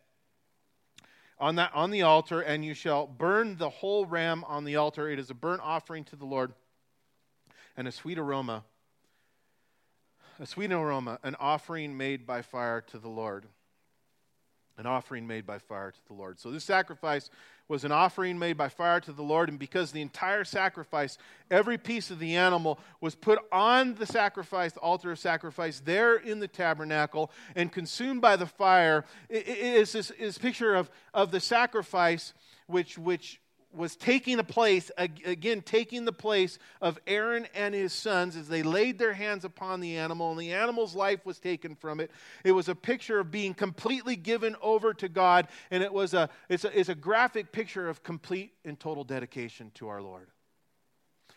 on, 1.39 1.57
that, 1.57 1.73
on 1.75 1.91
the 1.91 2.03
altar, 2.03 2.41
and 2.41 2.65
you 2.65 2.73
shall 2.73 3.07
burn 3.07 3.57
the 3.57 3.69
whole 3.69 4.07
ram 4.07 4.45
on 4.45 4.65
the 4.65 4.77
altar. 4.77 5.09
It 5.11 5.19
is 5.19 5.29
a 5.29 5.35
burnt 5.35 5.61
offering 5.63 6.05
to 6.05 6.17
the 6.17 6.25
Lord 6.25 6.53
and 7.77 7.89
a 7.89 7.93
sweet 7.93 8.19
aroma. 8.19 8.65
A 10.41 10.47
sweet 10.47 10.73
aroma, 10.73 11.19
an 11.23 11.37
offering 11.39 11.97
made 11.97 12.27
by 12.27 12.43
fire 12.43 12.81
to 12.89 12.99
the 12.99 13.09
Lord 13.09 13.47
an 14.79 14.87
offering 14.87 15.27
made 15.27 15.47
by 15.47 15.59
fire 15.59 15.91
to 15.91 16.01
the 16.07 16.15
Lord. 16.15 16.41
So 16.41 16.51
this 16.51 16.65
sacrifice 16.65 17.31
was 17.69 17.85
an 17.85 17.93
offering 17.93 18.39
made 18.39 18.57
by 18.57 18.69
fire 18.69 19.01
to 19.01 19.13
the 19.13 19.23
Lord, 19.23 19.49
and 19.49 19.59
because 19.59 19.93
the 19.93 20.01
entire 20.01 20.45
sacrifice, 20.45 21.19
every 21.51 21.79
piece 21.79 22.11
of 22.11 22.19
the 22.19 22.37
animal 22.37 22.79
was 23.01 23.15
put 23.15 23.39
on 23.53 23.95
the 23.95 24.07
sacrifice, 24.07 24.73
the 24.73 24.81
altar 24.81 25.13
of 25.13 25.19
sacrifice, 25.19 25.81
there 25.81 26.17
in 26.17 26.41
the 26.41 26.49
tabernacle, 26.49 27.31
and 27.55 27.73
consumed 27.73 28.21
by 28.21 28.37
the 28.37 28.47
fire, 28.47 29.05
it 29.29 29.47
is 29.47 29.93
this, 29.93 30.11
is 30.13 30.39
picture 30.39 30.75
of, 30.75 30.91
of 31.15 31.31
the 31.31 31.41
sacrifice 31.41 32.35
which, 32.67 32.99
which 32.99 33.41
was 33.75 33.97
taking 33.97 34.39
a 34.39 34.45
place, 34.45 34.91
again, 34.97 35.63
taking 35.63 36.05
the 36.05 36.13
place 36.13 36.59
of 36.81 36.99
Aaron 37.07 37.47
and 37.55 37.75
his 37.75 37.93
sons 37.93 38.37
as 38.37 38.49
they 38.49 38.63
laid 38.63 38.99
their 38.99 39.13
hands 39.13 39.45
upon 39.45 39.81
the 39.81 39.97
animal, 39.97 40.31
and 40.31 40.41
the 40.41 40.53
animal's 40.53 40.95
life 40.95 41.25
was 41.25 41.39
taken 41.39 41.75
from 41.75 42.01
it. 42.01 42.11
It 42.45 42.53
was 42.53 42.69
a 42.69 42.75
picture 42.75 43.19
of 43.19 43.31
being 43.31 43.55
completely 43.55 44.17
given 44.17 44.57
over 44.61 44.93
to 44.95 45.09
God, 45.09 45.49
and 45.71 45.83
it 45.83 45.93
was 45.93 46.15
a, 46.15 46.29
it's 46.49 46.65
a, 46.65 46.79
it's 46.79 46.89
a 46.89 46.95
graphic 46.95 47.53
picture 47.53 47.89
of 47.89 48.03
complete 48.03 48.53
and 48.65 48.79
total 48.79 49.05
dedication 49.05 49.71
to 49.75 49.89
our 49.89 50.03
Lord. 50.03 50.29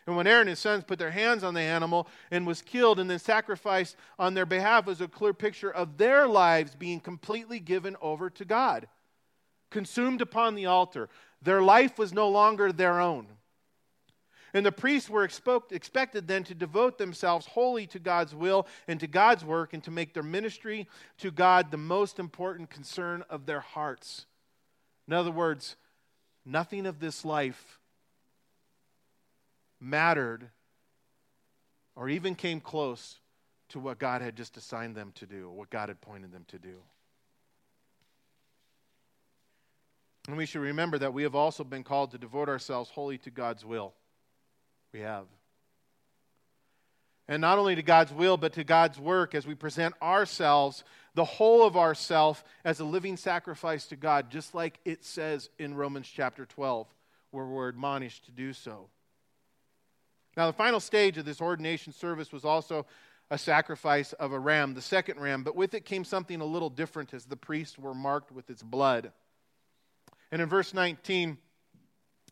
And 0.06 0.16
when 0.16 0.28
Aaron 0.28 0.42
and 0.42 0.50
his 0.50 0.60
sons 0.60 0.84
put 0.84 1.00
their 1.00 1.10
hands 1.10 1.42
on 1.42 1.54
the 1.54 1.60
animal 1.60 2.06
and 2.30 2.46
was 2.46 2.62
killed 2.62 3.00
and 3.00 3.10
then 3.10 3.18
sacrificed 3.18 3.96
on 4.18 4.34
their 4.34 4.46
behalf, 4.46 4.86
was 4.86 5.00
a 5.00 5.08
clear 5.08 5.34
picture 5.34 5.70
of 5.70 5.96
their 5.96 6.28
lives 6.28 6.76
being 6.76 7.00
completely 7.00 7.58
given 7.58 7.96
over 8.00 8.30
to 8.30 8.44
God 8.44 8.86
consumed 9.70 10.20
upon 10.20 10.54
the 10.54 10.66
altar. 10.66 11.08
Their 11.46 11.62
life 11.62 11.96
was 11.96 12.12
no 12.12 12.28
longer 12.28 12.72
their 12.72 13.00
own. 13.00 13.28
And 14.52 14.66
the 14.66 14.72
priests 14.72 15.08
were 15.08 15.22
expected 15.22 16.26
then 16.26 16.42
to 16.42 16.56
devote 16.56 16.98
themselves 16.98 17.46
wholly 17.46 17.86
to 17.88 18.00
God's 18.00 18.34
will 18.34 18.66
and 18.88 18.98
to 18.98 19.06
God's 19.06 19.44
work 19.44 19.72
and 19.72 19.82
to 19.84 19.92
make 19.92 20.12
their 20.12 20.24
ministry 20.24 20.88
to 21.18 21.30
God 21.30 21.70
the 21.70 21.76
most 21.76 22.18
important 22.18 22.68
concern 22.68 23.22
of 23.30 23.46
their 23.46 23.60
hearts. 23.60 24.26
In 25.06 25.14
other 25.14 25.30
words, 25.30 25.76
nothing 26.44 26.84
of 26.84 26.98
this 26.98 27.24
life 27.24 27.78
mattered 29.78 30.50
or 31.94 32.08
even 32.08 32.34
came 32.34 32.58
close 32.58 33.20
to 33.68 33.78
what 33.78 34.00
God 34.00 34.20
had 34.20 34.34
just 34.34 34.56
assigned 34.56 34.96
them 34.96 35.12
to 35.14 35.26
do, 35.26 35.48
what 35.48 35.70
God 35.70 35.90
had 35.90 36.00
pointed 36.00 36.32
them 36.32 36.44
to 36.48 36.58
do. 36.58 36.82
And 40.26 40.36
we 40.36 40.46
should 40.46 40.60
remember 40.60 40.98
that 40.98 41.14
we 41.14 41.22
have 41.22 41.34
also 41.34 41.62
been 41.62 41.84
called 41.84 42.10
to 42.10 42.18
devote 42.18 42.48
ourselves 42.48 42.90
wholly 42.90 43.18
to 43.18 43.30
God's 43.30 43.64
will. 43.64 43.94
We 44.92 45.00
have. 45.00 45.26
And 47.28 47.40
not 47.40 47.58
only 47.58 47.74
to 47.74 47.82
God's 47.82 48.12
will, 48.12 48.36
but 48.36 48.52
to 48.54 48.64
God's 48.64 48.98
work 48.98 49.34
as 49.34 49.46
we 49.46 49.54
present 49.54 49.94
ourselves, 50.00 50.84
the 51.14 51.24
whole 51.24 51.66
of 51.66 51.76
ourself, 51.76 52.44
as 52.64 52.78
a 52.78 52.84
living 52.84 53.16
sacrifice 53.16 53.86
to 53.86 53.96
God, 53.96 54.30
just 54.30 54.54
like 54.54 54.78
it 54.84 55.04
says 55.04 55.50
in 55.58 55.74
Romans 55.74 56.08
chapter 56.12 56.46
12, 56.46 56.86
where 57.30 57.46
we're 57.46 57.68
admonished 57.68 58.26
to 58.26 58.30
do 58.30 58.52
so. 58.52 58.88
Now, 60.36 60.46
the 60.46 60.52
final 60.52 60.80
stage 60.80 61.18
of 61.18 61.24
this 61.24 61.40
ordination 61.40 61.92
service 61.92 62.32
was 62.32 62.44
also 62.44 62.86
a 63.30 63.38
sacrifice 63.38 64.12
of 64.12 64.32
a 64.32 64.38
ram, 64.38 64.74
the 64.74 64.82
second 64.82 65.18
ram, 65.18 65.42
but 65.42 65.56
with 65.56 65.74
it 65.74 65.84
came 65.84 66.04
something 66.04 66.40
a 66.40 66.44
little 66.44 66.70
different 66.70 67.12
as 67.12 67.24
the 67.24 67.36
priests 67.36 67.78
were 67.78 67.94
marked 67.94 68.30
with 68.30 68.50
its 68.50 68.62
blood. 68.62 69.12
And 70.30 70.42
in 70.42 70.48
verse 70.48 70.74
19, 70.74 71.38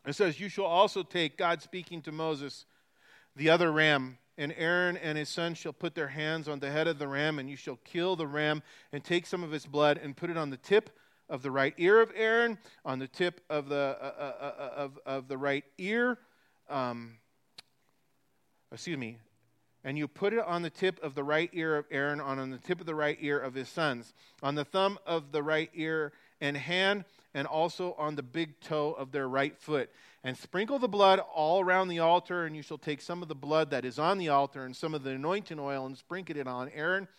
it 0.05 0.13
says, 0.13 0.39
You 0.39 0.49
shall 0.49 0.65
also 0.65 1.03
take, 1.03 1.37
God 1.37 1.61
speaking 1.61 2.01
to 2.03 2.11
Moses, 2.11 2.65
the 3.35 3.49
other 3.49 3.71
ram, 3.71 4.17
and 4.37 4.53
Aaron 4.57 4.97
and 4.97 5.17
his 5.17 5.29
sons 5.29 5.57
shall 5.57 5.73
put 5.73 5.95
their 5.95 6.09
hands 6.09 6.47
on 6.47 6.59
the 6.59 6.69
head 6.69 6.87
of 6.87 6.99
the 6.99 7.07
ram, 7.07 7.39
and 7.39 7.49
you 7.49 7.55
shall 7.55 7.79
kill 7.85 8.15
the 8.15 8.27
ram 8.27 8.61
and 8.91 9.03
take 9.03 9.25
some 9.25 9.43
of 9.43 9.53
its 9.53 9.65
blood 9.65 9.99
and 10.01 10.15
put 10.15 10.29
it 10.29 10.37
on 10.37 10.49
the 10.49 10.57
tip 10.57 10.89
of 11.29 11.41
the 11.41 11.51
right 11.51 11.73
ear 11.77 12.01
of 12.01 12.11
Aaron, 12.15 12.57
on 12.83 12.99
the 12.99 13.07
tip 13.07 13.41
of 13.49 13.69
the, 13.69 13.97
uh, 13.99 14.05
uh, 14.19 14.33
uh, 14.41 14.45
uh 14.45 14.71
of, 14.75 14.99
of 15.05 15.27
the 15.27 15.37
right 15.37 15.63
ear. 15.77 16.19
Um, 16.69 17.17
excuse 18.71 18.97
me. 18.97 19.17
And 19.83 19.97
you 19.97 20.07
put 20.07 20.33
it 20.33 20.39
on 20.39 20.63
the 20.63 20.69
tip 20.69 21.01
of 21.03 21.13
the 21.13 21.23
right 21.23 21.49
ear 21.53 21.77
of 21.77 21.85
Aaron, 21.91 22.19
on, 22.19 22.39
on 22.39 22.49
the 22.49 22.57
tip 22.57 22.79
of 22.79 22.85
the 22.85 22.95
right 22.95 23.17
ear 23.21 23.39
of 23.39 23.53
his 23.53 23.69
sons, 23.69 24.13
on 24.41 24.55
the 24.55 24.65
thumb 24.65 24.97
of 25.05 25.31
the 25.31 25.43
right 25.43 25.69
ear 25.75 26.11
and 26.41 26.57
hand, 26.57 27.05
and 27.35 27.45
also 27.45 27.93
on 27.97 28.15
the 28.15 28.23
big 28.23 28.59
toe 28.61 28.93
of 28.93 29.11
their 29.11 29.27
right 29.27 29.55
foot. 29.59 29.91
And 30.23 30.37
sprinkle 30.37 30.79
the 30.79 30.87
blood 30.87 31.19
all 31.19 31.59
around 31.59 31.89
the 31.89 31.99
altar, 31.99 32.45
and 32.45 32.55
you 32.55 32.61
shall 32.61 32.77
take 32.77 33.01
some 33.01 33.21
of 33.21 33.27
the 33.27 33.35
blood 33.35 33.69
that 33.71 33.83
is 33.83 33.99
on 33.99 34.17
the 34.17 34.29
altar 34.29 34.65
and 34.65 34.73
some 34.73 34.95
of 34.95 35.03
the 35.03 35.11
anointing 35.11 35.59
oil 35.59 35.85
and 35.85 35.97
sprinkle 35.97 36.37
it 36.37 36.47
on 36.47 36.71
Aaron 36.73 37.09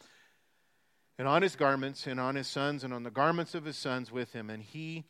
and 1.18 1.28
on 1.28 1.42
his 1.42 1.54
garments 1.54 2.06
and 2.06 2.18
on 2.18 2.34
his 2.34 2.48
sons 2.48 2.82
and 2.82 2.94
on 2.94 3.02
the 3.02 3.10
garments 3.10 3.54
of 3.54 3.66
his 3.66 3.76
sons 3.76 4.10
with 4.10 4.32
him. 4.32 4.48
And 4.48 4.62
he 4.62 5.04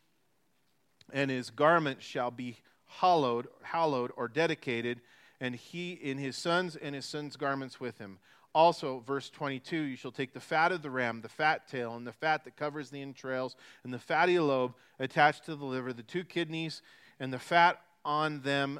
and 1.13 1.31
his 1.31 1.51
garments 1.51 2.05
shall 2.05 2.29
be 2.29 2.57
hallowed, 2.87 3.47
hallowed 3.63 4.11
or 4.17 4.27
dedicated, 4.27 4.99
and 5.39 5.55
he 5.55 5.93
in 5.93 6.17
his 6.17 6.35
sons 6.35 6.75
and 6.75 6.93
his 6.93 7.05
sons' 7.05 7.37
garments 7.37 7.79
with 7.79 7.97
him. 7.97 8.19
Also, 8.57 9.03
verse 9.05 9.29
22 9.29 9.77
you 9.77 9.95
shall 9.95 10.11
take 10.11 10.33
the 10.33 10.39
fat 10.39 10.71
of 10.71 10.81
the 10.81 10.89
ram, 10.89 11.21
the 11.21 11.29
fat 11.29 11.67
tail, 11.67 11.95
and 11.95 12.07
the 12.07 12.11
fat 12.11 12.43
that 12.43 12.57
covers 12.57 12.89
the 12.89 12.99
entrails, 12.99 13.55
and 13.83 13.93
the 13.93 13.99
fatty 13.99 14.39
lobe 14.39 14.73
attached 14.97 15.45
to 15.45 15.55
the 15.55 15.63
liver, 15.63 15.93
the 15.93 16.01
two 16.01 16.23
kidneys, 16.23 16.81
and 17.19 17.31
the 17.31 17.37
fat 17.37 17.79
on 18.03 18.41
them, 18.41 18.79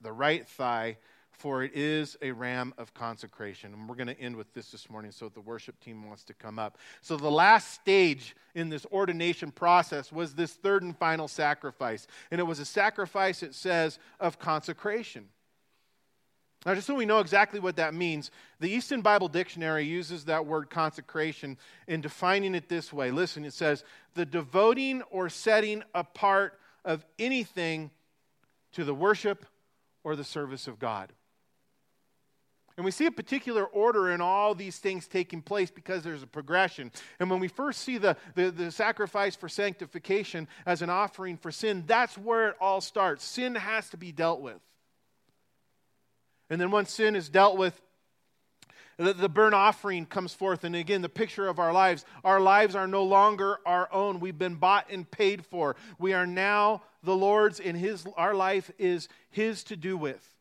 the 0.00 0.10
right 0.10 0.48
thigh, 0.48 0.96
for 1.30 1.62
it 1.62 1.72
is 1.74 2.16
a 2.22 2.32
ram 2.32 2.72
of 2.78 2.94
consecration. 2.94 3.74
And 3.74 3.86
we're 3.86 3.96
going 3.96 4.06
to 4.06 4.18
end 4.18 4.34
with 4.34 4.54
this 4.54 4.70
this 4.70 4.88
morning, 4.88 5.10
so 5.10 5.28
the 5.28 5.42
worship 5.42 5.78
team 5.78 6.06
wants 6.06 6.24
to 6.24 6.32
come 6.32 6.58
up. 6.58 6.78
So, 7.02 7.18
the 7.18 7.30
last 7.30 7.74
stage 7.74 8.34
in 8.54 8.70
this 8.70 8.86
ordination 8.86 9.50
process 9.50 10.10
was 10.10 10.36
this 10.36 10.54
third 10.54 10.82
and 10.84 10.96
final 10.96 11.28
sacrifice. 11.28 12.06
And 12.30 12.40
it 12.40 12.44
was 12.44 12.60
a 12.60 12.64
sacrifice, 12.64 13.42
it 13.42 13.54
says, 13.54 13.98
of 14.20 14.38
consecration. 14.38 15.28
Now, 16.66 16.74
just 16.74 16.86
so 16.88 16.94
we 16.94 17.06
know 17.06 17.20
exactly 17.20 17.60
what 17.60 17.76
that 17.76 17.94
means, 17.94 18.30
the 18.58 18.68
Easton 18.68 19.00
Bible 19.00 19.28
Dictionary 19.28 19.84
uses 19.84 20.24
that 20.24 20.44
word 20.44 20.70
consecration 20.70 21.56
in 21.86 22.00
defining 22.00 22.54
it 22.54 22.68
this 22.68 22.92
way. 22.92 23.10
Listen, 23.12 23.44
it 23.44 23.54
says, 23.54 23.84
the 24.14 24.26
devoting 24.26 25.02
or 25.10 25.28
setting 25.28 25.84
apart 25.94 26.58
of 26.84 27.04
anything 27.18 27.90
to 28.72 28.84
the 28.84 28.94
worship 28.94 29.46
or 30.02 30.16
the 30.16 30.24
service 30.24 30.66
of 30.66 30.78
God. 30.78 31.12
And 32.76 32.84
we 32.84 32.92
see 32.92 33.06
a 33.06 33.10
particular 33.10 33.64
order 33.64 34.10
in 34.10 34.20
all 34.20 34.54
these 34.54 34.78
things 34.78 35.08
taking 35.08 35.42
place 35.42 35.68
because 35.68 36.04
there's 36.04 36.22
a 36.22 36.28
progression. 36.28 36.92
And 37.18 37.28
when 37.28 37.40
we 37.40 37.48
first 37.48 37.80
see 37.80 37.98
the, 37.98 38.16
the, 38.36 38.52
the, 38.52 38.70
sacrifice 38.70 39.34
for 39.34 39.48
sanctification 39.48 40.46
as 40.64 40.80
an 40.80 40.88
offering 40.88 41.36
for 41.36 41.50
sin, 41.50 41.82
that's 41.88 42.16
where 42.16 42.50
it 42.50 42.56
all 42.60 42.80
starts. 42.80 43.24
Sin 43.24 43.56
has 43.56 43.88
to 43.90 43.96
be 43.96 44.12
dealt 44.12 44.40
with. 44.40 44.60
And 46.50 46.60
then 46.60 46.70
once 46.70 46.92
sin 46.92 47.14
is 47.16 47.28
dealt 47.28 47.56
with, 47.56 47.80
the, 48.96 49.28
burnt 49.28 49.54
offering 49.54 50.06
comes 50.06 50.34
forth. 50.34 50.64
And 50.64 50.74
again, 50.74 51.02
the 51.02 51.08
picture 51.08 51.46
of 51.46 51.58
our 51.58 51.72
lives. 51.72 52.04
Our 52.24 52.40
lives 52.40 52.74
are 52.74 52.88
no 52.88 53.04
longer 53.04 53.58
our 53.64 53.88
own. 53.92 54.18
We've 54.18 54.38
been 54.38 54.56
bought 54.56 54.90
and 54.90 55.08
paid 55.08 55.46
for. 55.46 55.76
We 55.98 56.14
are 56.14 56.26
now 56.26 56.82
the 57.02 57.14
Lord's, 57.14 57.60
and 57.60 57.76
his, 57.76 58.06
our 58.16 58.34
life 58.34 58.70
is 58.78 59.08
His 59.30 59.62
to 59.64 59.76
do 59.76 59.96
with. 59.96 60.37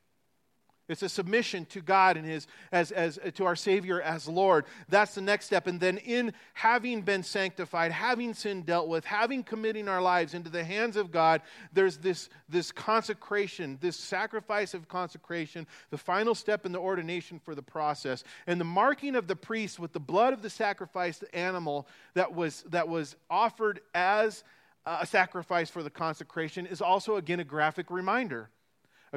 It's 0.87 1.01
a 1.01 1.09
submission 1.09 1.65
to 1.65 1.81
God 1.81 2.15
and 2.15 2.25
his 2.25 2.47
as, 2.71 2.91
as 2.91 3.17
uh, 3.17 3.31
to 3.31 3.45
our 3.45 3.55
Savior 3.55 4.01
as 4.01 4.27
Lord. 4.27 4.65
That's 4.87 5.15
the 5.15 5.21
next 5.21 5.47
step. 5.47 5.67
And 5.67 5.79
then 5.79 5.97
in 5.97 6.33
having 6.53 7.01
been 7.01 7.23
sanctified, 7.23 7.91
having 7.91 8.33
sin 8.33 8.61
dealt 8.61 8.87
with, 8.87 9.03
having 9.03 9.43
committing 9.43 9.89
our 9.89 10.01
lives 10.01 10.33
into 10.33 10.49
the 10.49 10.63
hands 10.63 10.95
of 10.95 11.11
God, 11.11 11.41
there's 11.73 11.97
this, 11.97 12.29
this 12.47 12.71
consecration, 12.71 13.77
this 13.81 13.97
sacrifice 13.97 14.73
of 14.73 14.87
consecration, 14.87 15.67
the 15.89 15.97
final 15.97 16.33
step 16.33 16.65
in 16.65 16.71
the 16.71 16.79
ordination 16.79 17.39
for 17.39 17.53
the 17.53 17.61
process. 17.61 18.23
And 18.45 18.59
the 18.59 18.65
marking 18.65 19.15
of 19.15 19.27
the 19.27 19.35
priest 19.35 19.79
with 19.79 19.91
the 19.91 19.99
blood 19.99 20.31
of 20.31 20.41
the 20.41 20.49
sacrificed 20.49 21.25
animal 21.33 21.87
that 22.13 22.33
was 22.33 22.63
that 22.69 22.87
was 22.87 23.15
offered 23.29 23.81
as 23.93 24.43
uh, 24.85 24.99
a 25.01 25.05
sacrifice 25.05 25.69
for 25.69 25.83
the 25.83 25.89
consecration 25.89 26.65
is 26.65 26.81
also 26.81 27.17
again 27.17 27.39
a 27.39 27.43
graphic 27.43 27.91
reminder 27.91 28.49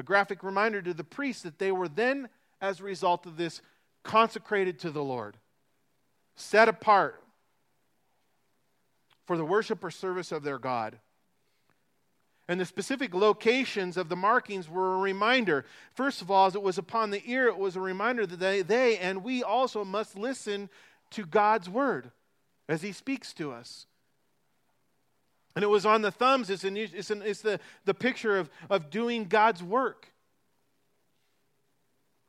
a 0.01 0.03
graphic 0.03 0.41
reminder 0.41 0.81
to 0.81 0.95
the 0.95 1.03
priests 1.03 1.43
that 1.43 1.59
they 1.59 1.71
were 1.71 1.87
then, 1.87 2.27
as 2.59 2.79
a 2.79 2.83
result 2.83 3.27
of 3.27 3.37
this, 3.37 3.61
consecrated 4.03 4.79
to 4.79 4.89
the 4.89 5.03
Lord, 5.03 5.37
set 6.35 6.67
apart 6.67 7.23
for 9.27 9.37
the 9.37 9.45
worship 9.45 9.83
or 9.83 9.91
service 9.91 10.31
of 10.31 10.41
their 10.41 10.57
God. 10.57 10.97
And 12.47 12.59
the 12.59 12.65
specific 12.65 13.13
locations 13.13 13.95
of 13.95 14.09
the 14.09 14.15
markings 14.15 14.67
were 14.67 14.95
a 14.95 14.99
reminder. 14.99 15.65
First 15.93 16.23
of 16.23 16.31
all, 16.31 16.47
as 16.47 16.55
it 16.55 16.63
was 16.63 16.79
upon 16.79 17.11
the 17.11 17.21
ear, 17.27 17.45
it 17.45 17.57
was 17.57 17.75
a 17.75 17.79
reminder 17.79 18.25
that 18.25 18.39
they, 18.39 18.63
they 18.63 18.97
and 18.97 19.23
we 19.23 19.43
also 19.43 19.85
must 19.85 20.17
listen 20.17 20.67
to 21.11 21.27
God's 21.27 21.69
word 21.69 22.09
as 22.67 22.81
He 22.81 22.91
speaks 22.91 23.33
to 23.33 23.51
us. 23.51 23.85
And 25.55 25.63
it 25.63 25.67
was 25.67 25.85
on 25.85 26.01
the 26.01 26.11
thumbs. 26.11 26.49
It's, 26.49 26.63
an, 26.63 26.77
it's, 26.77 27.11
an, 27.11 27.21
it's 27.23 27.41
the, 27.41 27.59
the 27.85 27.93
picture 27.93 28.37
of, 28.37 28.49
of 28.69 28.89
doing 28.89 29.25
God's 29.25 29.61
work. 29.61 30.11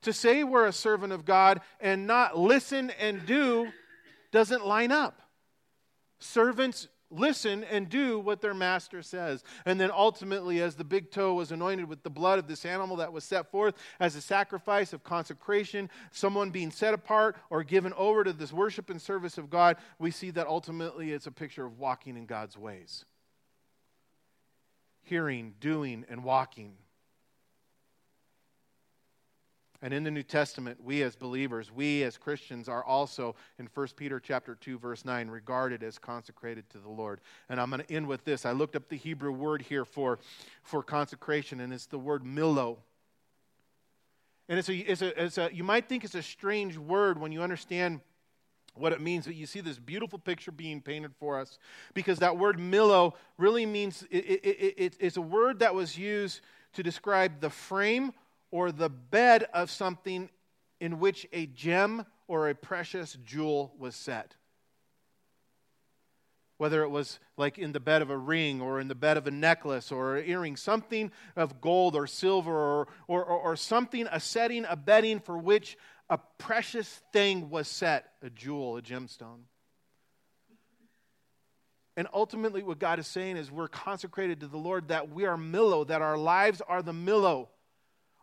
To 0.03 0.12
say 0.12 0.43
we're 0.43 0.66
a 0.66 0.73
servant 0.73 1.12
of 1.12 1.25
God 1.25 1.61
and 1.81 2.07
not 2.07 2.37
listen 2.37 2.91
and 2.99 3.25
do 3.25 3.68
doesn't 4.33 4.66
line 4.66 4.91
up. 4.91 5.20
Servants 6.18 6.89
listen 7.12 7.62
and 7.64 7.89
do 7.89 8.18
what 8.18 8.41
their 8.41 8.55
master 8.55 9.03
says. 9.03 9.45
And 9.64 9.81
then 9.81 9.91
ultimately, 9.93 10.61
as 10.61 10.75
the 10.75 10.85
big 10.85 11.11
toe 11.11 11.35
was 11.35 11.53
anointed 11.53 11.89
with 11.89 12.03
the 12.03 12.11
blood 12.11 12.39
of 12.39 12.49
this 12.49 12.64
animal 12.64 12.97
that 12.97 13.12
was 13.12 13.23
set 13.23 13.51
forth 13.51 13.75
as 14.01 14.16
a 14.16 14.20
sacrifice 14.20 14.93
of 14.93 15.05
consecration, 15.05 15.91
someone 16.11 16.51
being 16.51 16.70
set 16.70 16.95
apart 16.95 17.37
or 17.51 17.62
given 17.62 17.93
over 17.93 18.25
to 18.25 18.33
this 18.33 18.53
worship 18.53 18.91
and 18.91 19.01
service 19.01 19.39
of 19.39 19.51
God, 19.51 19.77
we 19.99 20.11
see 20.11 20.31
that 20.31 20.47
ultimately 20.47 21.12
it's 21.12 21.27
a 21.27 21.33
picture 21.33 21.66
of 21.66 21.79
walking 21.79 22.16
in 22.16 22.27
God's 22.27 22.57
ways 22.57 23.05
hearing, 25.13 25.53
doing, 25.61 26.07
and 26.09 26.25
walking. 26.25 26.73
And 29.83 29.93
in 29.93 30.05
the 30.05 30.11
New 30.11 30.23
Testament, 30.23 30.83
we 30.83 31.03
as 31.03 31.17
believers, 31.17 31.71
we 31.71 32.03
as 32.03 32.17
Christians 32.17 32.67
are 32.67 32.83
also 32.83 33.37
in 33.59 33.69
1 33.75 33.89
Peter 33.95 34.19
chapter 34.19 34.55
2 34.55 34.79
verse 34.79 35.05
9 35.05 35.29
regarded 35.29 35.83
as 35.83 35.99
consecrated 35.99 36.71
to 36.71 36.79
the 36.79 36.89
Lord. 36.89 37.21
And 37.51 37.61
I'm 37.61 37.69
going 37.69 37.83
to 37.83 37.93
end 37.93 38.07
with 38.07 38.25
this. 38.25 38.47
I 38.47 38.53
looked 38.53 38.75
up 38.75 38.89
the 38.89 38.97
Hebrew 38.97 39.33
word 39.33 39.61
here 39.61 39.85
for 39.85 40.19
for 40.63 40.83
consecration 40.83 41.61
and 41.61 41.75
it's 41.75 41.85
the 41.85 41.99
word 41.99 42.25
milo. 42.25 42.79
And 44.49 44.59
it's 44.59 44.71
a, 44.71 44.75
it's 44.75 45.03
a, 45.03 45.25
it's 45.25 45.37
a 45.37 45.51
you 45.53 45.63
might 45.63 45.91
think 45.91 46.05
it's 46.05 46.15
a 46.15 46.23
strange 46.23 46.79
word 46.79 47.21
when 47.21 47.33
you 47.33 47.43
understand 47.43 48.01
what 48.75 48.93
it 48.93 49.01
means. 49.01 49.27
But 49.27 49.35
you 49.35 49.47
see 49.47 49.61
this 49.61 49.79
beautiful 49.79 50.18
picture 50.18 50.51
being 50.51 50.81
painted 50.81 51.12
for 51.18 51.39
us 51.39 51.59
because 51.95 52.18
that 52.20 52.39
word 52.39 52.59
milo 52.59 53.14
really 53.39 53.66
means 53.66 54.05
it, 54.11 54.25
it, 54.25 54.75
it, 54.77 54.97
it's 54.99 55.16
a 55.16 55.23
word 55.23 55.61
that 55.61 55.75
was 55.75 55.99
used 55.99 56.41
to 56.75 56.83
describe 56.83 57.41
the 57.41 57.51
frame 57.51 58.12
or 58.51 58.73
the 58.73 58.89
bed 58.89 59.47
of 59.53 59.70
something 59.70 60.31
in 60.81 60.99
which 60.99 61.27
a 61.33 61.47
gem 61.47 62.07
or 62.29 62.49
a 62.49 62.55
precious 62.55 63.16
jewel 63.25 63.73
was 63.79 63.95
set. 63.95 64.37
Whether 66.59 66.83
it 66.83 66.91
was 66.91 67.18
like 67.37 67.59
in 67.59 67.73
the 67.73 67.81
bed 67.81 68.03
of 68.03 68.11
a 68.11 68.16
ring 68.16 68.61
or 68.61 68.79
in 68.79 68.89
the 68.89 68.95
bed 68.95 69.16
of 69.16 69.27
a 69.27 69.31
necklace 69.31 69.91
or 69.91 70.16
an 70.16 70.29
earring, 70.29 70.57
something 70.57 71.11
of 71.35 71.61
gold 71.61 71.97
or 71.97 72.07
silver 72.07 72.53
or, 72.53 72.89
or, 73.09 73.25
or, 73.25 73.39
or 73.39 73.57
something, 73.57 74.07
a 74.12 74.20
setting, 74.20 74.64
a 74.68 74.77
bedding 74.77 75.18
for 75.18 75.37
which 75.37 75.77
a 76.13 76.21
precious 76.37 77.01
thing 77.15 77.49
was 77.49 77.67
set 77.67 78.05
a 78.21 78.29
jewel, 78.29 78.77
a 78.77 78.83
gemstone. 78.83 79.45
And 81.97 82.07
ultimately, 82.13 82.63
what 82.63 82.79
God 82.79 82.99
is 82.99 83.07
saying 83.07 83.39
is 83.39 83.51
we're 83.51 83.67
consecrated 83.67 84.41
to 84.41 84.47
the 84.47 84.59
Lord, 84.59 84.89
that 84.89 85.11
we 85.11 85.25
are 85.25 85.39
Milo, 85.39 85.85
that 85.85 86.03
our 86.03 86.19
lives 86.19 86.61
are 86.69 86.83
the 86.83 86.93
Milo. 86.93 87.49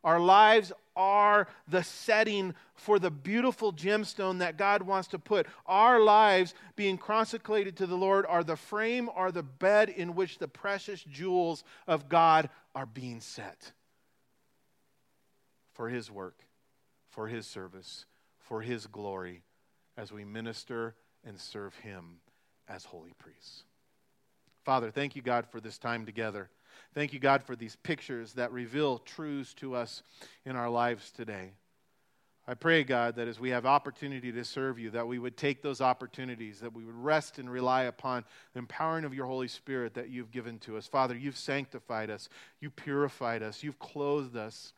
Our 0.04 0.20
lives 0.20 0.72
are 0.96 1.48
the 1.68 1.84
setting 1.84 2.54
for 2.76 3.00
the 3.00 3.10
beautiful 3.10 3.74
gemstone 3.74 4.38
that 4.38 4.56
God 4.56 4.84
wants 4.84 5.08
to 5.10 5.18
put. 5.18 5.48
Our 5.66 6.00
lives, 6.00 6.54
being 6.76 7.00
consecrated 7.00 7.78
to 7.78 7.88
the 7.88 7.98
Lord, 7.98 8.28
are 8.30 8.44
the 8.44 8.56
frame 8.56 9.10
are 9.16 9.32
the 9.32 9.42
bed 9.42 9.90
in 9.90 10.14
which 10.14 10.38
the 10.38 10.48
precious 10.48 11.04
jewels 11.04 11.64
of 11.88 12.08
God 12.08 12.52
are 12.76 12.86
being 12.86 13.20
set 13.20 13.72
for 15.74 15.90
His 15.90 16.12
work 16.12 16.46
for 17.20 17.28
his 17.28 17.46
service, 17.46 18.06
for 18.40 18.62
his 18.62 18.88
glory, 18.88 19.44
as 19.98 20.10
we 20.10 20.24
minister 20.24 20.96
and 21.26 21.38
serve 21.38 21.76
him 21.76 22.22
as 22.70 22.86
holy 22.86 23.12
priests. 23.20 23.64
Father, 24.64 24.90
thank 24.90 25.18
you, 25.18 25.22
God, 25.22 25.46
for 25.46 25.60
this 25.60 25.78
time 25.78 26.06
together. 26.06 26.50
Thank 26.94 27.12
you, 27.12 27.20
God, 27.20 27.44
for 27.44 27.58
these 27.58 27.76
pictures 27.76 28.32
that 28.36 28.54
reveal 28.54 29.00
truths 29.00 29.54
to 29.56 29.76
us 29.76 30.02
in 30.46 30.56
our 30.56 30.70
lives 30.70 31.12
today. 31.12 31.52
I 32.48 32.54
pray, 32.54 32.86
God, 32.86 33.18
that 33.18 33.28
as 33.28 33.38
we 33.38 33.50
have 33.50 33.66
opportunity 33.66 34.32
to 34.32 34.46
serve 34.46 34.80
you, 34.80 34.90
that 34.92 35.06
we 35.06 35.20
would 35.20 35.36
take 35.36 35.62
those 35.62 35.82
opportunities, 35.82 36.62
that 36.62 36.74
we 36.74 36.86
would 36.86 36.96
rest 36.96 37.38
and 37.38 37.52
rely 37.52 37.84
upon 37.84 38.24
the 38.54 38.60
empowering 38.60 39.04
of 39.04 39.14
your 39.14 39.26
Holy 39.26 39.50
Spirit 39.50 39.94
that 39.96 40.08
you've 40.08 40.32
given 40.32 40.58
to 40.60 40.78
us. 40.78 40.88
Father, 40.88 41.18
you've 41.18 41.38
sanctified 41.38 42.10
us, 42.10 42.30
you 42.62 42.70
purified 42.70 43.44
us, 43.44 43.62
you've 43.62 43.78
clothed 43.78 44.38
us. 44.38 44.72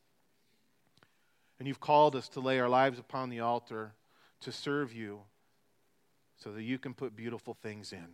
And 1.62 1.68
you've 1.68 1.80
called 1.80 2.16
us 2.16 2.28
to 2.30 2.40
lay 2.40 2.60
our 2.60 2.68
lives 2.68 2.98
upon 2.98 3.30
the 3.30 3.42
altar 3.42 3.94
to 4.40 4.52
serve 4.52 4.92
you 4.92 5.20
so 6.36 6.52
that 6.54 6.64
you 6.64 6.80
can 6.80 6.96
put 6.96 7.16
beautiful 7.16 7.54
things 7.54 7.94
in. 7.94 8.08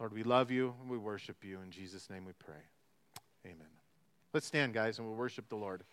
Lord, 0.00 0.14
we 0.14 0.22
love 0.22 0.50
you 0.50 0.74
and 0.80 0.90
we 0.90 0.96
worship 0.96 1.44
you. 1.44 1.60
In 1.60 1.70
Jesus' 1.70 2.08
name 2.08 2.24
we 2.24 2.32
pray. 2.32 2.62
Amen. 3.44 3.68
Let's 4.32 4.46
stand, 4.46 4.72
guys, 4.72 4.98
and 4.98 5.06
we'll 5.06 5.18
worship 5.18 5.50
the 5.50 5.56
Lord. 5.56 5.84